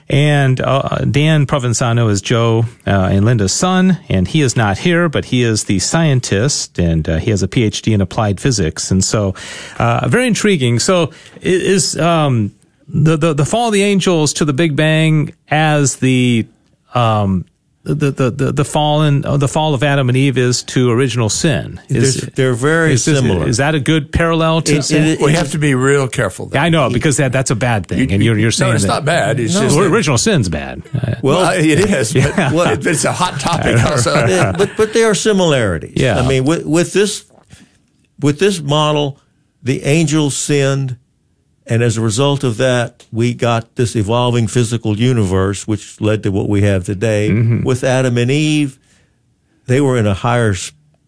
And 0.08 0.60
uh, 0.60 0.98
Dan 0.98 1.46
Provenzano 1.46 2.08
is 2.10 2.22
Joe 2.22 2.64
uh, 2.86 3.08
and 3.10 3.24
Linda's 3.24 3.52
son, 3.52 3.98
and 4.08 4.28
he 4.28 4.40
is 4.40 4.56
not 4.56 4.78
here, 4.78 5.08
but 5.08 5.24
he 5.24 5.42
is 5.42 5.64
the 5.64 5.80
scientist, 5.80 6.78
and 6.78 7.08
uh, 7.08 7.16
he 7.16 7.30
has 7.32 7.42
a 7.42 7.48
PhD 7.48 7.92
in 7.92 8.00
applied 8.00 8.40
physics, 8.40 8.92
and 8.92 9.02
so 9.02 9.34
uh, 9.80 10.06
very 10.08 10.28
intriguing. 10.28 10.78
So, 10.78 11.12
is 11.40 11.98
um, 11.98 12.54
the, 12.88 13.16
the 13.16 13.34
the 13.34 13.44
fall 13.44 13.68
of 13.68 13.72
the 13.72 13.82
angels 13.82 14.32
to 14.34 14.44
the 14.44 14.52
Big 14.52 14.76
Bang 14.76 15.34
as 15.48 15.96
the 15.96 16.46
um, 16.94 17.44
the, 17.82 18.10
the, 18.10 18.30
the, 18.32 18.52
the 18.52 18.64
fallen 18.64 19.24
uh, 19.24 19.36
the 19.36 19.46
fall 19.46 19.72
of 19.74 19.82
Adam 19.84 20.08
and 20.08 20.16
Eve 20.18 20.38
is 20.38 20.64
to 20.64 20.90
original 20.90 21.28
sin. 21.28 21.80
Is, 21.88 22.16
They're- 22.20 22.30
they're 22.34 22.54
very 22.54 22.94
is 22.94 23.04
similar. 23.04 23.46
Is 23.46 23.58
that 23.58 23.76
a 23.76 23.80
good 23.80 24.10
parallel 24.12 24.62
to? 24.62 24.76
It- 24.78 24.82
say? 24.82 25.12
it- 25.12 25.20
We 25.20 25.32
have 25.34 25.52
to 25.52 25.58
be 25.58 25.74
real 25.76 26.08
careful. 26.08 26.46
There. 26.46 26.60
I 26.60 26.68
know 26.68 26.90
because 26.90 27.18
that 27.18 27.30
that's 27.30 27.52
a 27.52 27.54
bad 27.56 27.86
thing, 27.86 28.10
and 28.12 28.22
you're 28.24 28.36
you're 28.38 28.50
saying 28.50 28.70
no, 28.70 28.74
it's 28.74 28.84
that, 28.84 28.88
not 28.88 29.04
bad. 29.04 29.38
It's 29.38 29.54
No, 29.54 29.60
just 29.62 29.76
that- 29.76 29.82
original 29.92 30.18
sin's 30.18 30.48
bad. 30.48 30.82
Well, 31.22 31.40
Well, 31.42 31.52
it 31.52 31.78
is, 31.90 32.12
but, 32.12 32.36
Well- 32.52 32.76
but 32.76 32.86
it's 32.86 33.04
a 33.04 33.12
hot 33.12 33.38
topic. 33.40 33.76
Also. 33.84 34.12
But 34.58 34.70
but 34.76 34.92
there 34.92 35.08
are 35.10 35.14
similarities. 35.14 35.94
Yeah. 35.96 36.18
I 36.20 36.26
mean, 36.26 36.44
with 36.44 36.64
with 36.66 36.92
this 36.92 37.24
with 38.20 38.38
this 38.40 38.60
model, 38.60 39.20
the 39.62 39.82
angels 39.84 40.36
sinned, 40.36 40.96
and 41.66 41.82
as 41.82 41.96
a 41.96 42.00
result 42.00 42.44
of 42.44 42.56
that, 42.58 43.04
we 43.12 43.34
got 43.34 43.74
this 43.76 43.96
evolving 43.96 44.46
physical 44.46 44.96
universe, 44.98 45.66
which 45.66 46.00
led 46.00 46.22
to 46.22 46.30
what 46.30 46.48
we 46.48 46.62
have 46.62 46.84
today. 46.84 47.30
Mm-hmm. 47.30 47.64
With 47.64 47.82
Adam 47.84 48.16
and 48.18 48.30
Eve, 48.30 48.78
they 49.66 49.80
were 49.80 49.96
in 49.98 50.06
a 50.06 50.14
higher, 50.14 50.54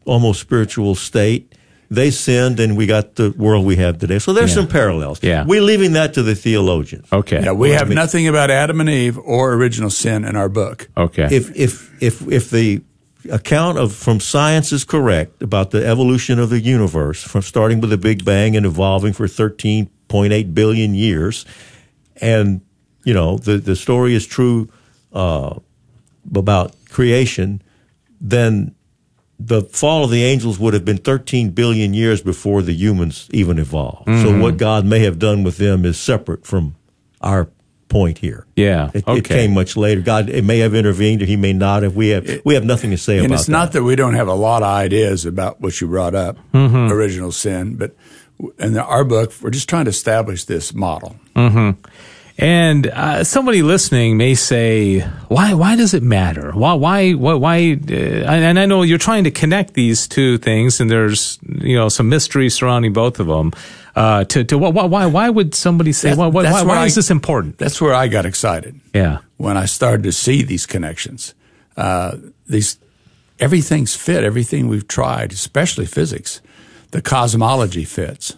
almost 0.05 0.40
spiritual 0.40 0.94
state. 0.94 1.55
They 1.90 2.11
sinned, 2.11 2.61
and 2.61 2.77
we 2.77 2.87
got 2.87 3.14
the 3.14 3.31
world 3.31 3.64
we 3.64 3.77
have 3.77 3.99
today. 3.99 4.18
So 4.18 4.33
there's 4.35 4.51
Yeah. 4.51 4.57
some 4.57 4.66
parallels. 4.66 5.21
Yeah. 5.23 5.44
we're 5.47 5.62
leaving 5.62 5.92
that 5.94 6.12
to 6.14 6.23
the 6.23 6.35
theologians. 6.35 7.07
okay. 7.12 7.40
Yeah, 7.42 7.53
we 7.53 7.68
Well, 7.68 7.77
I 7.77 7.79
have 7.79 7.88
mean- 7.88 7.97
nothing 7.97 8.29
about 8.29 8.51
Adam 8.51 8.81
and 8.81 8.90
Eve 8.90 9.16
or 9.18 9.55
original 9.55 9.88
sin 9.90 10.25
in 10.25 10.37
our 10.37 10.49
book. 10.51 10.88
okay. 10.97 11.29
if 11.31 11.51
if 11.57 11.90
if 12.03 12.21
if 12.31 12.51
the 12.51 12.83
account 13.31 13.79
of 13.79 13.92
from 13.94 14.21
science 14.21 14.71
is 14.73 14.85
correct 14.85 15.42
about 15.42 15.71
the 15.71 15.85
evolution 15.87 16.38
of 16.38 16.51
the 16.51 16.61
universe 16.61 17.23
from 17.23 17.42
starting 17.42 17.81
with 17.81 17.90
the 17.90 17.97
big 17.99 18.25
bang 18.25 18.55
and 18.57 18.64
evolving 18.66 19.12
for 19.14 19.27
13.8 20.09 20.55
billion 20.55 20.94
years 20.94 21.44
and 22.21 22.61
you 23.05 23.14
know 23.14 23.38
the 23.38 23.59
the 23.59 23.77
story 23.77 24.14
is 24.14 24.27
true 24.27 24.68
uh, 25.12 25.55
about 26.35 26.75
creation 26.90 27.62
then 28.21 28.75
the 29.40 29.62
fall 29.62 30.05
of 30.05 30.11
the 30.11 30.25
angels 30.25 30.59
would 30.59 30.75
have 30.75 30.85
been 30.85 30.99
13 30.99 31.51
billion 31.51 31.94
years 31.94 32.21
before 32.23 32.61
the 32.62 32.73
humans 32.73 33.29
even 33.33 33.59
evolved 33.59 34.07
so 34.23 34.37
what 34.38 34.57
god 34.57 34.85
may 34.85 35.01
have 35.01 35.18
done 35.18 35.42
with 35.44 35.59
them 35.59 35.85
is 35.85 35.99
separate 35.99 36.44
from 36.47 36.75
our 37.21 37.49
point 37.88 38.18
here 38.18 38.47
Yeah, 38.55 38.90
it, 38.92 39.05
it 39.09 39.25
came 39.25 39.55
much 39.55 39.75
later. 39.75 40.03
God, 40.03 40.29
it 40.29 40.44
may 40.44 40.59
have 40.59 40.75
intervened, 40.75 41.23
or 41.23 41.25
He 41.25 41.37
may 41.37 41.55
not 41.55 41.83
have. 41.85 41.97
We 41.97 42.09
have 42.09 42.42
we 42.44 42.53
have 42.53 42.62
nothing 42.62 42.90
to 42.90 42.99
say 42.99 43.16
And 43.16 43.25
about 43.25 43.33
And 43.33 43.40
it's 43.40 43.49
not 43.49 43.73
that 43.73 43.83
we 43.83 43.97
don't 43.97 44.12
have 44.12 44.29
a 44.29 44.35
lot 44.35 44.62
of 44.62 44.68
ideas 44.68 45.25
about 45.25 45.62
what 45.62 45.81
you 45.81 45.87
brought 45.88 46.14
up, 46.14 46.37
Mm-hmm. 46.53 46.92
original 46.92 47.33
sin, 47.33 47.77
but 47.77 47.97
in 48.59 48.77
our 48.79 49.05
book, 49.05 49.33
we're 49.42 49.51
just 49.51 49.68
trying 49.68 49.85
to 49.87 49.90
establish 49.90 50.44
this 50.44 50.72
model. 50.74 51.16
And 52.40 52.87
uh, 52.87 53.24
somebody 53.24 53.62
listening 53.62 54.16
may 54.16 54.37
say, 54.37 55.01
"Why? 55.27 55.55
Why 55.55 55.74
does 55.74 55.92
it 55.92 56.05
matter? 56.05 56.53
Why? 56.53 56.74
Why? 56.74 57.12
Why? 57.14 57.35
why 57.35 57.72
uh, 57.90 57.92
and 57.92 58.61
I 58.61 58.64
know 58.66 58.83
you're 58.83 58.96
trying 58.96 59.24
to 59.24 59.33
connect 59.33 59.74
these 59.74 60.07
two 60.07 60.38
things, 60.38 60.81
and 60.81 60.88
there's 60.88 61.40
you 61.42 61.74
know 61.77 61.88
some 61.88 62.09
mystery 62.09 62.48
surrounding 62.48 62.92
both 62.92 63.18
of 63.18 63.27
them. 63.27 63.53
Uh, 63.96 64.22
to 64.27 64.44
to 64.44 64.57
why? 64.57 64.70
Why? 64.70 65.07
Why 65.07 65.29
would 65.29 65.53
somebody 65.57 65.92
say? 65.92 66.11
That- 66.11 66.18
why? 66.18 66.29
Why, 66.29 66.62
why, 66.62 66.77
I- 66.83 66.87
is 66.87 66.94
this 66.94 67.11
important? 67.11 67.59
That's 67.59 67.81
where 67.81 67.92
I 67.92 68.07
got 68.07 68.24
excited 68.24 68.79
Yeah. 68.94 69.18
when 69.38 69.57
I 69.57 69.66
started 69.66 70.05
to 70.05 70.12
see 70.12 70.44
these 70.44 70.64
connections. 70.64 71.35
Uh, 71.77 72.18
these 72.46 72.79
everything's 73.40 73.96
fit. 73.96 74.22
Everything 74.22 74.68
we've 74.68 74.87
tried, 74.87 75.33
especially 75.33 75.87
physics, 75.87 76.40
the 76.90 77.03
cosmology 77.03 77.85
fits. 77.85 78.37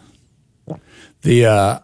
The 1.22 1.46
uh, 1.46 1.78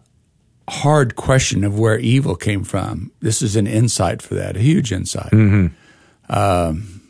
hard 0.69 1.15
question 1.15 1.63
of 1.63 1.77
where 1.77 1.99
evil 1.99 2.35
came 2.35 2.63
from. 2.63 3.11
This 3.21 3.41
is 3.41 3.55
an 3.55 3.67
insight 3.67 4.21
for 4.21 4.35
that, 4.35 4.57
a 4.57 4.59
huge 4.59 4.91
insight. 4.91 5.31
Um, 6.29 7.01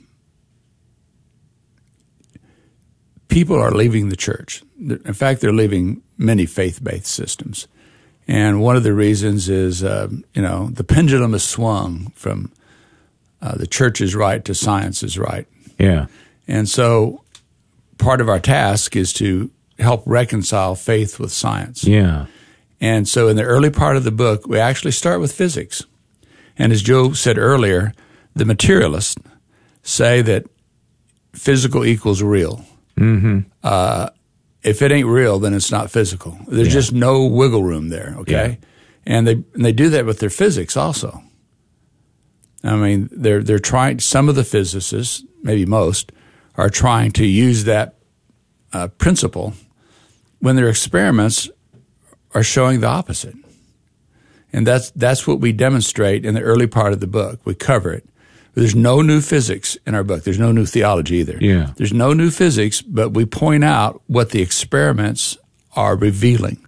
people 3.27 3.55
are 3.55 3.71
leaving 3.71 4.09
the 4.09 4.15
church. 4.15 4.63
In 4.79 5.13
fact, 5.13 5.41
they're 5.41 5.53
leaving 5.53 6.01
many 6.17 6.45
faith-based 6.45 7.07
systems. 7.07 7.67
And 8.27 8.61
one 8.61 8.75
of 8.75 8.83
the 8.83 8.93
reasons 8.93 9.47
is, 9.47 9.83
uh, 9.83 10.09
you 10.33 10.41
know, 10.41 10.69
the 10.71 10.83
pendulum 10.83 11.31
has 11.31 11.43
swung 11.43 12.11
from 12.15 12.51
uh, 13.41 13.55
the 13.55 13.67
church 13.67 14.01
is 14.01 14.15
right 14.15 14.43
to 14.43 14.53
science 14.53 15.01
is 15.01 15.17
right. 15.17 15.47
Yeah. 15.79 16.07
And 16.47 16.67
so 16.67 17.23
part 17.97 18.21
of 18.21 18.29
our 18.29 18.39
task 18.39 18.95
is 18.95 19.13
to 19.13 19.51
help 19.79 20.03
reconcile 20.05 20.75
faith 20.75 21.19
with 21.19 21.31
science. 21.31 21.83
Yeah. 21.83 22.25
And 22.79 23.07
so 23.07 23.27
in 23.27 23.35
the 23.35 23.43
early 23.43 23.69
part 23.69 23.97
of 23.97 24.03
the 24.03 24.11
book, 24.11 24.47
we 24.47 24.59
actually 24.59 24.91
start 24.91 25.19
with 25.19 25.31
physics. 25.31 25.83
And 26.57 26.71
as 26.71 26.81
Joe 26.81 27.13
said 27.13 27.37
earlier, 27.37 27.93
the 28.35 28.45
materialists 28.45 29.15
say 29.83 30.21
that 30.21 30.45
physical 31.33 31.85
equals 31.85 32.21
real. 32.21 32.65
Mm-hmm. 32.97 33.39
Uh, 33.63 34.09
if 34.63 34.81
it 34.81 34.91
ain't 34.91 35.07
real, 35.07 35.39
then 35.39 35.53
it's 35.53 35.71
not 35.71 35.91
physical. 35.91 36.37
There's 36.47 36.73
just 36.73 36.91
no 36.91 37.25
wiggle 37.25 37.63
room 37.63 37.89
there. 37.89 38.15
Okay, 38.19 38.59
and 39.05 39.27
they 39.27 39.33
and 39.33 39.63
they 39.63 39.71
do 39.71 39.89
that 39.89 40.05
with 40.05 40.19
their 40.19 40.29
physics 40.29 40.75
also. 40.75 41.23
I 42.63 42.75
mean, 42.75 43.07
they're 43.11 43.43
they're 43.43 43.59
trying. 43.59 43.99
Some 43.99 44.27
of 44.27 44.35
the 44.35 44.43
physicists, 44.43 45.23
maybe 45.41 45.65
most, 45.65 46.11
are 46.57 46.69
trying 46.69 47.11
to 47.11 47.25
use 47.25 47.63
that 47.65 47.95
uh, 48.73 48.87
principle 48.87 49.53
when 50.39 50.55
their 50.55 50.69
experiments 50.69 51.49
are 52.33 52.43
showing 52.43 52.81
the 52.81 52.87
opposite. 52.87 53.35
And 54.53 54.65
that's 54.65 54.91
that's 54.91 55.27
what 55.27 55.39
we 55.39 55.51
demonstrate 55.51 56.25
in 56.25 56.33
the 56.33 56.41
early 56.41 56.67
part 56.67 56.93
of 56.93 56.99
the 56.99 57.07
book. 57.07 57.39
We 57.45 57.53
cover 57.53 57.93
it. 57.93 58.07
There's 58.53 58.75
no 58.75 59.01
new 59.01 59.21
physics 59.21 59.77
in 59.85 59.93
our 59.93 60.03
book. 60.03 60.23
There's 60.23 60.39
no 60.39 60.51
new 60.51 60.65
theology 60.65 61.17
either. 61.17 61.37
Yeah. 61.39 61.73
There's 61.75 61.93
no 61.93 62.13
new 62.13 62.31
physics, 62.31 62.81
but 62.81 63.09
we 63.09 63.25
point 63.25 63.63
out 63.63 64.01
what 64.07 64.31
the 64.31 64.41
experiments 64.41 65.37
are 65.75 65.95
revealing. 65.95 66.65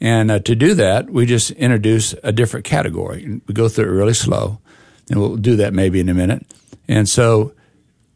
And 0.00 0.30
uh, 0.30 0.38
to 0.40 0.54
do 0.54 0.72
that, 0.74 1.10
we 1.10 1.26
just 1.26 1.50
introduce 1.52 2.14
a 2.22 2.30
different 2.30 2.64
category. 2.64 3.24
And 3.24 3.42
we 3.48 3.54
go 3.54 3.68
through 3.68 3.86
it 3.86 3.96
really 3.96 4.14
slow, 4.14 4.60
and 5.10 5.20
we'll 5.20 5.36
do 5.36 5.56
that 5.56 5.74
maybe 5.74 5.98
in 5.98 6.08
a 6.08 6.14
minute. 6.14 6.46
And 6.86 7.08
so, 7.08 7.54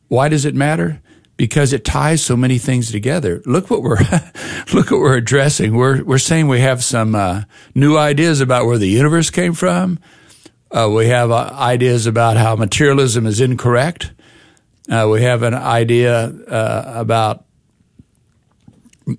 why 0.09 0.29
does 0.29 0.45
it 0.45 0.55
matter? 0.55 1.01
Because 1.37 1.73
it 1.73 1.85
ties 1.85 2.23
so 2.23 2.37
many 2.37 2.59
things 2.59 2.93
together. 2.93 3.43
Look 3.45 3.71
what 3.71 3.83
we're 3.83 3.99
look 4.73 4.91
what 4.91 5.01
we're 5.01 5.17
addressing. 5.17 5.75
We're 5.75 6.05
we're 6.05 6.19
saying 6.19 6.49
we 6.49 6.61
have 6.61 6.85
some 6.85 7.15
uh, 7.15 7.43
new 7.75 7.97
ideas 7.97 8.41
about 8.41 8.67
where 8.67 8.79
the 8.79 8.89
universe 8.89 9.31
came 9.31 9.53
from. 9.53 9.99
Uh, 10.71 10.91
we 10.91 11.07
have 11.07 11.31
uh, 11.31 11.51
ideas 11.53 12.07
about 12.07 12.37
how 12.37 12.57
materialism 12.57 13.27
is 13.27 13.41
incorrect. 13.41 14.13
Uh, 14.91 15.09
we 15.11 15.23
have 15.23 15.43
an 15.43 15.55
idea 15.55 16.27
uh, 16.27 16.93
about 16.95 17.45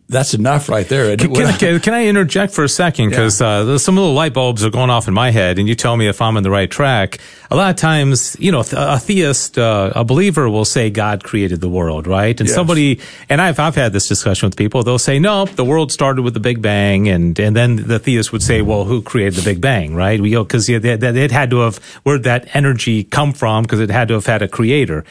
that's 0.09 0.33
enough 0.33 0.67
right 0.67 0.87
there. 0.87 1.15
Can, 1.15 1.33
can, 1.33 1.79
can, 1.79 1.93
I 1.93 2.07
interject 2.07 2.53
for 2.53 2.63
a 2.63 2.69
second? 2.69 3.09
Because 3.09 3.39
yeah. 3.39 3.47
uh, 3.47 3.77
some 3.77 3.95
little 3.95 4.13
light 4.13 4.33
bulbs 4.33 4.65
are 4.65 4.71
going 4.71 4.89
off 4.89 5.07
in 5.07 5.13
my 5.13 5.29
head, 5.29 5.59
and 5.59 5.67
you 5.67 5.75
tell 5.75 5.95
me 5.95 6.07
if 6.07 6.21
I'm 6.21 6.37
on 6.37 6.43
the 6.43 6.49
right 6.49 6.69
track. 6.69 7.19
A 7.51 7.55
lot 7.55 7.69
of 7.69 7.75
times, 7.75 8.35
you 8.39 8.51
know, 8.51 8.61
a 8.61 8.97
theist, 8.97 9.59
uh, 9.59 9.91
a 9.95 10.03
believer 10.03 10.49
will 10.49 10.65
say 10.65 10.89
God 10.89 11.23
created 11.23 11.61
the 11.61 11.69
world, 11.69 12.07
right? 12.07 12.39
And 12.39 12.49
yes. 12.49 12.55
somebody, 12.55 12.99
and 13.29 13.39
I've 13.39 13.59
I've 13.59 13.75
had 13.75 13.93
this 13.93 14.07
discussion 14.07 14.47
with 14.47 14.57
people. 14.57 14.81
They'll 14.81 14.97
say, 14.97 15.19
no, 15.19 15.45
the 15.45 15.65
world 15.65 15.91
started 15.91 16.23
with 16.23 16.33
the 16.33 16.39
Big 16.39 16.63
Bang, 16.63 17.07
and 17.07 17.37
and 17.39 17.55
then 17.55 17.75
the 17.75 17.99
theist 17.99 18.31
would 18.31 18.41
say, 18.41 18.63
well, 18.63 18.85
who 18.85 19.03
created 19.03 19.35
the 19.35 19.43
Big 19.43 19.61
Bang, 19.61 19.93
right? 19.93 20.19
Because 20.19 20.67
it, 20.67 20.83
it 20.83 21.31
had 21.31 21.51
to 21.51 21.59
have 21.59 21.77
where'd 22.03 22.23
that 22.23 22.55
energy 22.55 23.03
come 23.03 23.33
from? 23.33 23.63
Because 23.63 23.79
it 23.79 23.91
had 23.91 24.07
to 24.07 24.15
have 24.15 24.25
had 24.25 24.41
a 24.41 24.47
creator. 24.47 25.05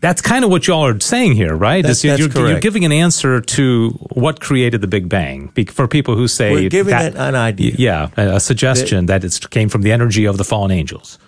That's 0.00 0.22
kind 0.22 0.44
of 0.44 0.50
what 0.50 0.66
y'all 0.66 0.86
are 0.86 0.98
saying 0.98 1.34
here, 1.34 1.54
right? 1.54 1.82
That's, 1.82 2.00
that's 2.00 2.18
you're, 2.18 2.30
correct. 2.30 2.48
you're 2.48 2.60
giving 2.60 2.86
an 2.86 2.92
answer 2.92 3.42
to 3.42 3.90
what 4.12 4.40
created 4.40 4.80
the 4.80 4.86
Big 4.86 5.10
Bang 5.10 5.48
for 5.68 5.86
people 5.86 6.16
who 6.16 6.26
say 6.26 6.52
we're 6.52 6.70
giving 6.70 6.92
that, 6.92 7.16
an 7.16 7.34
idea. 7.34 7.74
Yeah, 7.76 8.08
a 8.16 8.40
suggestion 8.40 9.06
that, 9.06 9.20
that 9.22 9.36
it 9.36 9.50
came 9.50 9.68
from 9.68 9.82
the 9.82 9.92
energy 9.92 10.24
of 10.24 10.38
the 10.38 10.44
fallen 10.44 10.70
angels, 10.70 11.18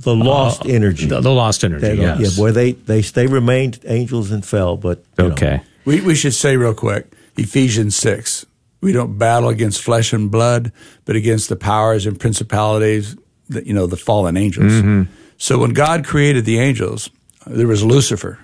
the 0.00 0.14
lost 0.14 0.66
uh, 0.66 0.68
energy, 0.68 1.06
the, 1.06 1.20
the, 1.22 1.32
lost 1.32 1.64
energy. 1.64 1.86
That, 1.86 1.96
yes. 1.96 2.36
Yeah, 2.36 2.42
boy, 2.42 2.52
they 2.52 2.72
they 2.72 3.00
they 3.00 3.26
remained 3.26 3.80
angels 3.86 4.30
and 4.30 4.44
fell, 4.44 4.76
but 4.76 5.02
okay. 5.18 5.56
Know. 5.56 5.62
We 5.86 6.00
we 6.02 6.14
should 6.14 6.34
say 6.34 6.58
real 6.58 6.74
quick, 6.74 7.10
Ephesians 7.36 7.96
six. 7.96 8.44
We 8.82 8.92
don't 8.92 9.16
battle 9.16 9.48
against 9.48 9.80
flesh 9.80 10.12
and 10.12 10.30
blood, 10.30 10.72
but 11.04 11.16
against 11.16 11.48
the 11.48 11.56
powers 11.56 12.04
and 12.04 12.18
principalities, 12.18 13.16
the, 13.48 13.64
you 13.64 13.72
know, 13.72 13.86
the 13.86 13.96
fallen 13.96 14.36
angels. 14.36 14.72
Mm-hmm. 14.72 15.04
So 15.38 15.58
when 15.58 15.72
God 15.72 16.04
created 16.04 16.44
the 16.44 16.58
angels 16.58 17.08
there 17.46 17.66
was 17.66 17.84
Lucifer. 17.84 18.38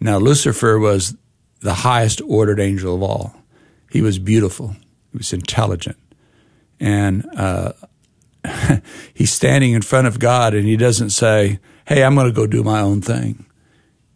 Now, 0.00 0.18
Lucifer 0.18 0.78
was 0.78 1.16
the 1.60 1.74
highest 1.74 2.20
ordered 2.22 2.60
angel 2.60 2.94
of 2.94 3.02
all. 3.02 3.34
He 3.90 4.00
was 4.00 4.18
beautiful. 4.18 4.76
He 5.12 5.18
was 5.18 5.32
intelligent. 5.32 5.96
And 6.78 7.26
uh, 7.36 7.72
he's 9.14 9.32
standing 9.32 9.72
in 9.72 9.82
front 9.82 10.06
of 10.06 10.18
God 10.18 10.54
and 10.54 10.66
he 10.66 10.76
doesn't 10.76 11.10
say, 11.10 11.58
Hey, 11.86 12.04
I'm 12.04 12.14
going 12.14 12.26
to 12.26 12.32
go 12.32 12.46
do 12.46 12.62
my 12.62 12.80
own 12.80 13.00
thing. 13.00 13.46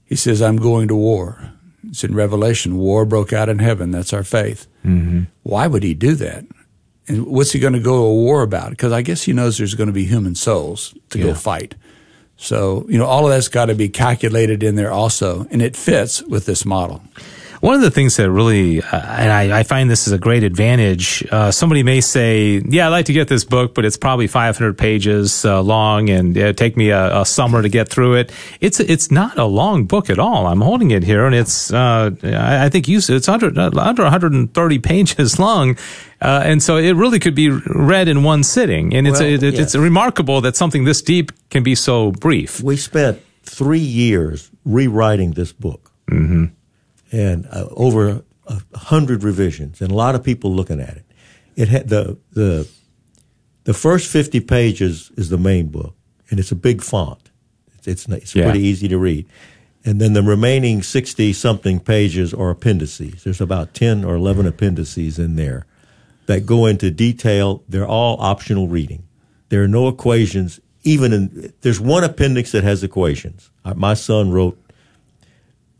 He 0.04 0.14
says, 0.14 0.42
I'm 0.42 0.56
going 0.56 0.88
to 0.88 0.94
war. 0.94 1.52
It's 1.88 2.04
in 2.04 2.14
Revelation. 2.14 2.76
War 2.76 3.06
broke 3.06 3.32
out 3.32 3.48
in 3.48 3.58
heaven. 3.58 3.90
That's 3.90 4.12
our 4.12 4.22
faith. 4.22 4.66
Mm-hmm. 4.84 5.22
Why 5.42 5.66
would 5.66 5.82
he 5.82 5.94
do 5.94 6.14
that? 6.16 6.44
And 7.08 7.26
what's 7.26 7.52
he 7.52 7.58
going 7.58 7.72
to 7.72 7.80
go 7.80 7.96
to 7.96 8.14
war 8.14 8.42
about? 8.42 8.70
Because 8.70 8.92
I 8.92 9.02
guess 9.02 9.22
he 9.22 9.32
knows 9.32 9.58
there's 9.58 9.74
going 9.74 9.88
to 9.88 9.92
be 9.92 10.04
human 10.04 10.34
souls 10.34 10.94
to 11.10 11.18
yeah. 11.18 11.24
go 11.24 11.34
fight. 11.34 11.74
So, 12.42 12.84
you 12.88 12.98
know, 12.98 13.06
all 13.06 13.24
of 13.24 13.30
that's 13.30 13.48
got 13.48 13.66
to 13.66 13.74
be 13.74 13.88
calculated 13.88 14.64
in 14.64 14.74
there 14.74 14.90
also, 14.90 15.46
and 15.52 15.62
it 15.62 15.76
fits 15.76 16.22
with 16.22 16.44
this 16.44 16.64
model. 16.64 17.00
One 17.62 17.76
of 17.76 17.80
the 17.80 17.92
things 17.92 18.16
that 18.16 18.28
really, 18.28 18.82
uh, 18.82 18.86
and 18.90 19.30
I, 19.30 19.60
I, 19.60 19.62
find 19.62 19.88
this 19.88 20.08
is 20.08 20.12
a 20.12 20.18
great 20.18 20.42
advantage. 20.42 21.24
Uh, 21.30 21.52
somebody 21.52 21.84
may 21.84 22.00
say, 22.00 22.60
"Yeah, 22.68 22.88
I'd 22.88 22.88
like 22.88 23.06
to 23.06 23.12
get 23.12 23.28
this 23.28 23.44
book, 23.44 23.72
but 23.72 23.84
it's 23.84 23.96
probably 23.96 24.26
500 24.26 24.76
pages 24.76 25.44
uh, 25.44 25.62
long, 25.62 26.10
and 26.10 26.36
it 26.36 26.56
take 26.56 26.76
me 26.76 26.90
a, 26.90 27.20
a, 27.20 27.24
summer 27.24 27.62
to 27.62 27.68
get 27.68 27.88
through 27.88 28.14
it." 28.14 28.32
It's 28.60 28.80
it's 28.80 29.12
not 29.12 29.38
a 29.38 29.44
long 29.44 29.84
book 29.84 30.10
at 30.10 30.18
all. 30.18 30.48
I'm 30.48 30.60
holding 30.60 30.90
it 30.90 31.04
here, 31.04 31.24
and 31.24 31.36
it's 31.36 31.72
uh, 31.72 32.10
I 32.24 32.68
think 32.68 32.88
you 32.88 32.98
it's 32.98 33.28
under 33.28 33.46
under 33.56 34.02
130 34.02 34.78
pages 34.80 35.38
long. 35.38 35.78
Uh, 36.20 36.42
and 36.44 36.60
so 36.60 36.78
it 36.78 36.94
really 36.94 37.20
could 37.20 37.36
be 37.36 37.48
read 37.48 38.08
in 38.08 38.24
one 38.24 38.42
sitting, 38.42 38.92
and 38.92 39.06
it's 39.06 39.20
well, 39.20 39.28
it, 39.28 39.40
yes. 39.40 39.58
it's 39.60 39.76
remarkable 39.76 40.40
that 40.40 40.56
something 40.56 40.82
this 40.82 41.00
deep 41.00 41.30
can 41.50 41.62
be 41.62 41.76
so 41.76 42.10
brief. 42.10 42.60
We 42.60 42.76
spent 42.76 43.22
three 43.44 43.78
years 43.78 44.50
rewriting 44.64 45.34
this 45.34 45.52
book. 45.52 45.92
Mm-hmm 46.10 46.46
and 47.12 47.46
uh, 47.46 47.66
over 47.70 48.24
a 48.46 48.60
hundred 48.76 49.22
revisions, 49.22 49.80
and 49.80 49.92
a 49.92 49.94
lot 49.94 50.14
of 50.14 50.24
people 50.24 50.52
looking 50.52 50.80
at 50.80 50.96
it. 50.96 51.04
It 51.54 51.68
had 51.68 51.88
the 51.88 52.18
the 52.32 52.68
the 53.64 53.74
first 53.74 54.10
fifty 54.10 54.40
pages 54.40 55.12
is 55.16 55.28
the 55.28 55.38
main 55.38 55.68
book, 55.68 55.94
and 56.30 56.40
it's 56.40 56.50
a 56.50 56.56
big 56.56 56.82
font. 56.82 57.30
It's 57.76 57.86
it's, 57.86 58.08
it's 58.08 58.34
yeah. 58.34 58.44
pretty 58.44 58.60
easy 58.60 58.88
to 58.88 58.98
read, 58.98 59.28
and 59.84 60.00
then 60.00 60.14
the 60.14 60.22
remaining 60.22 60.82
sixty 60.82 61.32
something 61.32 61.78
pages 61.78 62.32
are 62.34 62.50
appendices. 62.50 63.22
There's 63.24 63.40
about 63.40 63.74
ten 63.74 64.04
or 64.04 64.14
eleven 64.14 64.46
appendices 64.46 65.18
in 65.18 65.36
there 65.36 65.66
that 66.26 66.46
go 66.46 66.66
into 66.66 66.90
detail. 66.90 67.62
They're 67.68 67.86
all 67.86 68.16
optional 68.20 68.68
reading. 68.68 69.06
There 69.50 69.62
are 69.62 69.68
no 69.68 69.88
equations. 69.88 70.60
Even 70.84 71.12
in 71.12 71.52
there's 71.60 71.78
one 71.78 72.02
appendix 72.02 72.50
that 72.52 72.64
has 72.64 72.82
equations. 72.82 73.50
My 73.76 73.94
son 73.94 74.32
wrote 74.32 74.58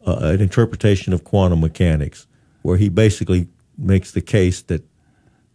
uh, 0.06 0.18
an 0.22 0.40
interpretation 0.40 1.12
of 1.12 1.24
quantum 1.24 1.60
mechanics 1.60 2.26
where 2.62 2.76
he 2.76 2.88
basically 2.88 3.48
makes 3.76 4.12
the 4.12 4.20
case 4.20 4.62
that 4.62 4.84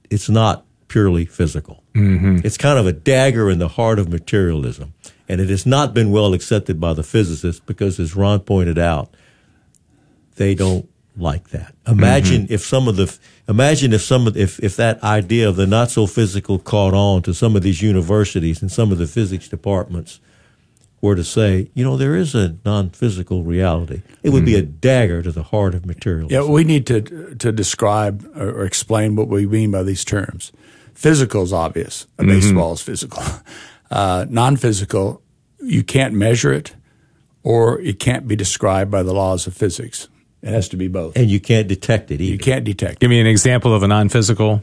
it's 0.10 0.30
not 0.30 0.66
purely 0.88 1.26
physical. 1.26 1.84
Mm-hmm. 1.94 2.40
It's 2.44 2.58
kind 2.58 2.80
of 2.80 2.86
a 2.86 2.94
dagger 2.94 3.50
in 3.50 3.60
the 3.60 3.68
heart 3.68 4.00
of 4.00 4.10
materialism. 4.10 4.94
And 5.28 5.42
it 5.42 5.50
has 5.50 5.66
not 5.66 5.94
been 5.94 6.12
well 6.12 6.34
accepted 6.34 6.80
by 6.80 6.94
the 6.94 7.04
physicists 7.04 7.62
because, 7.66 8.00
as 8.00 8.16
Ron 8.16 8.40
pointed 8.42 8.78
out, 8.78 9.14
they 10.36 10.56
don't 10.56 10.90
like 11.18 11.50
that. 11.50 11.76
Imagine 11.88 12.44
mm-hmm. 12.44 12.54
if 12.54 12.62
some 12.62 12.88
of 12.88 12.96
the 12.96 13.18
imagine 13.50 13.92
if 13.92 14.02
some 14.02 14.28
of 14.28 14.38
if 14.38 14.60
if 14.64 14.76
that 14.78 15.04
idea 15.04 15.50
of 15.50 15.56
the 15.56 15.68
not 15.68 15.90
so 15.90 16.08
physical 16.08 16.60
caught 16.60 16.94
on 16.94 17.24
to 17.24 17.34
some 17.34 17.56
of 17.56 17.64
these 17.64 17.82
universities 17.82 18.62
and 18.62 18.72
some 18.72 18.92
of 18.92 19.00
the 19.00 19.08
physics 19.08 19.50
departments 19.50 20.20
were 21.02 21.16
to 21.16 21.24
say, 21.24 21.70
you 21.74 21.84
know, 21.84 21.96
there 21.96 22.16
is 22.16 22.34
a 22.34 22.58
non-physical 22.66 23.44
reality, 23.44 24.02
it 24.24 24.32
would 24.32 24.44
mm. 24.44 24.48
be 24.48 24.56
a 24.56 24.64
mm-hmm. 24.64 24.78
dagger 24.80 25.22
to 25.22 25.32
the 25.32 25.44
heart 25.44 25.76
of 25.76 25.86
materialism. 25.86 26.32
Yeah, 26.32 26.50
we 26.50 26.64
need 26.64 26.88
to 26.88 27.36
to 27.36 27.52
describe 27.52 28.26
or, 28.36 28.66
explain 28.66 29.16
what 29.16 29.28
we 29.28 29.46
mean 29.46 29.72
by 29.72 29.84
these 29.84 30.04
terms. 30.04 30.52
Physical 30.94 31.44
is 31.44 31.54
obvious. 31.54 32.08
A 32.18 32.24
mm-hmm. 32.24 32.32
baseball 32.32 32.74
is 32.74 32.82
physical. 32.82 33.24
Uh, 33.90 34.26
non-physical, 34.30 35.22
you 35.62 35.82
can't 35.82 36.14
measure 36.14 36.52
it, 36.52 36.76
or 37.42 37.80
it 37.80 38.00
can't 38.00 38.28
be 38.28 38.36
described 38.36 38.92
by 38.92 39.02
the 39.02 39.14
laws 39.14 39.48
of 39.48 39.54
physics. 39.54 40.10
It 40.42 40.50
has 40.50 40.68
to 40.68 40.76
be 40.76 40.90
both. 40.90 41.16
And 41.16 41.30
you 41.30 41.40
can't 41.40 41.70
detect 41.70 42.12
it 42.12 42.20
either. 42.20 42.34
You 42.34 42.38
can't 42.38 42.66
detect. 42.66 43.00
Give 43.00 43.10
me 43.10 43.22
an 43.22 43.28
example 43.28 43.74
of 43.74 43.84
a 43.84 43.88
non-physical. 43.88 44.62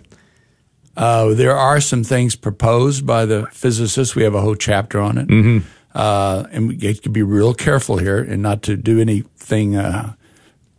Uh, 0.97 1.35
there 1.35 1.57
are 1.57 1.81
some 1.81 2.05
things 2.05 2.37
proposed 2.37 3.07
by 3.07 3.25
the 3.25 3.47
physicists. 3.53 4.15
We 4.15 4.23
have 4.23 4.35
a 4.35 4.41
whole 4.41 4.55
chapter 4.55 5.01
on 5.01 5.19
it. 5.19 5.29
Mm-hmm. 5.29 5.67
Uh, 5.95 6.47
and 6.51 6.69
we 6.69 6.87
have 6.87 7.01
to 7.03 7.09
be 7.09 7.23
real 7.23 7.55
careful 7.55 7.99
here 7.99 8.19
and 8.19 8.43
not 8.43 8.63
to 8.63 8.77
do 8.77 9.01
anything, 9.01 9.77
uh, 9.77 10.15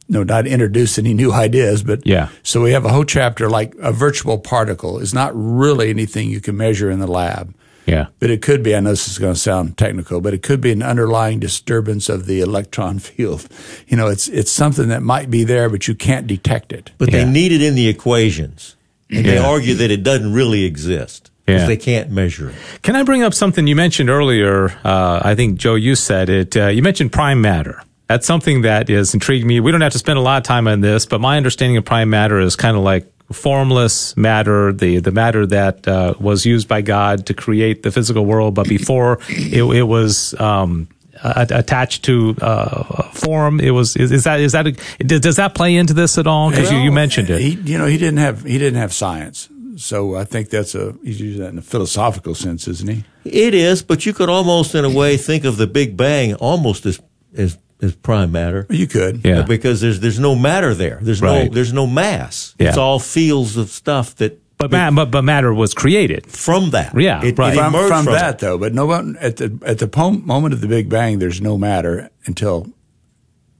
no, 0.10 0.24
not 0.24 0.46
introduce 0.46 1.00
any 1.00 1.14
new 1.14 1.32
ideas, 1.32 1.84
but 1.84 2.06
yeah. 2.06 2.30
So 2.44 2.62
we 2.62 2.72
have 2.72 2.86
a 2.86 2.90
whole 2.90 3.06
chapter 3.06 3.50
like 3.50 3.74
a 3.80 3.92
virtual 3.94 4.38
particle 4.38 5.00
is 5.00 5.14
not 5.14 5.32
really 5.34 5.90
anything 5.90 6.30
you 6.30 6.42
can 6.42 6.58
measure 6.58 6.92
in 6.92 7.00
the 7.00 7.08
lab. 7.08 7.56
Yeah. 7.86 8.08
But 8.20 8.32
it 8.32 8.42
could 8.42 8.64
be, 8.64 8.76
I 8.76 8.80
know 8.80 8.90
this 8.90 9.08
is 9.08 9.20
going 9.20 9.36
to 9.36 9.40
sound 9.40 9.78
technical, 9.78 10.20
but 10.20 10.34
it 10.34 10.42
could 10.42 10.60
be 10.60 10.72
an 10.72 10.82
underlying 10.82 11.40
disturbance 11.40 12.10
of 12.10 12.26
the 12.26 12.42
electron 12.42 13.00
field. 13.00 13.48
You 13.88 13.98
know, 13.98 14.08
it's, 14.08 14.28
it's 14.28 14.52
something 14.52 14.90
that 14.90 15.02
might 15.04 15.30
be 15.30 15.44
there, 15.44 15.70
but 15.70 15.88
you 15.88 15.96
can't 15.96 16.28
detect 16.28 16.74
it. 16.74 16.92
But 16.98 17.12
yeah. 17.12 17.24
they 17.24 17.32
need 17.32 17.52
it 17.52 17.62
in 17.62 17.76
the 17.76 17.88
equations. 17.88 18.76
And 19.10 19.24
yeah. 19.24 19.34
they 19.34 19.38
argue 19.38 19.76
that 19.76 19.92
it 19.92 20.04
doesn't 20.04 20.34
really 20.34 20.66
exist 20.66 21.30
because 21.46 21.62
yeah. 21.62 21.68
they 21.68 21.78
can't 21.78 22.10
measure 22.10 22.50
it. 22.50 22.56
Can 22.82 22.96
I 22.96 23.04
bring 23.04 23.22
up 23.22 23.34
something 23.34 23.68
you 23.68 23.76
mentioned 23.76 24.10
earlier? 24.10 24.70
Uh, 24.84 25.22
I 25.24 25.36
think 25.36 25.60
Joe, 25.60 25.76
you 25.76 25.96
said 25.96 26.30
it. 26.30 26.58
Uh, 26.58 26.68
you 26.68 26.82
mentioned 26.82 27.12
prime 27.12 27.42
matter. 27.42 27.84
That's 28.08 28.26
something 28.26 28.62
that 28.62 28.90
is 28.90 29.14
intrigued 29.14 29.46
me. 29.46 29.60
We 29.60 29.72
don't 29.72 29.82
have 29.82 29.94
to 29.94 30.00
spend 30.00 30.20
a 30.20 30.22
lot 30.22 30.38
of 30.38 30.44
time 30.44 30.68
on 30.68 30.82
this, 30.82 31.06
but 31.06 31.22
my 31.22 31.38
understanding 31.38 31.78
of 31.78 31.86
prime 31.86 32.10
matter 32.10 32.40
is 32.40 32.56
kind 32.56 32.78
of 32.78 32.84
like 32.84 33.12
formless 33.32 34.16
matter, 34.16 34.72
the 34.72 35.00
the 35.00 35.12
matter 35.12 35.46
that 35.48 35.88
uh, 35.88 36.14
was 36.20 36.46
used 36.46 36.68
by 36.68 36.82
God 36.82 37.26
to 37.28 37.34
create 37.34 37.84
the 37.84 37.92
physical 37.92 38.26
world, 38.26 38.56
but 38.56 38.68
before 38.68 39.20
it, 39.30 39.64
it 39.64 39.84
was. 39.84 40.40
Um, 40.40 40.88
attached 41.24 42.04
to 42.04 42.36
uh, 42.42 43.10
form. 43.12 43.60
It 43.60 43.72
was 43.72 43.96
is, 43.96 44.12
is, 44.12 44.26
that 44.26 44.42
is 44.42 44.52
that 44.52 44.68
a, 44.68 44.72
does 45.04 45.38
that 45.38 45.56
play 45.56 45.76
into 45.76 45.94
this 45.94 46.18
at 46.18 46.28
all? 46.28 46.50
Because 46.50 46.70
well, 46.70 46.80
you, 46.80 46.86
you 46.86 46.92
mentioned 46.92 47.30
it. 47.30 47.40
He, 47.40 47.52
you 47.52 47.78
know, 47.78 47.86
he 47.86 47.98
didn't 47.98 48.18
have 48.18 48.44
he 48.44 48.58
didn't 48.58 48.80
have 48.80 48.94
science. 48.94 49.50
So 49.76 50.16
I 50.16 50.24
think 50.24 50.50
that's 50.50 50.74
a 50.76 50.96
he's 51.04 51.20
using 51.20 51.42
that 51.42 51.50
in 51.50 51.58
a 51.58 51.62
philosophical 51.62 52.36
sense, 52.36 52.68
isn't 52.68 52.90
he? 52.90 53.04
It 53.26 53.54
is, 53.54 53.84
but 53.84 54.06
you 54.06 54.14
could 54.14 54.30
almost, 54.30 54.74
in 54.76 54.86
a 54.86 54.90
way, 54.90 55.18
think 55.18 55.44
of 55.44 55.58
the 55.58 55.68
Big 55.68 55.98
Bang 55.98 56.34
almost 56.36 56.86
as 56.86 57.00
as 57.36 57.58
as 57.82 57.96
prime 57.96 58.32
matter. 58.32 58.66
You 58.70 58.88
could, 58.88 59.26
yeah, 59.26 59.42
because 59.44 59.82
there's 59.82 60.00
there's 60.00 60.20
no 60.20 60.36
matter 60.36 60.74
there. 60.74 61.00
There's 61.02 61.22
right. 61.22 61.46
no 61.46 61.54
there's 61.54 61.74
no 61.74 61.88
mass. 61.88 62.56
Yeah. 62.58 62.70
It's 62.70 62.78
all 62.78 63.00
fields 63.00 63.58
of 63.58 63.70
stuff 63.70 64.16
that. 64.16 64.42
But, 64.58 64.72
ma- 64.72 64.90
but 64.90 65.12
but 65.12 65.24
matter 65.24 65.54
was 65.54 65.74
created 65.74 66.28
from 66.28 66.70
that. 66.70 66.98
Yeah, 66.98 67.22
it, 67.22 67.38
right. 67.38 67.54
It 67.54 67.58
from, 67.58 67.74
from, 67.74 68.06
from, 68.06 68.14
that 68.14 68.40
though. 68.40 68.58
But 68.58 68.74
no 68.74 68.86
one 68.86 69.18
at 69.20 69.38
the 69.38 69.60
at 69.66 69.80
the 69.80 70.22
moment 70.26 70.54
of 70.54 70.62
the 70.62 70.68
Big 70.68 70.88
Bang, 70.88 71.20
there's 71.20 71.42
no 71.42 71.58
matter 71.58 72.10
until 72.26 72.68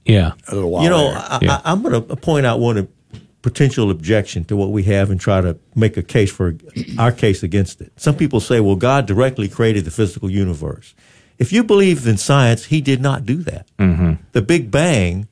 yeah 0.06 0.32
a 0.48 0.54
little 0.54 0.70
while. 0.70 0.84
You 0.84 0.88
know, 0.88 1.08
I, 1.08 1.38
yeah. 1.42 1.60
I, 1.62 1.72
I'm 1.72 1.82
going 1.82 2.06
to 2.06 2.16
point 2.16 2.46
out 2.46 2.60
one 2.60 2.88
potential 3.46 3.92
objection 3.92 4.42
to 4.42 4.56
what 4.56 4.72
we 4.72 4.82
have 4.82 5.08
and 5.08 5.20
try 5.20 5.40
to 5.40 5.56
make 5.76 5.96
a 5.96 6.02
case 6.02 6.32
for 6.32 6.56
our 6.98 7.12
case 7.12 7.44
against 7.44 7.80
it. 7.80 7.92
Some 7.94 8.16
people 8.16 8.40
say, 8.40 8.58
well, 8.58 8.74
God 8.74 9.06
directly 9.06 9.48
created 9.48 9.84
the 9.84 9.92
physical 9.92 10.28
universe. 10.28 10.96
If 11.38 11.52
you 11.52 11.62
believe 11.62 12.08
in 12.08 12.16
science, 12.16 12.64
he 12.64 12.80
did 12.80 13.00
not 13.00 13.24
do 13.24 13.36
that. 13.44 13.68
Mm-hmm. 13.78 14.14
The 14.32 14.42
Big 14.42 14.72
Bang 14.72 15.28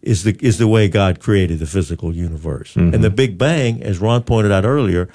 is 0.00 0.22
the 0.22 0.34
is 0.40 0.56
the 0.56 0.66
way 0.66 0.88
God 0.88 1.20
created 1.20 1.58
the 1.58 1.66
physical 1.66 2.16
universe. 2.16 2.76
And 2.76 3.04
the 3.04 3.10
Big 3.10 3.36
Bang, 3.36 3.82
as 3.82 3.98
Ron 3.98 4.22
pointed 4.22 4.50
out 4.50 4.64
earlier, 4.64 5.10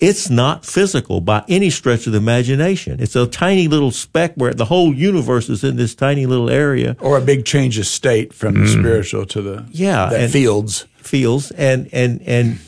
it's 0.00 0.30
not 0.30 0.64
physical 0.64 1.20
by 1.20 1.42
any 1.48 1.70
stretch 1.70 2.06
of 2.06 2.12
the 2.12 2.18
imagination. 2.18 3.00
It's 3.00 3.16
a 3.16 3.26
tiny 3.26 3.66
little 3.68 3.90
speck 3.90 4.34
where 4.36 4.54
the 4.54 4.66
whole 4.66 4.94
universe 4.94 5.48
is 5.48 5.64
in 5.64 5.76
this 5.76 5.94
tiny 5.94 6.24
little 6.26 6.48
area. 6.50 6.96
Or 7.00 7.18
a 7.18 7.20
big 7.20 7.44
change 7.44 7.78
of 7.78 7.86
state 7.86 8.32
from 8.32 8.60
the 8.60 8.68
spiritual 8.68 9.26
to 9.26 9.42
the 9.42 9.64
Yeah, 9.72 10.08
the 10.10 10.18
and- 10.20 10.32
fields. 10.32 10.86
Feels 10.98 11.50
and 11.52 11.88
and 11.92 12.20
and 12.26 12.58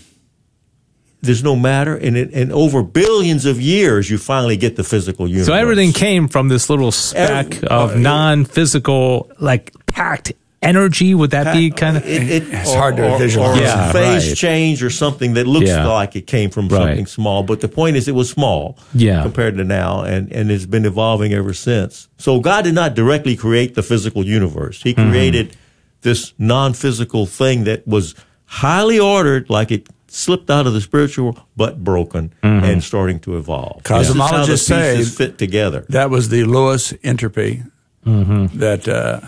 there's 1.21 1.45
no 1.45 1.55
matter, 1.55 1.95
and 1.95 2.17
it, 2.17 2.31
and 2.33 2.51
over 2.53 2.83
billions 2.83 3.45
of 3.45 3.61
years, 3.61 4.09
you 4.09 4.17
finally 4.17 4.57
get 4.57 4.77
the 4.77 4.83
physical 4.85 5.29
universe. 5.29 5.47
So 5.49 5.53
everything 5.53 5.93
came 5.93 6.27
from 6.29 6.49
this 6.49 6.71
little 6.71 6.91
speck 6.93 7.57
Every- 7.57 7.69
of 7.69 7.91
uh, 7.93 7.99
non-physical, 7.99 9.31
like 9.39 9.75
packed 9.87 10.33
energy. 10.63 11.15
Would 11.15 11.31
that 11.31 11.55
be 11.55 11.71
kind 11.71 11.97
of? 11.97 12.07
It, 12.07 12.23
it, 12.31 12.43
It's 12.53 12.75
hard 12.75 12.97
to 12.97 13.17
visualize. 13.19 13.59
Or 13.59 13.63
Yeah, 13.63 13.93
phase 13.93 14.29
right. 14.29 14.37
change 14.37 14.83
or 14.83 14.91
something 14.91 15.35
that 15.35 15.47
looks 15.47 15.69
Yeah. 15.69 15.87
like 15.87 16.15
it 16.17 16.27
came 16.27 16.51
from 16.51 16.69
Right. 16.69 16.79
something 16.89 17.07
small. 17.07 17.43
But 17.43 17.61
the 17.61 17.69
point 17.69 17.97
is, 17.97 18.09
it 18.09 18.15
was 18.15 18.29
small 18.31 18.77
Yeah. 18.95 19.23
compared 19.23 19.57
to 19.57 19.65
now, 19.65 20.03
and, 20.03 20.31
and 20.33 20.51
it's 20.51 20.67
been 20.67 20.85
evolving 20.85 21.33
ever 21.33 21.55
since. 21.55 22.09
So 22.19 22.41
God 22.41 22.65
did 22.65 22.75
not 22.75 22.95
directly 22.95 23.37
create 23.37 23.75
the 23.75 23.83
physical 23.83 24.25
universe. 24.27 24.83
He 24.83 24.93
Mm-hmm. 24.95 25.11
created 25.11 25.57
this 26.03 26.33
non-physical 26.39 27.27
thing 27.27 27.65
that 27.65 27.87
was 27.87 28.15
highly 28.47 28.99
ordered, 28.99 29.49
like 29.51 29.71
it 29.71 29.89
slipped 30.09 30.51
out 30.51 30.67
of 30.67 30.73
the 30.73 30.81
spiritual, 30.81 31.39
but 31.57 31.85
broken 31.85 32.33
Mm-hmm. 32.43 32.65
and 32.65 32.83
starting 32.85 33.19
to 33.21 33.37
evolve. 33.37 33.83
This 33.85 34.09
is 34.11 34.15
Cosmologists 34.17 34.67
say 34.67 35.03
fit 35.05 35.39
together. 35.39 35.85
That 35.89 36.11
was 36.11 36.29
the 36.31 36.45
lowest 36.45 36.95
entropy. 37.03 37.63
That, 38.05 38.89
uh, 38.89 39.21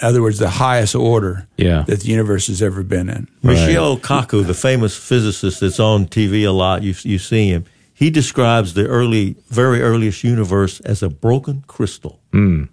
in 0.00 0.06
other 0.08 0.22
words, 0.22 0.38
the 0.38 0.48
highest 0.50 0.94
order 0.94 1.46
Yeah. 1.56 1.82
that 1.86 2.00
the 2.00 2.08
universe 2.08 2.46
has 2.46 2.62
ever 2.62 2.82
been 2.82 3.08
in. 3.08 3.28
Michio 3.44 3.98
Kaku, 4.00 4.46
the 4.46 4.54
famous 4.54 4.96
physicist 4.96 5.60
that's 5.60 5.80
on 5.80 6.06
TV 6.06 6.44
a 6.46 6.52
lot, 6.52 6.82
you 6.82 6.94
you 7.02 7.18
see 7.18 7.48
him. 7.48 7.64
He 7.92 8.08
describes 8.10 8.72
the 8.74 8.86
early, 8.86 9.36
very 9.50 9.82
earliest 9.82 10.24
universe 10.24 10.80
as 10.80 11.02
a 11.02 11.08
broken 11.10 11.64
crystal. 11.66 12.18
Hmm. 12.32 12.64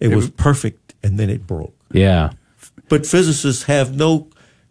It 0.00 0.14
was 0.14 0.30
perfect, 0.30 0.94
and 1.02 1.18
then 1.18 1.30
it 1.30 1.46
broke. 1.46 1.74
Yeah. 1.92 2.30
But 2.88 3.06
physicists 3.06 3.64
have 3.64 3.94
no 3.94 4.26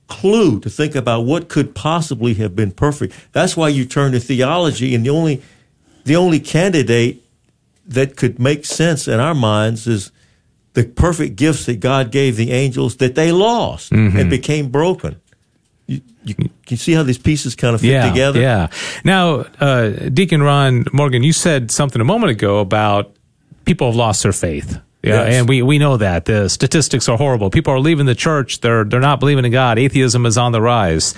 clue 0.08 0.60
to 0.62 0.70
think 0.70 0.96
about 0.96 1.22
what 1.26 1.48
could 1.50 1.74
possibly 1.76 2.34
have 2.36 2.56
been 2.56 2.72
perfect. 2.72 3.14
That's 3.34 3.56
why 3.58 3.70
you 3.70 3.86
turn 3.86 4.12
to 4.14 4.20
theology, 4.20 4.94
and 4.96 5.06
the 5.06 5.10
only 5.10 5.42
the 6.06 6.16
only 6.16 6.40
candidate 6.40 7.22
that 7.86 8.16
could 8.16 8.40
make 8.40 8.66
sense 8.66 9.08
in 9.08 9.20
our 9.20 9.36
minds 9.36 9.88
is 9.88 10.12
the 10.78 10.84
perfect 10.84 11.36
gifts 11.36 11.66
that 11.66 11.80
God 11.80 12.12
gave 12.12 12.36
the 12.38 12.52
angels 12.52 12.98
that 12.98 13.16
they 13.16 13.32
lost 13.32 13.92
and 13.92 14.30
became 14.30 14.70
broken. 14.70 15.20
You, 15.88 16.02
you 16.24 16.36
can 16.68 16.78
see 16.78 16.92
how 16.94 17.02
these 17.02 17.18
pieces 17.18 17.56
kind 17.56 17.74
of 17.74 17.82
fit 17.82 17.90
yeah, 17.92 18.08
together? 18.10 18.40
Yeah. 18.40 18.68
Now, 19.04 19.46
uh, 19.60 19.90
Deacon 20.10 20.44
Ron 20.44 20.86
Morgan, 20.94 21.24
you 21.24 21.34
said 21.34 21.72
something 21.72 22.00
a 22.00 22.06
moment 22.06 22.30
ago 22.32 22.60
about 22.60 23.16
people 23.66 23.88
have 23.88 23.96
lost 23.96 24.22
their 24.22 24.34
faith. 24.34 24.78
Yeah, 25.02 25.24
Yes. 25.24 25.34
and 25.36 25.50
we, 25.50 25.62
we 25.64 25.80
know 25.80 25.98
that 25.98 26.26
the 26.26 26.50
statistics 26.50 27.08
are 27.10 27.18
horrible. 27.18 27.50
People 27.50 27.74
are 27.74 27.80
leaving 27.80 28.06
the 28.06 28.16
church. 28.16 28.60
They're 28.62 28.84
they're 28.84 29.00
not 29.00 29.20
believing 29.20 29.46
in 29.46 29.52
God. 29.52 29.80
Atheism 29.80 30.26
is 30.26 30.38
on 30.38 30.52
the 30.52 30.62
rise. 30.62 31.16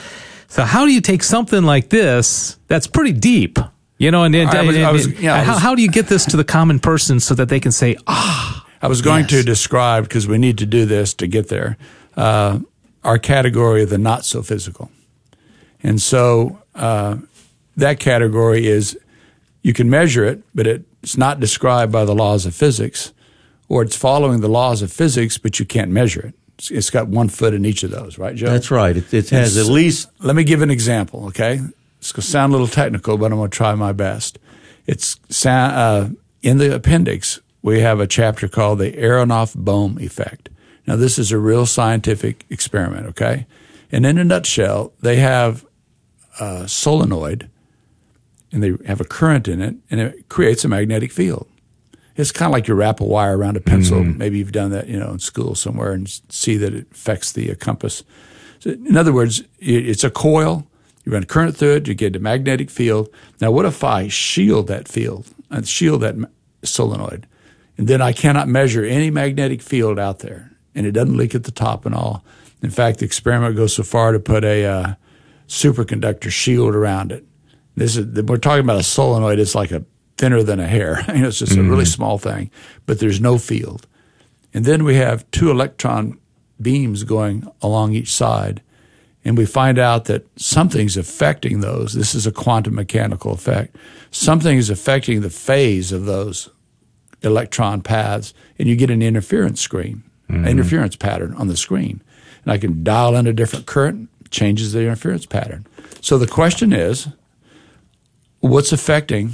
So 0.47 0.63
how 0.63 0.85
do 0.85 0.93
you 0.93 1.01
take 1.01 1.23
something 1.23 1.63
like 1.63 1.89
this 1.89 2.57
that's 2.67 2.87
pretty 2.87 3.11
deep, 3.13 3.57
you 3.97 4.11
know, 4.11 4.23
and, 4.23 4.35
and, 4.35 4.67
was- 4.67 4.75
and- 4.77 4.91
was- 4.93 5.05
and 5.07 5.19
yeah, 5.19 5.43
how, 5.43 5.57
how 5.57 5.75
do 5.75 5.81
you 5.81 5.89
get 5.89 6.07
this 6.07 6.25
to 6.25 6.37
the 6.37 6.43
common 6.45 6.79
person 6.79 7.19
so 7.19 7.33
that 7.35 7.49
they 7.49 7.59
can 7.59 7.71
say, 7.71 7.95
ah, 8.07 8.58
I 8.81 8.87
was 8.87 9.01
going 9.01 9.21
Yes. 9.21 9.29
to 9.31 9.43
describe, 9.43 10.03
because 10.03 10.27
we 10.27 10.37
need 10.37 10.57
to 10.59 10.65
do 10.65 10.85
this 10.85 11.13
to 11.15 11.27
get 11.27 11.49
there, 11.49 11.77
uh, 12.15 12.59
our 13.03 13.17
category 13.19 13.83
of 13.83 13.89
the 13.89 13.97
not 13.97 14.25
so 14.25 14.41
physical. 14.41 14.89
And 15.83 16.01
so 16.01 16.59
uh, 16.75 17.17
that 17.77 17.99
category 17.99 18.67
is 18.67 18.97
you 19.63 19.73
can 19.73 19.89
measure 19.89 20.23
it, 20.25 20.41
but 20.55 20.67
it's 20.67 21.17
not 21.17 21.39
described 21.39 21.91
by 21.91 22.05
the 22.05 22.15
laws 22.15 22.45
of 22.45 22.53
physics, 22.55 23.13
or 23.67 23.81
it's 23.83 23.95
following 23.95 24.41
the 24.41 24.47
laws 24.49 24.81
of 24.81 24.91
physics, 24.91 25.37
but 25.37 25.59
you 25.59 25.65
can't 25.65 25.91
measure 25.91 26.21
it. 26.21 26.33
It's- 26.57 26.71
it's 26.71 26.89
got 26.89 27.07
one 27.07 27.29
foot 27.29 27.53
in 27.53 27.65
each 27.65 27.83
of 27.83 27.91
those, 27.91 28.17
right, 28.17 28.35
Joe? 28.35 28.49
That's 28.49 28.69
right. 28.71 28.95
It, 28.97 29.13
it 29.13 29.29
has 29.29 29.57
at 29.57 29.67
least 29.67 30.09
Let 30.21 30.35
me 30.35 30.43
give 30.43 30.61
an 30.61 30.69
example, 30.71 31.25
okay? 31.27 31.61
It's 31.99 32.11
going 32.11 32.21
to 32.23 32.27
sound 32.29 32.51
a 32.53 32.55
little 32.57 32.67
technical, 32.67 33.17
but 33.17 33.31
I'm 33.31 33.37
going 33.37 33.49
to 33.49 33.55
try 33.57 33.75
my 33.75 33.91
best. 33.93 34.39
It's 34.87 35.17
uh, 35.45 36.09
in 36.41 36.57
the 36.57 36.73
appendix. 36.75 37.39
We 37.61 37.81
have 37.81 37.99
a 37.99 38.07
chapter 38.07 38.47
called 38.47 38.79
the 38.79 38.91
Aharonov-Bohm 38.91 39.99
effect. 39.99 40.49
Now, 40.87 40.95
this 40.95 41.19
is 41.19 41.31
a 41.31 41.37
real 41.37 41.65
scientific 41.65 42.45
experiment, 42.49 43.05
okay? 43.07 43.45
And 43.91 44.05
in 44.05 44.17
a 44.17 44.23
nutshell, 44.23 44.93
they 45.01 45.17
have 45.17 45.65
a 46.39 46.67
solenoid, 46.67 47.49
and 48.51 48.63
they 48.63 48.73
have 48.85 49.01
a 49.01 49.05
current 49.05 49.47
in 49.47 49.61
it, 49.61 49.75
and 49.91 49.99
it 49.99 50.29
creates 50.29 50.63
a 50.63 50.67
magnetic 50.67 51.11
field. 51.11 51.47
It's 52.15 52.31
kind 52.31 52.49
of 52.49 52.53
like 52.53 52.67
you 52.67 52.73
wrap 52.73 52.99
a 52.99 53.05
wire 53.05 53.37
around 53.37 53.55
a 53.55 53.61
pencil. 53.61 54.03
Maybe 54.17 54.39
you've 54.39 54.51
done 54.51 54.71
that, 54.71 54.87
you 54.87 54.99
know, 54.99 55.11
in 55.11 55.19
school 55.19 55.55
somewhere, 55.55 55.93
and 55.93 56.09
see 56.29 56.57
that 56.57 56.73
it 56.73 56.87
affects 56.91 57.31
the 57.31 57.51
uh, 57.51 57.55
compass. 57.55 58.03
So 58.59 58.71
in 58.71 58.97
other 58.97 59.13
words, 59.13 59.43
it's 59.59 60.03
a 60.03 60.09
coil. 60.09 60.67
You 61.05 61.13
run 61.13 61.23
a 61.23 61.25
current 61.25 61.55
through 61.55 61.75
it, 61.75 61.87
you 61.87 61.93
get 61.93 62.15
a 62.15 62.19
magnetic 62.19 62.69
field. 62.69 63.09
Now, 63.39 63.51
what 63.51 63.65
if 63.65 63.83
I 63.83 64.09
shield 64.09 64.67
that 64.67 64.87
field 64.87 65.27
and 65.49 65.67
shield 65.67 66.01
that 66.01 66.15
solenoid? 66.63 67.25
And 67.79 67.87
then 67.87 68.01
I 68.01 68.11
cannot 68.11 68.49
measure 68.49 68.83
any 68.83 69.09
magnetic 69.09 69.61
field 69.61 69.97
out 69.97 70.19
there, 70.19 70.51
and 70.75 70.85
it 70.85 70.91
doesn't 70.91 71.15
leak 71.15 71.33
at 71.33 71.45
the 71.45 71.51
top 71.51 71.85
and 71.85 71.95
all. 71.95 72.25
In 72.61 72.71
fact, 72.71 72.99
the 72.99 73.05
experiment 73.05 73.55
goes 73.55 73.73
so 73.73 73.83
far 73.83 74.11
to 74.11 74.19
put 74.19 74.43
a 74.43 74.65
uh, 74.65 74.93
superconductor 75.47 76.29
shield 76.29 76.75
around 76.75 77.13
it. 77.13 77.25
This 77.77 77.95
is 77.95 78.05
we're 78.23 78.35
talking 78.35 78.65
about 78.65 78.81
a 78.81 78.83
solenoid. 78.83 79.39
It's 79.39 79.55
like 79.55 79.71
a 79.71 79.85
thinner 80.17 80.43
than 80.43 80.59
a 80.59 80.67
hair. 80.67 81.05
you 81.07 81.21
know, 81.21 81.29
it's 81.29 81.39
just 81.39 81.55
a 81.55 81.63
really 81.63 81.85
small 81.85 82.17
thing, 82.17 82.51
but 82.85 82.99
there's 82.99 83.21
no 83.21 83.37
field. 83.37 83.87
And 84.53 84.65
then 84.65 84.83
we 84.83 84.95
have 84.95 85.31
two 85.31 85.49
electron 85.49 86.19
beams 86.61 87.05
going 87.05 87.49
along 87.61 87.93
each 87.93 88.11
side. 88.11 88.61
And 89.23 89.37
we 89.37 89.45
find 89.45 89.79
out 89.79 90.03
that 90.05 90.27
something's 90.37 90.97
affecting 90.97 91.61
those. 91.61 91.93
This 91.93 92.13
is 92.13 92.27
a 92.27 92.33
quantum 92.33 92.75
mechanical 92.75 93.31
effect. 93.31 93.77
Something 94.11 94.57
is 94.57 94.69
affecting 94.69 95.21
the 95.21 95.29
phase 95.29 95.93
of 95.93 96.03
those 96.03 96.49
electron 97.21 97.81
paths, 97.81 98.33
and 98.57 98.67
you 98.67 98.75
get 98.75 98.89
an 98.89 99.01
interference 99.01 99.61
screen, 99.61 100.03
an 100.27 100.35
mm-hmm. 100.35 100.47
interference 100.47 100.95
pattern 100.95 101.33
on 101.35 101.47
the 101.47 101.57
screen. 101.57 102.01
And 102.43 102.51
I 102.51 102.57
can 102.57 102.83
dial 102.83 103.15
in 103.15 103.27
a 103.27 103.33
different 103.33 103.65
current, 103.65 104.09
changes 104.31 104.73
the 104.73 104.81
interference 104.81 105.25
pattern. 105.25 105.65
So 106.01 106.17
the 106.17 106.27
question 106.27 106.71
is, 106.71 107.07
what's 108.39 108.71
affecting 108.71 109.31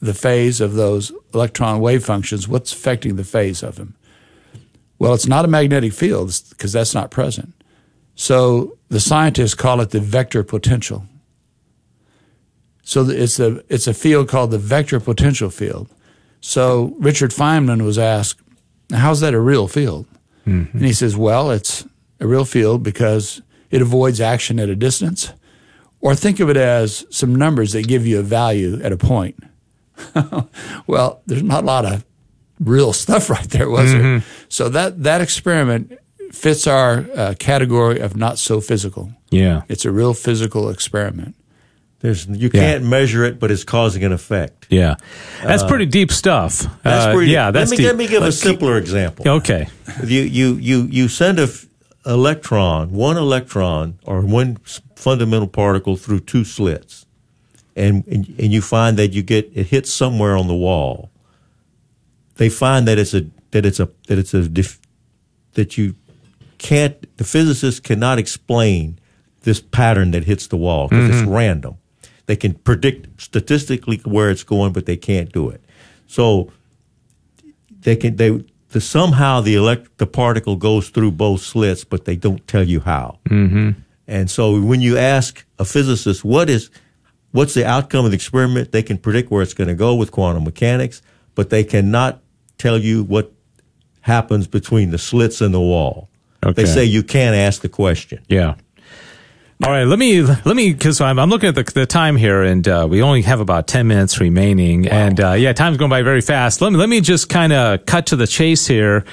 the 0.00 0.14
phase 0.14 0.60
of 0.60 0.74
those 0.74 1.12
electron 1.32 1.80
wave 1.80 2.04
functions? 2.04 2.48
What's 2.48 2.72
affecting 2.72 3.16
the 3.16 3.24
phase 3.24 3.62
of 3.62 3.76
them? 3.76 3.94
Well, 4.98 5.14
it's 5.14 5.26
not 5.26 5.44
a 5.44 5.48
magnetic 5.48 5.92
field 5.92 6.32
because 6.50 6.72
that's 6.72 6.94
not 6.94 7.10
present. 7.10 7.52
So 8.14 8.78
the 8.88 9.00
scientists 9.00 9.54
call 9.54 9.80
it 9.80 9.90
the 9.90 10.00
vector 10.00 10.44
potential. 10.44 11.06
So 12.82 13.08
it's 13.08 13.40
a 13.40 13.62
it's 13.68 13.86
a 13.86 13.94
field 13.94 14.28
called 14.28 14.50
the 14.50 14.58
vector 14.58 15.00
potential 15.00 15.50
field. 15.50 15.88
So 16.46 16.94
Richard 16.98 17.30
Feynman 17.30 17.82
was 17.86 17.96
asked, 17.98 18.38
"How's 18.92 19.20
that 19.20 19.32
a 19.32 19.40
real 19.40 19.66
field?" 19.66 20.04
And 20.44 20.84
he 20.84 20.92
says, 20.92 21.16
"Well, 21.16 21.50
it's 21.50 21.86
a 22.20 22.26
real 22.26 22.44
field 22.44 22.82
because 22.82 23.40
it 23.70 23.80
avoids 23.80 24.20
action 24.20 24.60
at 24.60 24.68
a 24.68 24.76
distance, 24.76 25.32
or 26.02 26.14
think 26.14 26.40
of 26.40 26.50
it 26.50 26.56
as 26.58 27.06
some 27.08 27.34
numbers 27.34 27.72
that 27.72 27.88
give 27.88 28.06
you 28.06 28.18
a 28.20 28.22
value 28.22 28.78
at 28.82 28.92
a 28.92 28.98
point." 28.98 29.36
well, 30.86 31.22
there's 31.26 31.42
not 31.42 31.62
a 31.62 31.66
lot 31.66 31.86
of 31.86 32.04
real 32.60 32.92
stuff 32.92 33.30
right 33.36 33.48
there, 33.48 33.70
was 33.70 33.92
there? 33.92 34.22
So 34.50 34.68
that 34.68 35.02
that 35.02 35.22
experiment 35.22 35.98
fits 36.30 36.66
our 36.66 37.06
uh, 37.16 37.34
category 37.38 38.00
of 38.00 38.16
not 38.16 38.38
so 38.38 38.60
physical. 38.60 39.12
yeah, 39.30 39.62
It's 39.68 39.86
a 39.86 39.90
real 39.90 40.12
physical 40.12 40.68
experiment. 40.68 41.36
There's 42.04 42.26
you 42.26 42.50
Yeah. 42.52 42.60
can't 42.60 42.84
measure 42.84 43.24
it, 43.24 43.40
but 43.40 43.50
it's 43.50 43.64
causing 43.64 44.04
an 44.04 44.12
effect. 44.12 44.66
yeah. 44.68 44.96
That's 45.42 45.62
pretty 45.64 45.86
deep 45.86 46.12
stuff. 46.12 46.66
That's 46.82 47.06
Uh, 47.16 47.18
yeah, 47.20 47.50
that's 47.50 47.70
let 47.70 47.70
me 47.70 47.76
deep. 47.78 47.86
let 47.86 47.96
me 47.96 48.06
give 48.06 48.22
a 48.22 48.30
simpler 48.30 48.76
example. 48.76 49.26
Okay. 49.26 49.68
you 50.06 50.20
you 50.20 50.54
you 50.56 50.86
you 50.90 51.08
send 51.08 51.38
a 51.38 51.44
f- 51.44 51.66
electron, 52.04 52.92
one 52.92 53.16
electron 53.16 53.94
or 54.04 54.20
one 54.20 54.58
fundamental 54.96 55.48
particle 55.48 55.96
through 55.96 56.20
two 56.20 56.44
slits, 56.44 57.06
and, 57.74 58.04
and 58.06 58.26
and 58.38 58.52
you 58.52 58.60
find 58.60 58.98
that 58.98 59.14
you 59.14 59.22
get 59.22 59.50
it 59.54 59.68
hits 59.68 59.90
somewhere 59.90 60.36
on 60.36 60.46
the 60.46 60.54
wall. 60.54 61.10
They 62.36 62.50
find 62.50 62.86
that 62.86 62.98
it's 62.98 63.14
a 63.14 63.22
that 63.52 63.64
it's 63.64 63.80
a 63.80 63.88
that 64.08 64.18
it's 64.18 64.34
a 64.34 64.46
dif- 64.46 64.78
that 65.54 65.78
you 65.78 65.94
can't 66.58 66.96
the 67.16 67.24
physicists 67.24 67.80
cannot 67.80 68.18
explain 68.18 68.98
this 69.44 69.60
pattern 69.60 70.10
that 70.10 70.24
hits 70.24 70.46
the 70.48 70.56
wall 70.58 70.88
because 70.88 71.08
it's 71.16 71.26
random. 71.28 71.76
They 72.26 72.36
can 72.36 72.54
predict 72.54 73.20
statistically 73.20 73.98
where 74.04 74.30
it's 74.30 74.44
going, 74.44 74.72
but 74.72 74.86
they 74.86 74.96
can't 74.96 75.30
do 75.32 75.50
it. 75.50 75.62
So 76.06 76.50
they 77.80 77.96
can 77.96 78.16
they 78.16 78.44
the 78.70 78.80
somehow 78.80 79.40
the 79.40 79.54
elect 79.54 79.98
the 79.98 80.06
particle 80.06 80.56
goes 80.56 80.88
through 80.88 81.12
both 81.12 81.42
slits, 81.42 81.84
but 81.84 82.04
they 82.04 82.16
don't 82.16 82.46
tell 82.48 82.64
you 82.64 82.80
how. 82.80 83.18
Mm-hmm. 83.28 83.80
And 84.06 84.30
so 84.30 84.60
when 84.60 84.80
you 84.80 84.98
ask 84.98 85.44
a 85.58 85.64
physicist 85.64 86.24
what 86.24 86.50
is 86.50 86.70
what's 87.32 87.54
the 87.54 87.66
outcome 87.66 88.04
of 88.04 88.10
the 88.10 88.16
experiment, 88.16 88.72
they 88.72 88.82
can 88.82 88.98
predict 88.98 89.30
where 89.30 89.42
it's 89.42 89.54
going 89.54 89.68
to 89.68 89.74
go 89.74 89.94
with 89.94 90.10
quantum 90.10 90.44
mechanics, 90.44 91.02
but 91.34 91.50
they 91.50 91.64
cannot 91.64 92.22
tell 92.58 92.78
you 92.78 93.04
what 93.04 93.32
happens 94.00 94.46
between 94.46 94.90
the 94.90 94.98
slits 94.98 95.40
in 95.40 95.52
the 95.52 95.60
wall. 95.60 96.08
Okay. 96.44 96.62
They 96.62 96.66
say 96.66 96.84
you 96.84 97.02
can't 97.02 97.34
ask 97.34 97.62
the 97.62 97.68
question. 97.68 98.22
Yeah. 98.28 98.56
All 99.62 99.70
right, 99.70 99.84
let 99.84 100.00
me 100.00 100.20
let 100.20 100.56
me 100.56 100.72
because 100.72 101.00
I'm, 101.00 101.18
I'm 101.18 101.30
looking 101.30 101.48
at 101.48 101.54
the, 101.54 101.62
the 101.62 101.86
time 101.86 102.16
here, 102.16 102.42
and 102.42 102.66
uh, 102.66 102.88
we 102.90 103.00
only 103.02 103.22
have 103.22 103.38
about 103.38 103.68
ten 103.68 103.86
minutes 103.86 104.20
remaining, 104.20 104.88
and 104.88 105.20
uh, 105.20 105.32
yeah, 105.32 105.52
time's 105.52 105.76
going 105.76 105.90
by 105.90 106.02
very 106.02 106.20
fast. 106.20 106.60
Let 106.60 106.72
me 106.72 106.78
let 106.78 106.88
me 106.88 107.00
just 107.00 107.28
kind 107.28 107.52
of 107.52 107.86
cut 107.86 108.06
to 108.06 108.16
the 108.16 108.26
chase 108.26 108.66
here, 108.66 109.04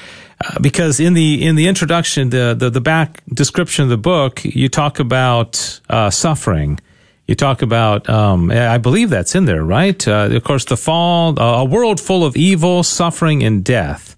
uh, 0.43 0.59
because 0.59 0.99
in 0.99 1.13
the 1.13 1.45
in 1.45 1.55
the 1.55 1.67
introduction, 1.67 2.31
the, 2.31 2.55
the 2.57 2.71
the 2.71 2.81
back 2.81 3.21
description 3.31 3.83
of 3.83 3.89
the 3.89 3.97
book, 3.97 4.43
you 4.43 4.67
talk 4.67 4.99
about 4.99 5.79
uh, 5.89 6.09
suffering. 6.09 6.79
You 7.27 7.35
talk 7.35 7.61
about, 7.61 8.09
um, 8.09 8.51
I 8.51 8.77
believe 8.77 9.09
that's 9.09 9.35
in 9.35 9.45
there, 9.45 9.63
right? 9.63 10.05
Uh, 10.05 10.27
of 10.31 10.43
course, 10.43 10.65
the 10.65 10.75
fall, 10.75 11.39
uh, 11.39 11.61
a 11.61 11.63
world 11.63 12.01
full 12.01 12.25
of 12.25 12.35
evil, 12.35 12.83
suffering, 12.83 13.41
and 13.41 13.63
death. 13.63 14.11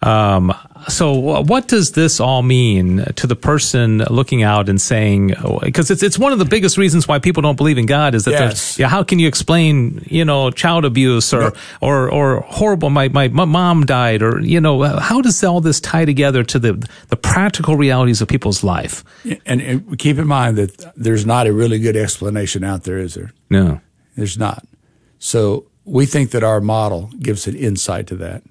Um, 0.00 0.54
so 0.86 1.12
what 1.12 1.66
does 1.66 1.92
this 1.92 2.20
all 2.20 2.42
mean 2.42 3.04
to 3.16 3.26
the 3.26 3.34
person 3.34 3.98
looking 3.98 4.44
out 4.44 4.68
and 4.68 4.80
saying, 4.80 5.34
because 5.60 5.90
it's, 5.90 6.04
it's 6.04 6.16
one 6.16 6.32
of 6.32 6.38
the 6.38 6.44
biggest 6.44 6.78
reasons 6.78 7.08
why 7.08 7.18
people 7.18 7.42
don't 7.42 7.56
believe 7.56 7.78
in 7.78 7.86
God 7.86 8.14
is 8.14 8.24
that, 8.24 8.30
Yes. 8.30 8.78
yeah, 8.78 8.88
how 8.88 9.02
can 9.02 9.18
you 9.18 9.26
explain, 9.26 10.04
you 10.06 10.24
know, 10.24 10.52
child 10.52 10.84
abuse 10.84 11.34
or, 11.34 11.52
or, 11.80 12.08
or 12.12 12.42
horrible, 12.42 12.90
my, 12.90 13.08
my, 13.08 13.26
my 13.26 13.44
mom 13.44 13.86
died 13.86 14.22
or, 14.22 14.40
you 14.40 14.60
know, 14.60 14.84
how 14.84 15.20
does 15.20 15.42
all 15.42 15.60
this 15.60 15.80
tie 15.80 16.04
together 16.04 16.44
to 16.44 16.60
the, 16.60 16.88
the 17.08 17.16
practical 17.16 17.76
realities 17.76 18.20
of 18.22 18.28
people's 18.28 18.62
life? 18.62 19.02
And, 19.46 19.60
and 19.60 19.98
keep 19.98 20.16
in 20.16 20.28
mind 20.28 20.58
that 20.58 20.92
there's 20.96 21.26
not 21.26 21.48
a 21.48 21.52
really 21.52 21.80
good 21.80 21.96
explanation 21.96 22.62
out 22.62 22.84
there, 22.84 22.98
is 22.98 23.14
there? 23.14 23.32
No. 23.50 23.80
There's 24.16 24.38
not. 24.38 24.64
So 25.18 25.66
we 25.84 26.06
think 26.06 26.30
that 26.30 26.44
our 26.44 26.60
model 26.60 27.10
gives 27.18 27.48
an 27.48 27.56
insight 27.56 28.06
to 28.08 28.16
that. 28.16 28.44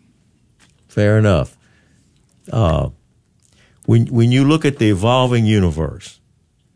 Fair 0.98 1.20
enough. 1.20 1.56
Uh, 2.52 2.90
when 3.86 4.08
when 4.08 4.32
you 4.32 4.46
look 4.46 4.66
at 4.66 4.80
the 4.80 4.90
evolving 4.90 5.46
universe, 5.46 6.20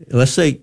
let's 0.10 0.30
say 0.30 0.62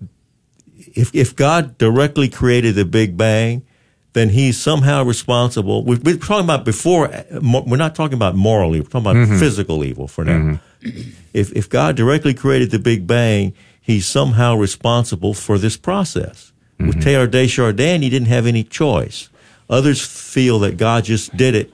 if 0.77 1.13
if 1.13 1.35
God 1.35 1.77
directly 1.77 2.29
created 2.29 2.75
the 2.75 2.85
Big 2.85 3.17
Bang, 3.17 3.65
then 4.13 4.29
He's 4.29 4.57
somehow 4.57 5.03
responsible. 5.03 5.83
We've 5.83 6.01
been 6.01 6.19
talking 6.19 6.45
about 6.45 6.63
before. 6.63 7.11
We're 7.31 7.75
not 7.75 7.95
talking 7.95 8.13
about 8.13 8.33
moral 8.33 8.77
evil. 8.77 8.85
We're 8.85 9.01
talking 9.01 9.11
about 9.11 9.27
mm-hmm. 9.27 9.39
physical 9.39 9.83
evil 9.83 10.07
for 10.07 10.23
now. 10.23 10.57
Mm-hmm. 10.81 11.09
If 11.33 11.51
if 11.51 11.67
God 11.67 11.97
directly 11.97 12.33
created 12.33 12.71
the 12.71 12.79
Big 12.79 13.07
Bang, 13.07 13.53
He's 13.81 14.05
somehow 14.05 14.55
responsible 14.55 15.33
for 15.33 15.57
this 15.57 15.75
process. 15.75 16.53
With 16.77 16.91
mm-hmm. 16.91 17.01
Teilhard 17.01 17.31
de 17.31 17.45
Chardin, 17.45 18.03
he 18.03 18.09
didn't 18.09 18.29
have 18.29 18.45
any 18.45 18.63
choice. 18.63 19.27
Others 19.69 19.99
feel 20.05 20.59
that 20.59 20.77
God 20.77 21.03
just 21.03 21.35
did 21.35 21.55
it 21.55 21.73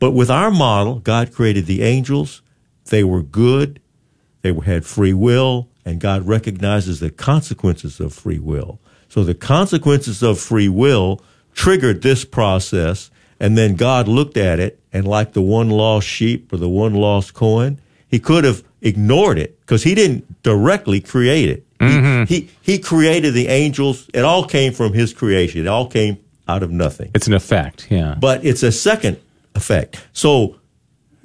but 0.00 0.10
with 0.10 0.30
our 0.30 0.50
model, 0.50 0.98
God 0.98 1.32
created 1.32 1.66
the 1.66 1.82
angels. 1.82 2.42
They 2.86 3.04
were 3.04 3.22
good. 3.22 3.80
They 4.42 4.52
had 4.52 4.84
free 4.84 5.12
will, 5.12 5.68
and 5.84 6.00
God 6.00 6.26
recognizes 6.26 6.98
the 6.98 7.10
consequences 7.10 8.00
of 8.00 8.12
free 8.12 8.38
will. 8.38 8.80
So 9.08 9.22
the 9.22 9.34
consequences 9.34 10.22
of 10.22 10.40
free 10.40 10.68
will 10.68 11.22
triggered 11.52 12.02
this 12.02 12.24
process, 12.24 13.10
and 13.38 13.56
then 13.56 13.76
God 13.76 14.08
looked 14.08 14.36
at 14.36 14.58
it, 14.58 14.80
and 14.92 15.06
like 15.06 15.34
the 15.34 15.42
one 15.42 15.68
lost 15.68 16.08
sheep 16.08 16.52
or 16.52 16.56
the 16.56 16.68
one 16.68 16.94
lost 16.94 17.34
coin, 17.34 17.78
he 18.08 18.18
could 18.18 18.44
have 18.44 18.64
ignored 18.80 19.38
it 19.38 19.60
because 19.60 19.82
he 19.82 19.94
didn't 19.94 20.42
directly 20.42 21.00
create 21.00 21.48
it. 21.48 21.66
He, 21.78 21.86
mm-hmm. 21.86 22.24
he, 22.24 22.50
he 22.60 22.78
created 22.78 23.34
the 23.34 23.48
angels. 23.48 24.08
It 24.12 24.24
all 24.24 24.44
came 24.44 24.72
from 24.72 24.92
his 24.92 25.12
creation. 25.12 25.60
It 25.60 25.66
all 25.66 25.88
came 25.88 26.18
out 26.48 26.62
of 26.62 26.70
nothing 26.70 27.10
It's 27.14 27.26
an 27.26 27.34
effect. 27.34 27.86
Yeah. 27.90 28.16
but 28.18 28.44
it's 28.44 28.62
a 28.62 28.72
second 28.72 29.20
effect. 29.60 30.02
So 30.12 30.56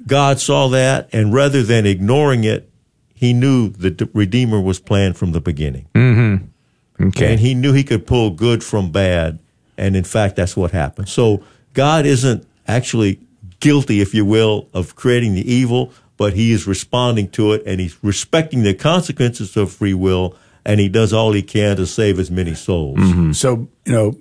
God 0.06 0.38
saw 0.38 0.68
that, 0.68 1.08
and 1.12 1.32
rather 1.32 1.62
than 1.62 1.86
ignoring 1.86 2.44
it, 2.44 2.70
He 3.14 3.32
knew 3.32 3.70
that 3.70 3.98
the 3.98 4.08
Redeemer 4.12 4.60
was 4.60 4.78
planned 4.78 5.16
from 5.16 5.32
the 5.32 5.40
beginning, 5.40 5.88
mm-hmm. 5.94 7.06
okay. 7.08 7.32
and 7.32 7.40
He 7.40 7.54
knew 7.54 7.72
He 7.72 7.82
could 7.82 8.06
pull 8.06 8.30
good 8.30 8.62
from 8.62 8.92
bad, 8.92 9.38
and 9.76 9.96
in 9.96 10.04
fact, 10.04 10.36
that's 10.36 10.56
what 10.56 10.70
happened. 10.70 11.08
So 11.08 11.42
God 11.72 12.06
isn't 12.06 12.46
actually 12.68 13.18
guilty, 13.60 14.00
if 14.00 14.14
you 14.14 14.24
will, 14.24 14.68
of 14.74 14.94
creating 14.94 15.34
the 15.34 15.50
evil, 15.50 15.92
but 16.16 16.34
He 16.34 16.52
is 16.52 16.66
responding 16.66 17.28
to 17.30 17.52
it, 17.52 17.62
and 17.66 17.80
He's 17.80 17.96
respecting 18.04 18.62
the 18.62 18.74
consequences 18.74 19.56
of 19.56 19.72
free 19.72 19.94
will, 19.94 20.36
and 20.64 20.78
He 20.78 20.88
does 20.88 21.12
all 21.12 21.32
He 21.32 21.42
can 21.42 21.76
to 21.76 21.86
save 21.86 22.20
as 22.20 22.30
many 22.30 22.54
souls. 22.54 22.98
Mm-hmm. 22.98 23.32
So, 23.32 23.68
you 23.86 23.92
know, 23.92 24.16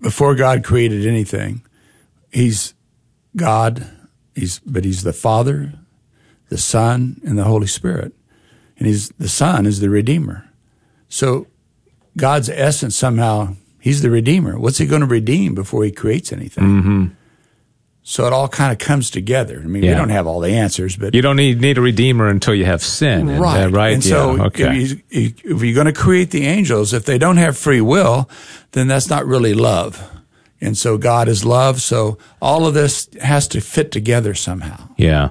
before 0.00 0.34
God 0.34 0.62
created 0.62 1.06
anything, 1.06 1.62
he's 2.30 2.74
God, 3.36 3.86
he's 4.34 4.58
but 4.60 4.84
he's 4.84 5.02
the 5.02 5.12
Father, 5.12 5.74
the 6.48 6.58
Son, 6.58 7.20
and 7.24 7.38
the 7.38 7.44
Holy 7.44 7.66
Spirit. 7.66 8.12
And 8.78 8.86
he's 8.86 9.08
the 9.10 9.28
Son 9.28 9.66
is 9.66 9.80
the 9.80 9.90
Redeemer. 9.90 10.50
So 11.08 11.46
God's 12.16 12.48
essence 12.48 12.96
somehow 12.96 13.56
he's 13.80 14.02
the 14.02 14.10
Redeemer. 14.10 14.58
What's 14.58 14.78
he 14.78 14.86
going 14.86 15.00
to 15.00 15.06
redeem 15.06 15.54
before 15.54 15.84
he 15.84 15.92
creates 15.92 16.32
anything? 16.32 16.64
So 18.08 18.24
it 18.24 18.32
all 18.32 18.46
kind 18.46 18.70
of 18.70 18.78
comes 18.78 19.10
together. 19.10 19.60
I 19.60 19.66
mean, 19.66 19.82
we 19.82 19.88
don't 19.88 20.10
have 20.10 20.28
all 20.28 20.38
the 20.38 20.52
answers, 20.52 20.94
but 20.94 21.12
you 21.12 21.22
don't 21.22 21.34
need, 21.34 21.60
need 21.60 21.76
a 21.76 21.80
redeemer 21.80 22.28
until 22.28 22.54
you 22.54 22.64
have 22.64 22.80
sin. 22.80 23.28
and, 23.28 23.38
uh, 23.38 23.42
right, 23.42 23.66
right. 23.66 23.94
And 23.94 24.04
yeah. 24.04 24.10
so, 24.10 24.42
okay. 24.44 24.80
if, 24.80 24.90
you, 25.10 25.34
if 25.42 25.62
you're 25.64 25.74
going 25.74 25.92
to 25.92 25.92
create 25.92 26.30
the 26.30 26.46
angels, 26.46 26.92
if 26.92 27.04
they 27.04 27.18
don't 27.18 27.36
have 27.36 27.58
free 27.58 27.80
will, 27.80 28.30
then 28.70 28.86
that's 28.86 29.10
not 29.10 29.26
really 29.26 29.54
love. 29.54 30.08
And 30.60 30.76
so, 30.76 30.96
God 30.98 31.28
is 31.28 31.44
love. 31.44 31.82
So, 31.82 32.18
all 32.40 32.66
of 32.66 32.74
this 32.74 33.08
has 33.20 33.46
to 33.48 33.60
fit 33.60 33.92
together 33.92 34.34
somehow. 34.34 34.88
Yeah. 34.96 35.30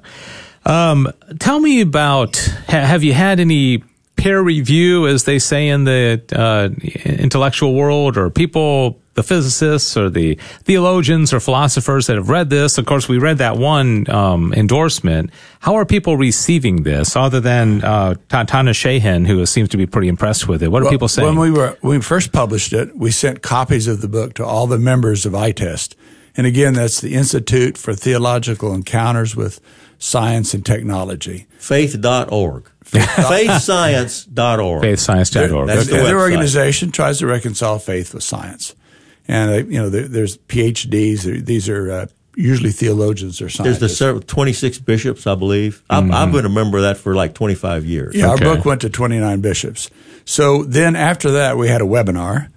Um, 0.65 1.11
tell 1.39 1.59
me 1.59 1.81
about 1.81 2.37
ha- 2.67 2.85
have 2.85 3.03
you 3.03 3.13
had 3.13 3.39
any 3.39 3.83
peer 4.15 4.41
review, 4.41 5.07
as 5.07 5.23
they 5.25 5.39
say 5.39 5.67
in 5.67 5.83
the 5.83 6.21
uh, 6.33 6.69
intellectual 7.05 7.73
world, 7.73 8.17
or 8.17 8.29
people, 8.29 8.99
the 9.13 9.23
physicists 9.23 9.95
or 9.97 10.09
the 10.09 10.35
theologians 10.63 11.33
or 11.33 11.39
philosophers 11.39 12.07
that 12.07 12.15
have 12.15 12.29
read 12.29 12.49
this? 12.49 12.77
Of 12.77 12.85
course, 12.85 13.07
we 13.07 13.17
read 13.17 13.37
that 13.39 13.57
one 13.57 14.09
um, 14.09 14.53
endorsement. 14.53 15.31
How 15.59 15.75
are 15.75 15.85
people 15.85 16.17
receiving 16.17 16.83
this, 16.83 17.15
other 17.15 17.39
than 17.39 17.83
uh, 17.83 18.15
Tana 18.29 18.71
Sheahen, 18.71 19.27
who 19.27 19.45
seems 19.45 19.69
to 19.69 19.77
be 19.77 19.85
pretty 19.85 20.07
impressed 20.07 20.47
with 20.47 20.63
it? 20.63 20.69
What 20.69 20.81
are 20.81 20.85
Well, 20.85 20.91
people 20.91 21.07
saying? 21.07 21.27
When 21.27 21.37
we 21.39 21.51
were 21.51 21.77
when 21.81 21.97
we 21.99 22.03
first 22.03 22.31
published 22.31 22.73
it, 22.73 22.95
we 22.97 23.11
sent 23.11 23.41
copies 23.41 23.87
of 23.87 24.01
the 24.01 24.07
book 24.07 24.33
to 24.35 24.45
all 24.45 24.67
the 24.67 24.79
members 24.79 25.25
of 25.25 25.33
ITEST. 25.33 25.95
And 26.37 26.45
again, 26.45 26.73
that's 26.73 26.99
the 26.99 27.13
Institute 27.13 27.77
for 27.77 27.93
Theological 27.93 28.73
Encounters 28.73 29.37
with 29.37 29.61
Science 29.97 30.53
and 30.53 30.65
Technology. 30.65 31.47
Faith.org. 31.57 32.69
Faithscience.org. 32.99 34.83
FaithScience.org. 34.83 35.67
That's 35.67 35.87
the 35.87 35.95
Okay. 35.95 36.03
Their 36.05 36.19
organization 36.19 36.91
tries 36.91 37.19
to 37.19 37.27
reconcile 37.27 37.79
faith 37.79 38.13
with 38.13 38.23
science, 38.23 38.75
and 39.27 39.51
uh, 39.51 39.55
you 39.67 39.79
know 39.79 39.89
there, 39.89 40.07
there's 40.07 40.37
PhDs. 40.37 41.45
These 41.45 41.69
are 41.69 41.91
uh, 41.91 42.05
usually 42.35 42.71
theologians 42.71 43.41
or 43.41 43.49
scientists. 43.49 43.99
There's 43.99 44.19
the 44.19 44.25
26 44.25 44.79
bishops, 44.79 45.25
I 45.27 45.35
believe. 45.35 45.83
I've, 45.89 46.11
I've 46.11 46.31
been 46.31 46.45
a 46.45 46.49
member 46.49 46.77
of 46.77 46.83
that 46.83 46.97
for 46.97 47.15
like 47.15 47.33
25 47.33 47.85
years. 47.85 48.13
yeah, 48.15 48.33
Okay. 48.33 48.45
our 48.45 48.55
book 48.55 48.65
went 48.65 48.81
to 48.81 48.89
29 48.89 49.41
bishops. 49.41 49.89
So 50.25 50.63
then 50.63 50.95
after 50.95 51.31
that, 51.31 51.57
we 51.57 51.67
had 51.69 51.81
a 51.81 51.85
webinar, 51.85 52.49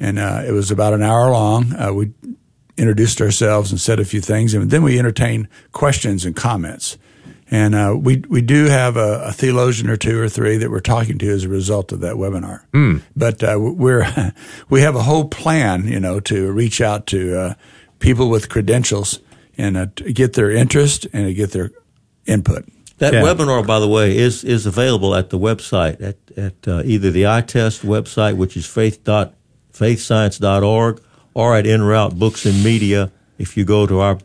and 0.00 0.18
uh, 0.18 0.42
it 0.46 0.52
was 0.52 0.70
about 0.70 0.94
an 0.94 1.02
hour 1.02 1.30
long. 1.30 1.74
Uh, 1.74 1.92
we 1.92 2.12
introduced 2.78 3.20
ourselves 3.20 3.70
and 3.70 3.80
said 3.80 3.98
a 4.00 4.04
few 4.04 4.20
things, 4.20 4.54
and 4.54 4.70
then 4.70 4.82
we 4.82 4.98
entertained 4.98 5.48
questions 5.72 6.24
and 6.24 6.34
comments. 6.36 6.96
And 7.50 7.74
uh, 7.76 7.94
we 7.96 8.24
we 8.28 8.42
do 8.42 8.64
have 8.64 8.96
a, 8.96 9.26
a 9.26 9.32
theologian 9.32 9.88
or 9.88 9.96
two 9.96 10.18
or 10.20 10.28
three 10.28 10.56
that 10.56 10.68
we're 10.70 10.80
talking 10.80 11.16
to 11.18 11.28
as 11.30 11.44
a 11.44 11.48
result 11.48 11.92
of 11.92 12.00
that 12.00 12.14
webinar. 12.16 12.62
But 13.14 13.42
uh, 13.42 13.56
we're 13.60 14.04
we 14.68 14.80
have 14.80 14.96
a 14.96 15.02
whole 15.02 15.26
plan, 15.28 15.86
you 15.86 16.00
know, 16.00 16.18
to 16.20 16.50
reach 16.50 16.80
out 16.80 17.06
to 17.08 17.38
uh, 17.38 17.54
people 18.00 18.28
with 18.30 18.48
credentials 18.48 19.20
and 19.56 19.76
uh, 19.76 19.86
to 19.96 20.12
get 20.12 20.32
their 20.32 20.50
interest 20.50 21.06
and 21.12 21.26
to 21.26 21.34
get 21.34 21.52
their 21.52 21.70
input. 22.26 22.64
That 22.98 23.12
Yeah. 23.12 23.22
webinar, 23.22 23.64
by 23.66 23.78
the 23.78 23.88
way, 23.88 24.16
is 24.16 24.42
is 24.42 24.66
available 24.66 25.14
at 25.14 25.30
the 25.30 25.38
website 25.38 26.00
at 26.02 26.16
at 26.36 26.66
uh, 26.66 26.82
either 26.84 27.12
the 27.12 27.22
ITEST 27.26 27.84
website, 27.84 28.36
which 28.36 28.56
is 28.56 28.66
faith 28.66 29.04
dot 29.04 29.34
faithscience.org, 29.72 31.00
or 31.34 31.54
at 31.56 31.66
En 31.66 31.82
Route 31.82 32.18
Books 32.18 32.44
and 32.46 32.64
Media. 32.64 33.10
If 33.38 33.56
you 33.56 33.64
go 33.64 33.86
to 33.86 34.00
our, 34.00 34.18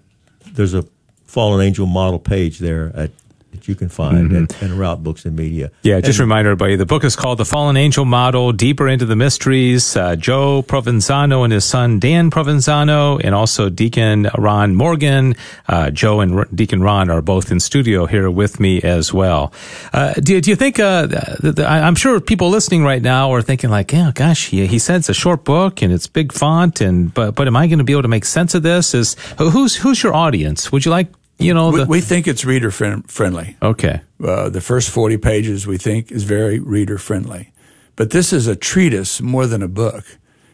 there's 0.54 0.74
a 0.74 0.86
Fallen 1.32 1.66
Angel 1.66 1.86
model 1.86 2.20
page 2.20 2.60
there 2.60 2.92
at 2.94 3.12
that 3.52 3.68
you 3.68 3.76
can 3.76 3.90
find 3.90 4.32
Mm-hmm. 4.32 4.64
and, 4.64 4.72
Route 4.80 5.04
Books 5.04 5.26
and 5.26 5.36
Media. 5.36 5.72
Yeah, 5.84 6.00
just 6.00 6.20
And- 6.20 6.30
remind 6.30 6.48
everybody 6.48 6.78
the 6.78 6.86
book 6.86 7.04
is 7.04 7.18
called 7.18 7.38
The 7.38 7.44
Fallen 7.44 7.76
Angel 7.76 8.06
Model 8.06 8.54
Deeper 8.54 8.88
into 8.88 9.04
the 9.06 9.18
Mysteries. 9.18 9.94
Uh, 9.98 10.16
Joe 10.16 10.64
Provenzano 10.64 11.44
and 11.44 11.52
his 11.52 11.66
son 11.66 12.00
Dan 12.00 12.32
Provenzano, 12.32 13.20
and 13.22 13.36
also 13.36 13.68
Deacon 13.70 14.30
Ron 14.38 14.74
Morgan. 14.74 15.36
Uh, 15.68 15.90
Joe 15.92 16.22
and 16.22 16.34
R- 16.34 16.48
Deacon 16.56 16.82
Ron 16.82 17.10
are 17.10 17.22
both 17.22 17.52
in 17.52 17.60
studio 17.60 18.06
here 18.06 18.32
with 18.32 18.58
me 18.62 18.82
as 18.84 19.14
well. 19.14 19.52
Uh, 19.92 20.14
do, 20.14 20.40
do 20.40 20.50
you 20.50 20.56
think, 20.56 20.80
uh, 20.80 21.08
th- 21.08 21.56
th- 21.56 21.60
I- 21.68 21.82
I'm 21.86 21.96
sure 21.96 22.22
people 22.22 22.50
listening 22.52 22.86
right 22.86 23.02
now 23.02 23.34
are 23.34 23.42
thinking, 23.42 23.70
like, 23.70 23.92
yeah, 23.92 24.14
gosh, 24.16 24.48
he, 24.48 24.66
he 24.66 24.80
said 24.80 24.96
it's 25.02 25.10
a 25.10 25.14
short 25.14 25.44
book 25.44 25.82
and 25.82 25.92
it's 25.92 26.08
big 26.08 26.32
font, 26.32 26.80
and 26.80 27.14
but, 27.14 27.36
but 27.36 27.48
am 27.48 27.58
I 27.58 27.68
going 27.68 27.80
to 27.80 27.84
be 27.84 27.92
able 27.92 28.04
to 28.04 28.08
make 28.08 28.24
sense 28.24 28.56
of 28.56 28.64
this? 28.64 28.94
Is 28.94 29.18
Who's, 29.38 29.76
who's 29.76 30.02
your 30.04 30.14
audience? 30.14 30.72
Would 30.72 30.86
you 30.86 30.92
like, 30.92 31.10
you 31.42 31.54
know, 31.54 31.72
We, 31.72 31.84
we 31.86 32.02
think 32.02 32.28
it's 32.28 32.46
reader 32.46 32.72
friend, 32.72 33.10
friendly. 33.10 33.56
okay. 33.62 34.02
Uh, 34.24 34.50
the 34.50 34.62
first 34.62 34.90
40 34.92 35.18
pages 35.18 35.66
we 35.68 35.78
think 35.78 36.12
is 36.12 36.24
very 36.24 36.60
reader 36.60 36.98
friendly. 36.98 37.52
But 37.96 38.12
this 38.12 38.32
is 38.34 38.48
a 38.48 38.56
treatise 38.56 39.22
more 39.22 39.48
than 39.48 39.62
a 39.64 39.68
book. 39.68 40.06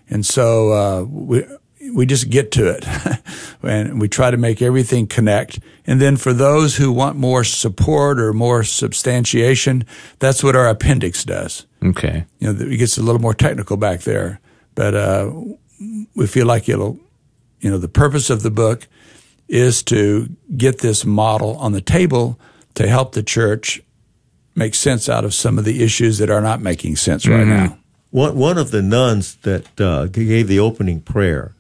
And 0.10 0.26
so 0.26 0.72
uh, 0.72 1.04
we, 1.04 1.44
we 1.94 2.06
just 2.06 2.30
get 2.30 2.52
to 2.54 2.68
it 2.70 2.86
and 3.64 4.00
we 4.02 4.08
try 4.08 4.32
to 4.32 4.38
make 4.38 4.62
everything 4.62 5.08
connect. 5.08 5.60
And 5.86 6.02
then 6.02 6.18
for 6.18 6.34
those 6.34 6.78
who 6.78 6.92
want 6.92 7.18
more 7.18 7.44
support 7.44 8.20
or 8.20 8.34
more 8.34 8.64
substantiation, 8.64 9.86
that's 10.20 10.44
what 10.44 10.56
our 10.56 10.68
appendix 10.68 11.24
does. 11.24 11.66
Okay. 11.84 12.26
You 12.40 12.54
know, 12.54 12.60
it 12.66 12.78
gets 12.78 12.98
a 12.98 13.04
little 13.04 13.22
more 13.22 13.34
technical 13.36 13.78
back 13.78 14.02
there, 14.02 14.40
but 14.76 14.94
uh, 14.96 15.32
we 16.16 16.28
feel 16.28 16.46
like 16.48 16.68
it'll, 16.70 17.00
you 17.60 17.70
know, 17.70 17.78
the 17.78 17.88
purpose 17.88 18.30
of 18.30 18.42
the 18.44 18.52
book 18.52 18.88
is 19.48 19.84
to 19.84 20.30
get 20.56 20.80
this 20.80 21.06
model 21.06 21.58
on 21.58 21.72
the 21.72 21.82
table 21.82 22.40
to 22.76 22.88
help 22.88 23.14
the 23.14 23.24
church 23.24 23.82
make 24.56 24.74
sense 24.76 25.08
out 25.08 25.24
of 25.24 25.34
some 25.34 25.58
of 25.58 25.66
the 25.66 25.84
issues 25.84 26.18
that 26.18 26.30
are 26.30 26.42
not 26.42 26.62
making 26.62 26.96
sense 26.96 27.28
right 27.28 27.46
now. 27.48 27.78
One 28.10 28.38
one 28.38 28.58
of 28.58 28.72
the 28.72 28.82
nuns 28.82 29.36
that 29.38 29.80
uh, 29.80 30.08
gave 30.08 30.48
the 30.48 30.60
opening 30.60 31.02
prayer, 31.02 31.54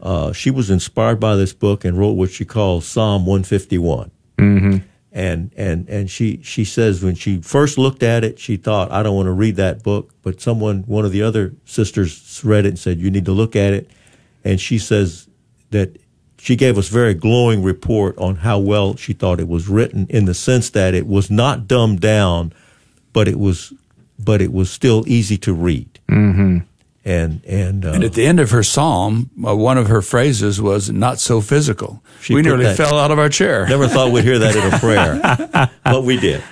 uh, 0.00 0.32
she 0.32 0.50
was 0.50 0.70
inspired 0.70 1.20
by 1.20 1.36
this 1.36 1.52
book 1.52 1.84
and 1.84 1.98
wrote 1.98 2.12
what 2.12 2.30
she 2.30 2.44
calls 2.44 2.86
Psalm 2.86 3.24
151. 3.24 4.10
Mm-hmm. 4.38 4.76
And 5.12 5.52
and 5.56 5.88
and 5.88 6.10
she 6.10 6.40
she 6.42 6.64
says 6.64 7.02
when 7.02 7.14
she 7.14 7.40
first 7.40 7.78
looked 7.78 8.02
at 8.02 8.24
it, 8.24 8.38
she 8.38 8.56
thought, 8.56 8.90
I 8.90 9.02
don't 9.02 9.14
want 9.14 9.26
to 9.26 9.32
read 9.32 9.56
that 9.56 9.82
book. 9.82 10.12
But 10.22 10.40
someone, 10.40 10.82
one 10.82 11.04
of 11.04 11.12
the 11.12 11.22
other 11.22 11.54
sisters, 11.64 12.40
read 12.44 12.66
it 12.66 12.70
and 12.70 12.78
said, 12.78 12.98
you 12.98 13.10
need 13.10 13.26
to 13.26 13.32
look 13.32 13.54
at 13.54 13.72
it. 13.72 13.90
And 14.42 14.60
she 14.60 14.78
says 14.78 15.28
that 15.70 15.98
she 16.44 16.56
gave 16.56 16.76
us 16.76 16.88
very 16.88 17.14
glowing 17.14 17.62
report 17.62 18.18
on 18.18 18.36
how 18.36 18.58
well 18.58 18.96
she 18.96 19.12
thought 19.12 19.38
it 19.38 19.46
was 19.46 19.68
written, 19.68 20.06
in 20.10 20.24
the 20.24 20.34
sense 20.34 20.70
that 20.70 20.92
it 20.92 21.06
was 21.06 21.30
not 21.30 21.68
dumbed 21.68 22.00
down, 22.00 22.52
but 23.12 23.28
it 23.28 23.38
was 23.38 23.72
but 24.18 24.40
it 24.42 24.52
was 24.52 24.68
still 24.70 25.04
easy 25.06 25.36
to 25.38 25.52
read. 25.54 25.88
Mm-hmm. 26.08 26.58
And 27.04 27.44
and, 27.44 27.84
uh, 27.84 27.92
And 27.92 28.04
at 28.04 28.12
the 28.12 28.24
end 28.26 28.38
of 28.40 28.50
her 28.50 28.62
psalm, 28.62 29.30
uh, 29.44 29.54
one 29.56 29.76
of 29.78 29.86
her 29.88 30.02
phrases 30.02 30.60
was 30.60 30.90
"not 30.90 31.18
so 31.20 31.40
physical." 31.40 32.02
She 32.20 32.34
we 32.34 32.42
nearly 32.42 32.64
that- 32.64 32.76
fell 32.76 32.98
out 32.98 33.10
of 33.10 33.18
our 33.18 33.28
chair. 33.28 33.66
never 33.68 33.88
thought 33.88 34.10
we'd 34.12 34.24
hear 34.24 34.38
that 34.40 34.54
in 34.56 34.72
a 34.72 34.78
prayer, 34.86 35.70
but 35.84 36.02
we 36.04 36.16
did. 36.18 36.42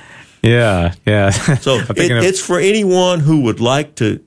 Yeah, 0.42 0.94
yeah. 1.06 1.30
So 1.30 1.74
it, 1.96 2.10
of- 2.10 2.24
it's 2.24 2.40
for 2.40 2.58
anyone 2.60 3.20
who 3.20 3.42
would 3.42 3.60
like 3.60 3.94
to, 3.96 4.18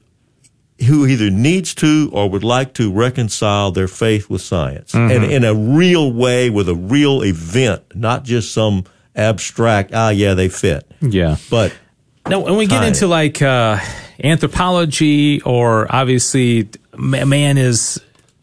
who 0.88 1.05
either 1.05 1.30
needs 1.30 1.74
to 1.76 2.09
or 2.13 2.30
would 2.30 2.43
like 2.43 2.74
to 2.74 2.91
reconcile 2.91 3.71
their 3.71 3.88
faith 3.88 4.30
with 4.30 4.41
science, 4.41 4.93
and 4.93 5.24
in 5.24 5.43
a 5.43 5.53
real 5.53 6.11
way 6.11 6.49
with 6.49 6.67
a 6.67 6.76
real 6.76 7.21
event, 7.24 7.84
not 7.95 8.24
just 8.24 8.51
some 8.53 8.84
abstract. 9.15 9.91
Ah, 9.93 10.09
yeah, 10.09 10.34
they 10.34 10.49
fit. 10.49 10.89
yeah. 11.01 11.38
But 11.49 11.74
Now, 12.28 12.39
when 12.39 12.55
we 12.57 12.65
get 12.65 12.84
into 12.84 13.07
like 13.07 13.41
uh, 13.41 13.78
anthropology, 14.24 15.41
or 15.41 15.88
obviously 15.93 16.69
man 16.97 17.57
is, 17.57 17.99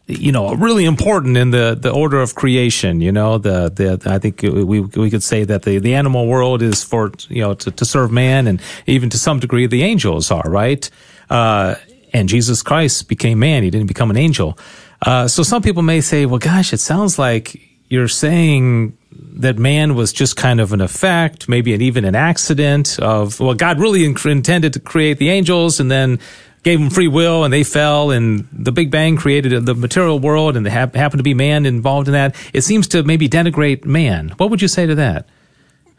you 0.07 0.31
know, 0.31 0.53
really 0.55 0.85
important 0.85 1.37
in 1.37 1.51
the, 1.51 1.77
the 1.79 1.91
order 1.91 2.21
of 2.21 2.35
creation. 2.35 3.01
You 3.01 3.11
know, 3.11 3.37
the 3.37 3.69
the 3.69 4.09
I 4.09 4.19
think 4.19 4.41
we 4.41 4.81
we 4.81 5.09
could 5.09 5.23
say 5.23 5.43
that 5.45 5.63
the, 5.63 5.79
the 5.79 5.95
animal 5.95 6.27
world 6.27 6.61
is 6.61 6.83
for 6.83 7.11
you 7.29 7.41
know 7.41 7.53
to, 7.55 7.71
to 7.71 7.85
serve 7.85 8.11
man, 8.11 8.47
and 8.47 8.61
even 8.87 9.09
to 9.09 9.17
some 9.17 9.39
degree 9.39 9.67
the 9.67 9.83
angels 9.83 10.31
are 10.31 10.49
right. 10.49 10.89
Uh, 11.29 11.75
and 12.13 12.29
Jesus 12.29 12.61
Christ 12.61 13.07
became 13.07 13.39
man; 13.39 13.63
he 13.63 13.69
didn't 13.69 13.87
become 13.87 14.09
an 14.09 14.17
angel. 14.17 14.57
Uh, 15.01 15.27
so 15.27 15.43
some 15.43 15.61
people 15.61 15.81
may 15.81 16.01
say, 16.01 16.25
"Well, 16.25 16.39
gosh, 16.39 16.73
it 16.73 16.79
sounds 16.79 17.17
like 17.19 17.59
you're 17.89 18.07
saying." 18.07 18.97
that 19.13 19.57
man 19.57 19.95
was 19.95 20.13
just 20.13 20.35
kind 20.35 20.59
of 20.59 20.73
an 20.73 20.81
effect, 20.81 21.49
maybe 21.49 21.73
an, 21.73 21.81
even 21.81 22.05
an 22.05 22.15
accident 22.15 22.99
of, 22.99 23.39
well, 23.39 23.53
God 23.53 23.79
really 23.79 24.05
in- 24.05 24.15
intended 24.25 24.73
to 24.73 24.79
create 24.79 25.17
the 25.17 25.29
angels 25.29 25.79
and 25.79 25.89
then 25.89 26.19
gave 26.63 26.79
them 26.79 26.89
free 26.89 27.07
will 27.07 27.43
and 27.43 27.53
they 27.53 27.63
fell 27.63 28.11
and 28.11 28.47
the 28.51 28.71
Big 28.71 28.91
Bang 28.91 29.17
created 29.17 29.65
the 29.65 29.73
material 29.73 30.19
world 30.19 30.55
and 30.55 30.65
hap- 30.67 30.95
happened 30.95 31.19
to 31.19 31.23
be 31.23 31.33
man 31.33 31.65
involved 31.65 32.07
in 32.07 32.13
that. 32.13 32.35
It 32.53 32.61
seems 32.61 32.87
to 32.89 33.03
maybe 33.03 33.27
denigrate 33.27 33.85
man. 33.85 34.29
What 34.37 34.49
would 34.49 34.61
you 34.61 34.67
say 34.67 34.85
to 34.85 34.95
that? 34.95 35.27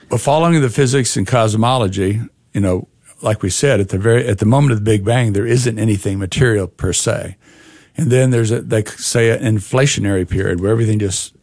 Well, 0.09 0.19
following 0.19 0.61
the 0.61 0.71
physics 0.71 1.17
and 1.17 1.27
cosmology, 1.27 2.21
you 2.53 2.61
know, 2.61 2.89
like 3.23 3.43
we 3.43 3.51
said 3.51 3.81
at 3.81 3.89
the 3.91 3.99
very 3.99 4.27
at 4.27 4.39
the 4.39 4.47
moment 4.47 4.73
of 4.73 4.79
the 4.79 4.85
Big 4.85 5.05
Bang, 5.05 5.33
there 5.33 5.47
isn't 5.47 5.79
anything 5.79 6.19
material 6.19 6.67
per 6.67 6.93
se, 6.93 7.37
and 7.97 8.11
then 8.11 8.31
there's 8.31 8.51
a 8.51 8.61
they 8.61 8.85
say 8.85 9.31
an 9.31 9.57
inflationary 9.57 10.29
period 10.29 10.61
where 10.61 10.71
everything 10.71 10.99
just 10.99 11.35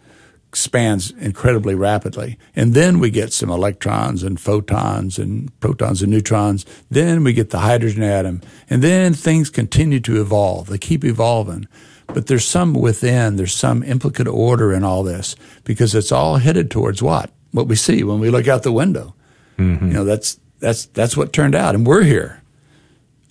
expands 0.48 1.12
incredibly 1.12 1.76
rapidly, 1.76 2.38
and 2.56 2.74
then 2.74 3.00
we 3.00 3.10
get 3.10 3.32
some 3.32 3.50
electrons 3.50 4.24
and 4.24 4.40
photons 4.40 5.20
and 5.20 5.58
protons 5.60 6.02
and 6.02 6.12
neutrons. 6.12 6.66
Then 6.90 7.24
we 7.24 7.34
get 7.34 7.52
the 7.52 7.60
hydrogen 7.60 8.04
atom, 8.04 8.42
and 8.70 8.82
then 8.82 9.14
things 9.14 9.50
continue 9.50 10.00
to 10.02 10.22
evolve. 10.22 10.68
They 10.68 10.78
keep 10.78 11.04
evolving. 11.04 11.68
But 12.08 12.26
there's 12.26 12.46
some 12.46 12.74
within, 12.74 13.36
there's 13.36 13.56
some 13.56 13.84
implicate 13.84 14.28
order 14.28 14.74
in 14.74 14.84
all 14.84 15.04
this 15.04 15.36
because 15.64 15.94
it's 15.94 16.12
all 16.12 16.38
headed 16.38 16.72
towards 16.72 17.04
what? 17.04 17.30
What 17.52 17.68
we 17.68 17.76
see 17.76 18.04
when 18.04 18.20
we 18.20 18.32
look 18.32 18.48
out 18.48 18.64
the 18.64 18.72
window. 18.72 19.14
Mm-hmm. 19.60 19.88
You 19.88 19.94
know, 19.94 20.06
that's 20.06 20.40
that's 20.60 20.86
that's 20.88 21.16
what 21.18 21.34
turned 21.34 21.56
out, 21.56 21.76
and 21.76 21.86
we're 21.86 22.04
here. 22.04 22.42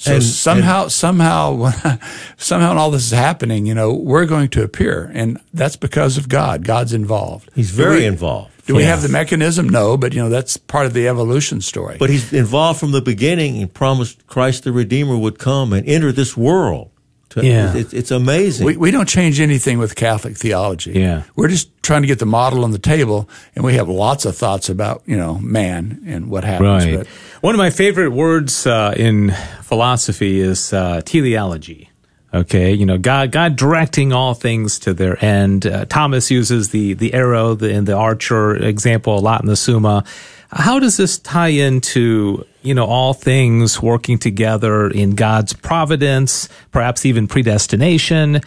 So 0.00 0.14
And- 0.14 0.22
somehow, 0.22 0.86
somehow, 0.88 1.72
somehow, 2.36 2.68
when 2.68 2.78
all 2.78 2.90
this 2.92 3.06
is 3.06 3.10
happening, 3.10 3.66
you 3.66 3.74
know, 3.74 3.92
we're 3.92 4.26
going 4.26 4.48
to 4.50 4.62
appear, 4.62 5.10
and 5.12 5.40
that's 5.52 5.74
because 5.74 6.16
of 6.16 6.28
God. 6.28 6.64
God's 6.64 6.92
involved. 6.92 7.50
he's 7.54 7.72
very 7.72 7.98
we- 8.00 8.06
involved. 8.06 8.52
Do 8.66 8.74
we 8.74 8.82
have 8.84 9.00
the 9.00 9.08
mechanism? 9.08 9.66
No, 9.66 9.96
but 9.96 10.12
you 10.12 10.22
know, 10.22 10.28
that's 10.28 10.58
part 10.58 10.84
of 10.84 10.92
the 10.92 11.08
evolution 11.08 11.62
story. 11.62 11.96
But 11.98 12.10
he's 12.10 12.34
involved 12.34 12.78
from 12.78 12.92
the 12.92 13.00
beginning 13.00 13.62
and 13.62 13.72
promised 13.72 14.26
Christ 14.26 14.64
the 14.64 14.72
Redeemer 14.72 15.16
would 15.16 15.38
come 15.38 15.72
and 15.72 15.88
enter 15.88 16.12
this 16.12 16.36
world. 16.36 16.90
To- 17.30 17.44
Yeah. 17.44 17.74
It's, 17.76 17.92
it's 17.92 18.10
amazing. 18.10 18.66
we, 18.66 18.76
we 18.76 18.90
don't 18.90 19.08
change 19.08 19.40
anything 19.40 19.78
with 19.78 19.94
Catholic 19.96 20.36
theology. 20.36 20.92
Yeah. 20.92 21.24
We're 21.36 21.48
just 21.48 21.70
trying 21.82 22.02
to 22.02 22.08
get 22.08 22.18
the 22.18 22.26
model 22.26 22.64
on 22.64 22.70
the 22.70 22.78
table, 22.78 23.28
and 23.54 23.64
we 23.64 23.74
have 23.74 23.88
lots 23.88 24.24
of 24.24 24.36
thoughts 24.36 24.68
about, 24.68 25.02
you 25.06 25.16
know, 25.16 25.38
man 25.38 26.02
and 26.06 26.30
what 26.30 26.44
happens. 26.44 26.84
Right. 26.86 26.96
But 26.98 27.06
One 27.42 27.54
of 27.54 27.58
my 27.58 27.70
favorite 27.70 28.10
words 28.10 28.66
uh, 28.66 28.94
in 28.96 29.32
philosophy 29.62 30.40
is 30.40 30.72
uh, 30.72 31.02
teleology. 31.04 31.90
Okay, 32.34 32.74
you 32.74 32.84
know, 32.84 32.98
God, 32.98 33.32
God 33.32 33.56
directing 33.56 34.12
all 34.12 34.34
things 34.34 34.78
to 34.80 34.92
their 34.92 35.22
end. 35.24 35.66
Uh, 35.66 35.86
Thomas 35.86 36.30
uses 36.30 36.68
the 36.70 36.92
the 36.92 37.14
arrow 37.14 37.54
the, 37.54 37.72
and 37.72 37.86
the 37.88 37.96
archer 37.96 38.54
example 38.54 39.18
a 39.18 39.20
lot 39.20 39.40
in 39.40 39.46
the 39.46 39.56
Summa. 39.56 40.04
How 40.50 40.78
does 40.78 40.98
this 40.98 41.18
tie 41.18 41.48
into 41.48 42.44
you 42.62 42.74
know 42.74 42.86
all 42.86 43.14
things 43.14 43.80
working 43.82 44.18
together 44.18 44.88
in 44.88 45.14
God's 45.14 45.52
providence, 45.52 46.48
perhaps 46.72 47.04
even 47.06 47.26
predestination? 47.28 48.40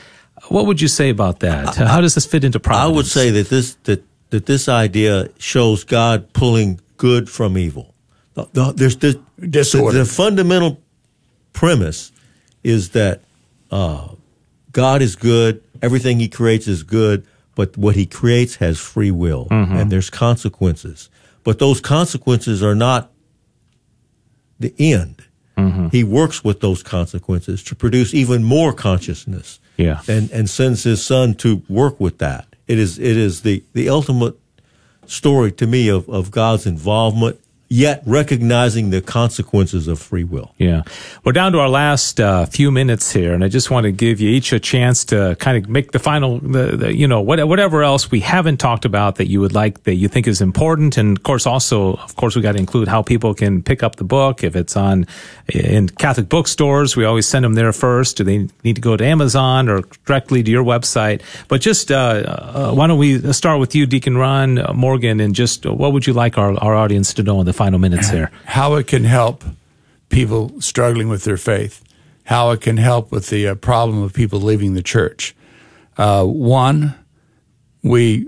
What 0.50 0.66
would 0.66 0.82
you 0.82 0.88
say 0.88 1.10
about 1.10 1.40
that? 1.42 1.76
How 1.76 2.02
does 2.02 2.16
this 2.16 2.26
fit 2.26 2.44
into 2.44 2.60
providence? 2.60 2.92
I 2.92 2.96
would 2.96 3.06
say 3.06 3.30
that 3.32 3.50
this 3.50 3.76
that 3.84 4.04
that 4.32 4.46
this 4.46 4.68
idea 4.70 5.30
shows 5.38 5.84
God 5.84 6.32
pulling 6.34 6.80
good 6.98 7.30
from 7.30 7.58
evil. 7.58 7.94
The- 8.34 8.48
the- 8.54 8.72
there's 8.74 8.96
the, 8.98 9.20
Disorder. 9.50 9.98
the, 9.98 10.04
the 10.04 10.10
fundamental 10.10 10.80
premise 11.54 12.12
is 12.64 12.90
that 12.92 13.22
uh, 13.72 14.08
God 14.72 15.02
is 15.02 15.16
good. 15.16 15.62
Everything 15.82 16.20
He 16.20 16.30
creates 16.30 16.68
is 16.68 16.84
good, 16.84 17.26
but 17.56 17.76
what 17.78 17.96
He 17.96 18.06
creates 18.06 18.56
has 18.58 18.80
free 18.80 19.12
will, 19.12 19.48
and 19.52 19.92
there's 19.92 20.10
consequences. 20.10 21.10
But 21.44 21.60
those 21.60 21.82
consequences 21.82 22.62
are 22.64 22.76
not 22.76 23.11
the 24.62 24.74
end. 24.78 25.24
Mm-hmm. 25.58 25.88
He 25.90 26.04
works 26.04 26.44
with 26.44 26.62
those 26.62 26.82
consequences 26.82 27.62
to 27.66 27.76
produce 27.76 28.14
even 28.14 28.44
more 28.44 28.72
consciousness 28.74 29.60
Yeah. 29.78 30.02
and 30.08 30.32
and 30.32 30.50
sends 30.50 30.84
his 30.84 31.06
son 31.06 31.34
to 31.36 31.62
work 31.68 32.00
with 32.00 32.18
that. 32.20 32.46
It 32.68 32.80
is 32.80 32.98
it 32.98 33.18
is 33.18 33.42
the 33.42 33.64
the 33.74 33.90
ultimate 33.90 34.36
story 35.06 35.52
to 35.52 35.68
me 35.68 35.90
of 35.90 36.08
of 36.10 36.32
God's 36.32 36.66
involvement. 36.66 37.40
Yet 37.72 38.04
recognizing 38.06 38.90
the 38.90 39.00
consequences 39.00 39.88
of 39.88 39.98
free 39.98 40.26
will. 40.26 40.54
Yeah. 40.58 40.82
We're 41.24 41.32
down 41.32 41.54
to 41.54 41.60
our 41.60 41.70
last 41.70 42.20
uh, 42.20 42.46
few 42.46 42.70
minutes 42.70 43.14
here, 43.14 43.34
and 43.34 43.46
I 43.46 43.48
just 43.48 43.72
want 43.72 43.86
to 43.86 43.94
give 43.94 44.20
you 44.20 44.30
each 44.30 44.52
a 44.52 44.60
chance 44.60 45.06
to 45.06 45.38
kind 45.40 45.58
of 45.58 45.70
make 45.70 45.94
the 45.94 46.00
final, 46.00 46.40
the, 46.40 46.76
the, 46.76 46.94
you 46.94 47.08
know, 47.08 47.22
what, 47.22 47.48
whatever 47.48 47.82
else 47.82 48.12
we 48.12 48.20
haven't 48.20 48.58
talked 48.58 48.84
about 48.84 49.16
that 49.16 49.30
you 49.30 49.40
would 49.40 49.54
like, 49.54 49.84
that 49.84 49.96
you 49.96 50.10
think 50.10 50.28
is 50.28 50.42
important. 50.42 50.98
And 50.98 51.18
of 51.18 51.24
course, 51.24 51.48
also, 51.48 51.94
of 51.94 52.14
course, 52.18 52.36
we 52.36 52.42
got 52.42 52.52
to 52.52 52.58
include 52.60 52.90
how 52.90 53.02
people 53.02 53.34
can 53.34 53.64
pick 53.64 53.84
up 53.84 53.96
the 53.96 54.04
book. 54.04 54.44
If 54.44 54.58
it's 54.58 54.76
on 54.76 55.08
in 55.48 55.88
Catholic 55.88 56.28
bookstores, 56.28 56.98
we 56.98 57.06
always 57.06 57.26
send 57.26 57.46
them 57.46 57.54
there 57.54 57.72
first. 57.72 58.18
Do 58.18 58.26
they 58.26 58.50
need 58.66 58.76
to 58.76 58.82
go 58.82 58.98
to 58.98 59.06
Amazon 59.06 59.70
or 59.70 59.84
directly 60.06 60.44
to 60.44 60.52
your 60.52 60.66
website? 60.66 61.22
But 61.48 61.62
just, 61.62 61.90
uh, 61.90 61.96
uh, 61.96 62.74
why 62.74 62.88
don't 62.88 63.00
we 63.00 63.32
start 63.32 63.62
with 63.62 63.76
you, 63.76 63.86
Deacon 63.86 64.18
Ron 64.18 64.60
Morgan, 64.76 65.22
and 65.22 65.34
just 65.34 65.66
what 65.66 65.94
would 65.94 66.06
you 66.06 66.12
like 66.12 66.38
our, 66.38 66.54
our 66.62 66.76
audience 66.76 67.14
to 67.14 67.24
know 67.24 67.40
in 67.40 67.46
the 67.46 67.61
final 67.64 67.78
minutes 67.78 68.10
here. 68.10 68.32
How 68.46 68.74
it 68.74 68.88
can 68.88 69.04
help 69.04 69.44
people 70.10 70.60
struggling 70.60 71.10
with 71.10 71.26
their 71.26 71.38
faith, 71.38 71.84
how 72.24 72.50
it 72.50 72.62
can 72.62 72.78
help 72.78 73.12
with 73.12 73.30
the 73.30 73.50
uh, 73.50 73.56
problem 73.56 74.02
of 74.02 74.14
people 74.14 74.40
leaving 74.40 74.74
the 74.74 74.82
church. 74.82 75.36
Uh, 75.96 76.26
one, 76.26 76.96
we 77.84 78.28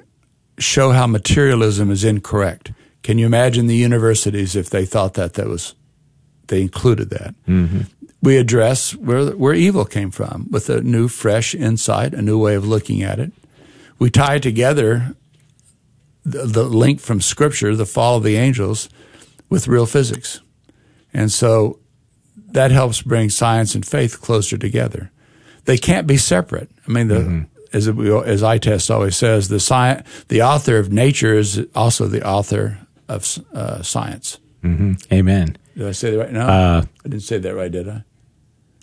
show 0.59 0.91
how 0.91 1.07
materialism 1.07 1.89
is 1.89 2.03
incorrect. 2.03 2.73
Can 3.01 3.17
you 3.17 3.25
imagine 3.25 3.65
the 3.65 3.75
universities 3.75 4.55
if 4.55 4.69
they 4.69 4.85
thought 4.85 5.15
that 5.15 5.33
that 5.33 5.47
was 5.47 5.73
they 6.45 6.61
included 6.61 7.09
that? 7.09 7.33
Mm-hmm. 7.47 7.81
We 8.21 8.37
address 8.37 8.95
where 8.95 9.31
where 9.31 9.55
evil 9.55 9.85
came 9.85 10.11
from 10.11 10.47
with 10.51 10.69
a 10.69 10.81
new, 10.81 11.07
fresh 11.07 11.55
insight, 11.55 12.13
a 12.13 12.21
new 12.21 12.37
way 12.37 12.53
of 12.53 12.67
looking 12.67 13.01
at 13.01 13.19
it. 13.19 13.31
We 13.97 14.11
tie 14.11 14.37
together 14.37 15.15
the, 16.23 16.45
the 16.45 16.63
link 16.63 16.99
from 16.99 17.19
Scripture, 17.19 17.75
the 17.75 17.87
fall 17.87 18.17
of 18.17 18.23
the 18.23 18.35
angels, 18.35 18.89
with 19.53 19.67
real 19.67 19.85
physics. 19.85 20.41
And 21.13 21.31
so 21.31 21.79
that 22.53 22.71
helps 22.71 23.03
bring 23.03 23.29
science 23.29 23.75
and 23.75 23.85
faith 23.85 24.19
closer 24.19 24.57
together. 24.57 25.11
They 25.65 25.77
can't 25.77 26.07
be 26.07 26.17
separate. 26.17 26.71
I 26.87 26.91
mean, 26.91 27.07
the, 27.07 27.19
mm-hmm. 27.19 27.41
as, 27.71 27.85
it, 27.85 27.95
as 27.95 28.41
ITEST 28.41 28.89
always 28.89 29.15
says, 29.15 29.49
the, 29.49 29.59
sci- 29.59 30.01
the 30.29 30.41
author 30.41 30.79
of 30.79 30.91
nature 30.91 31.35
is 31.35 31.63
also 31.75 32.07
the 32.07 32.27
author 32.27 32.79
of 33.07 33.37
uh, 33.53 33.83
science. 33.83 34.39
Mm-hmm. 34.63 34.93
Amen. 35.13 35.55
Did 35.77 35.87
I 35.87 35.91
say 35.91 36.09
that 36.09 36.17
right? 36.17 36.31
No, 36.31 36.41
uh, 36.41 36.83
I 37.05 37.07
didn't 37.07 37.21
say 37.21 37.37
that 37.37 37.53
right, 37.53 37.71
did 37.71 37.87
I? 37.87 38.03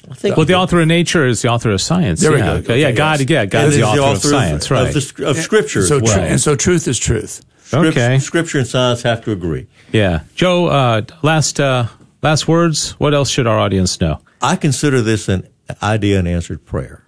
I 0.09 0.14
think 0.14 0.37
well, 0.37 0.47
the 0.47 0.55
author 0.55 0.81
of 0.81 0.87
nature 0.87 1.27
is 1.27 1.43
the 1.43 1.49
author 1.49 1.71
of 1.71 1.81
science. 1.81 2.21
There 2.21 2.31
yeah. 2.31 2.37
we 2.37 2.62
go. 2.62 2.73
Okay, 2.73 2.81
yeah, 2.81 2.93
God, 2.93 3.29
yeah, 3.29 3.45
God 3.45 3.68
is 3.68 3.77
the 3.77 3.83
author, 3.83 3.97
the 3.97 4.03
author, 4.05 4.14
of 4.14 4.23
science, 4.23 4.64
of, 4.66 4.71
right? 4.71 4.97
Of, 4.97 5.14
the, 5.16 5.27
of 5.29 5.37
Scripture, 5.37 5.83
so 5.83 5.99
well. 5.99 6.14
tr- 6.14 6.21
and 6.21 6.41
so 6.41 6.55
truth 6.55 6.87
is 6.87 6.97
truth. 6.97 7.45
Okay. 7.73 8.18
Scripture 8.18 8.59
and 8.59 8.66
science 8.66 9.03
have 9.03 9.25
to 9.25 9.33
agree. 9.33 9.66
Yeah. 9.93 10.21
Joe, 10.35 10.66
uh, 10.66 11.03
last, 11.23 11.61
uh, 11.61 11.89
last 12.23 12.49
words. 12.49 12.93
What 12.93 13.14
else 13.14 13.31
should 13.31 13.47
our 13.47 13.59
audience 13.59 14.01
know? 14.01 14.21
I 14.43 14.57
consider 14.57 15.01
this 15.03 15.29
an 15.29 15.49
idea 15.83 16.18
and 16.18 16.27
answered 16.27 16.64
prayer. 16.64 17.07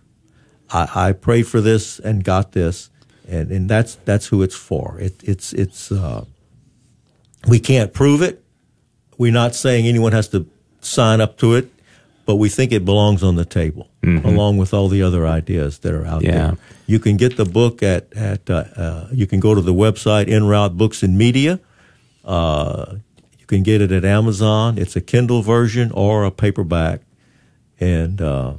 I, 0.71 1.09
I 1.09 1.13
prayed 1.13 1.47
for 1.47 1.61
this 1.61 1.99
and 1.99 2.23
got 2.25 2.53
this, 2.53 2.91
and, 3.29 3.51
and 3.51 3.69
that's, 3.69 3.97
that's 3.97 4.27
who 4.27 4.43
it's 4.43 4.57
for. 4.57 4.99
It, 5.01 5.23
it's, 5.23 5.53
it's, 5.53 5.91
uh, 5.91 6.25
we 7.49 7.59
can't 7.59 7.93
prove 7.93 8.23
it. 8.23 8.43
We're 9.19 9.33
not 9.33 9.55
saying 9.55 9.87
anyone 9.87 10.13
has 10.13 10.29
to 10.29 10.47
sign 10.81 11.21
up 11.21 11.39
to 11.39 11.55
it 11.55 11.71
but 12.25 12.37
we 12.37 12.49
think 12.49 12.73
it 12.73 12.85
belongs 12.85 13.23
on 13.23 13.37
the 13.37 13.45
table 13.45 13.89
mm-hmm. 14.03 14.27
along 14.27 14.59
with 14.59 14.73
all 14.73 14.89
the 14.89 15.03
other 15.03 15.27
ideas 15.27 15.81
that 15.81 15.95
are 15.95 16.07
out 16.07 16.23
yeah. 16.23 16.31
there. 16.31 16.57
You 16.87 16.99
can 16.99 17.17
get 17.17 17.37
the 17.37 17.45
book 17.45 17.83
at 17.83 18.13
at 18.15 18.49
uh, 18.49 18.65
uh, 18.77 19.09
you 19.13 19.27
can 19.27 19.41
go 19.41 19.55
to 19.55 19.61
the 19.61 19.75
website 19.75 20.31
En 20.31 20.47
Route 20.47 20.77
Books 20.77 21.03
and 21.03 21.17
Media. 21.17 21.61
Uh, 22.25 22.97
you 23.39 23.47
can 23.47 23.63
get 23.63 23.81
it 23.81 23.91
at 23.93 24.05
Amazon. 24.05 24.79
It's 24.79 24.97
a 24.97 25.01
Kindle 25.01 25.43
version 25.43 25.91
or 25.93 26.25
a 26.25 26.31
paperback. 26.31 27.01
And 27.81 28.21
uh, 28.21 28.55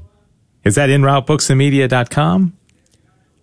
is 0.64 0.76
that 0.76 0.90
enroutebooksandmedia.com? 0.90 2.58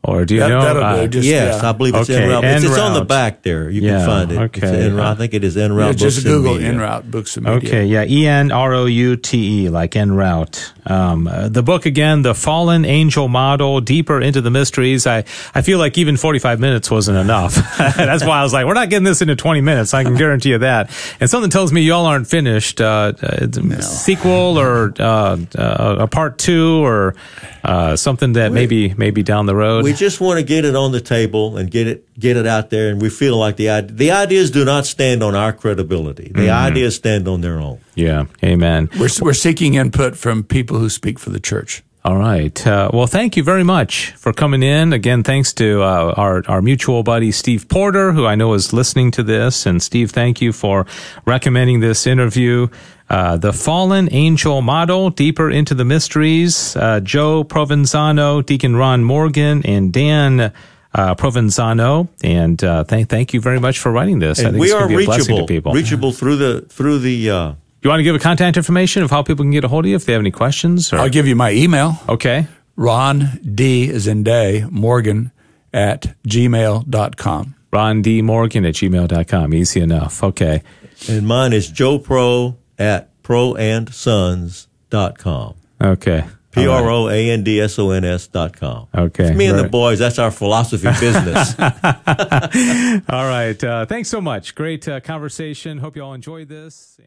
Or 0.02 0.24
do 0.24 0.34
you 0.34 0.40
that, 0.40 0.48
know? 0.48 0.60
Uh, 0.60 1.06
just, 1.06 1.28
yes, 1.28 1.60
yeah. 1.62 1.68
I 1.68 1.72
believe 1.72 1.94
it's 1.94 2.08
okay. 2.08 2.22
en 2.22 2.30
route. 2.30 2.44
It's, 2.44 2.64
it's, 2.64 2.78
on 2.78 2.94
the 2.94 3.04
back 3.04 3.42
there. 3.42 3.68
You 3.68 3.82
yeah, 3.82 3.98
can 3.98 4.06
find 4.06 4.32
it. 4.32 4.38
Okay. 4.38 4.86
En 4.86 4.96
route. 4.96 5.06
I 5.06 5.14
think 5.14 5.34
it 5.34 5.44
is 5.44 5.58
en 5.58 5.74
route. 5.74 5.88
Yeah, 5.88 6.08
just 6.08 6.24
Google 6.24 6.58
en 6.58 6.78
route 6.78 7.10
books 7.10 7.36
and 7.36 7.44
media. 7.44 7.68
Okay. 7.68 7.84
Yeah. 7.84 8.04
E 8.04 8.26
N 8.26 8.50
R 8.50 8.72
O 8.72 8.86
U 8.86 9.16
T 9.16 9.64
E, 9.64 9.68
like 9.68 9.96
en 9.96 10.12
route. 10.12 10.72
Um, 10.86 11.28
uh, 11.28 11.48
the 11.48 11.62
book 11.62 11.86
again, 11.86 12.22
the 12.22 12.34
fallen 12.34 12.84
angel 12.84 13.28
model, 13.28 13.80
deeper 13.80 14.20
into 14.20 14.40
the 14.40 14.50
mysteries. 14.50 15.06
I, 15.06 15.24
I 15.54 15.62
feel 15.62 15.78
like 15.78 15.98
even 15.98 16.16
45 16.16 16.58
minutes 16.58 16.90
wasn't 16.90 17.18
enough. 17.18 17.54
That's 17.78 18.24
why 18.24 18.40
I 18.40 18.42
was 18.42 18.52
like, 18.52 18.66
we're 18.66 18.74
not 18.74 18.90
getting 18.90 19.04
this 19.04 19.22
into 19.22 19.36
20 19.36 19.60
minutes. 19.60 19.94
I 19.94 20.02
can 20.02 20.16
guarantee 20.16 20.50
you 20.50 20.58
that. 20.58 20.90
And 21.20 21.28
something 21.28 21.50
tells 21.50 21.72
me 21.72 21.82
y'all 21.82 22.06
aren't 22.06 22.26
finished. 22.26 22.80
Uh, 22.80 23.12
uh 23.22 23.46
no. 23.54 23.80
sequel 23.80 24.58
or, 24.58 24.94
uh, 24.98 25.36
uh, 25.56 25.96
a 26.00 26.06
part 26.06 26.38
two 26.38 26.84
or, 26.84 27.14
uh, 27.62 27.96
something 27.96 28.32
that 28.32 28.52
maybe, 28.52 28.94
maybe 28.94 29.22
down 29.22 29.46
the 29.46 29.54
road. 29.54 29.84
We 29.84 29.89
just 29.92 30.20
want 30.20 30.38
to 30.38 30.44
get 30.44 30.64
it 30.64 30.74
on 30.74 30.92
the 30.92 31.00
table 31.00 31.56
and 31.56 31.70
get 31.70 31.86
it, 31.86 32.18
get 32.18 32.36
it 32.36 32.46
out 32.46 32.70
there. 32.70 32.90
And 32.90 33.00
we 33.00 33.10
feel 33.10 33.36
like 33.36 33.56
the, 33.56 33.86
the 33.88 34.10
ideas 34.10 34.50
do 34.50 34.64
not 34.64 34.86
stand 34.86 35.22
on 35.22 35.34
our 35.34 35.52
credibility. 35.52 36.28
The 36.28 36.42
mm-hmm. 36.42 36.66
ideas 36.66 36.96
stand 36.96 37.28
on 37.28 37.40
their 37.40 37.58
own. 37.58 37.80
Yeah. 37.94 38.24
Amen. 38.42 38.88
We're, 38.98 39.08
we're 39.20 39.32
seeking 39.34 39.74
input 39.74 40.16
from 40.16 40.44
people 40.44 40.78
who 40.78 40.88
speak 40.88 41.18
for 41.18 41.30
the 41.30 41.40
church. 41.40 41.82
All 42.02 42.16
right. 42.16 42.66
Uh, 42.66 42.90
well, 42.94 43.06
thank 43.06 43.36
you 43.36 43.42
very 43.42 43.62
much 43.62 44.12
for 44.12 44.32
coming 44.32 44.62
in. 44.62 44.94
Again, 44.94 45.22
thanks 45.22 45.52
to 45.54 45.82
uh, 45.82 46.14
our 46.16 46.42
our 46.48 46.62
mutual 46.62 47.02
buddy 47.02 47.30
Steve 47.30 47.68
Porter, 47.68 48.12
who 48.12 48.24
I 48.24 48.36
know 48.36 48.54
is 48.54 48.72
listening 48.72 49.10
to 49.12 49.22
this. 49.22 49.66
And 49.66 49.82
Steve, 49.82 50.10
thank 50.10 50.40
you 50.40 50.54
for 50.54 50.86
recommending 51.26 51.80
this 51.80 52.06
interview. 52.06 52.68
Uh, 53.10 53.36
the 53.36 53.52
Fallen 53.52 54.08
Angel 54.12 54.62
Model, 54.62 55.10
Deeper 55.10 55.50
into 55.50 55.74
the 55.74 55.84
Mysteries. 55.84 56.76
Uh, 56.76 57.00
Joe 57.00 57.42
Provenzano, 57.44 58.46
Deacon 58.46 58.76
Ron 58.76 59.02
Morgan, 59.02 59.66
and 59.66 59.92
Dan 59.92 60.40
uh, 60.40 61.14
Provenzano. 61.16 62.08
And 62.22 62.62
uh, 62.62 62.84
thank 62.84 63.08
thank 63.08 63.34
you 63.34 63.40
very 63.40 63.58
much 63.58 63.80
for 63.80 63.90
writing 63.90 64.20
this. 64.20 64.38
And 64.38 64.48
I 64.48 64.50
think 64.52 64.60
we 64.60 64.66
it's 64.68 64.74
are 64.74 64.88
be 64.88 64.96
reachable, 64.96 65.46
people. 65.46 65.72
reachable 65.72 66.12
through 66.12 66.36
the 66.36 66.60
through 66.62 67.00
the 67.00 67.56
you 67.82 67.88
want 67.88 68.00
to 68.00 68.04
give 68.04 68.14
a 68.14 68.18
contact 68.18 68.58
information 68.58 69.02
of 69.02 69.10
how 69.10 69.22
people 69.22 69.42
can 69.42 69.52
get 69.52 69.64
a 69.64 69.68
hold 69.68 69.86
of 69.86 69.88
you 69.88 69.96
if 69.96 70.04
they 70.04 70.12
have 70.12 70.20
any 70.20 70.30
questions? 70.30 70.92
Or? 70.92 70.98
I'll 70.98 71.08
give 71.08 71.26
you 71.26 71.34
my 71.34 71.52
email. 71.52 71.98
Okay. 72.08 72.46
Ron 72.76 73.40
D 73.42 73.88
is 73.88 74.06
in 74.06 74.22
day 74.22 74.66
Morgan 74.70 75.32
at 75.72 76.14
gmail.com. 76.26 77.54
Ron 77.72 78.02
D 78.02 78.20
Morgan 78.20 78.66
at 78.66 78.74
gmail.com. 78.74 79.54
Easy 79.54 79.80
enough. 79.80 80.22
Okay. 80.22 80.62
And 81.08 81.26
mine 81.26 81.54
is 81.54 81.70
Joe 81.70 81.98
Pro 81.98 82.56
at 82.80 83.22
proandsons.com. 83.22 85.54
Okay. 85.82 86.24
P 86.50 86.66
R 86.66 86.90
O 86.90 87.08
A 87.08 87.30
N 87.30 87.44
D 87.44 87.60
S 87.60 87.78
O 87.78 87.90
N 87.90 88.04
S 88.04 88.26
dot 88.26 88.56
com. 88.56 88.88
Okay. 88.92 89.28
It's 89.28 89.36
me 89.36 89.46
and 89.46 89.56
the 89.58 89.68
boys. 89.68 90.00
That's 90.00 90.18
our 90.18 90.32
philosophy 90.32 90.88
business. 91.00 91.54
all 93.08 93.24
right. 93.24 93.62
Uh, 93.62 93.86
thanks 93.86 94.08
so 94.08 94.20
much. 94.20 94.56
Great 94.56 94.88
uh, 94.88 94.98
conversation. 95.00 95.78
Hope 95.78 95.94
you 95.94 96.02
all 96.02 96.14
enjoyed 96.14 96.48
this. 96.48 96.98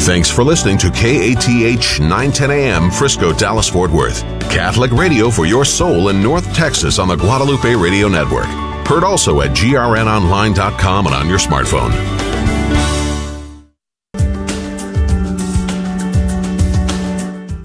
Thanks 0.00 0.30
for 0.30 0.44
listening 0.44 0.76
to 0.78 0.90
KATH 0.90 1.98
910 1.98 2.50
AM 2.50 2.90
Frisco, 2.90 3.32
Dallas, 3.32 3.68
Fort 3.68 3.90
Worth. 3.90 4.20
Catholic 4.42 4.92
radio 4.92 5.30
for 5.30 5.46
your 5.46 5.64
soul 5.64 6.10
in 6.10 6.22
North 6.22 6.54
Texas 6.54 6.98
on 7.00 7.08
the 7.08 7.16
Guadalupe 7.16 7.74
Radio 7.74 8.06
Network. 8.08 8.46
Heard 8.86 9.02
also 9.02 9.40
at 9.40 9.50
grnonline.com 9.50 11.06
and 11.06 11.14
on 11.14 11.28
your 11.28 11.38
smartphone. 11.38 12.25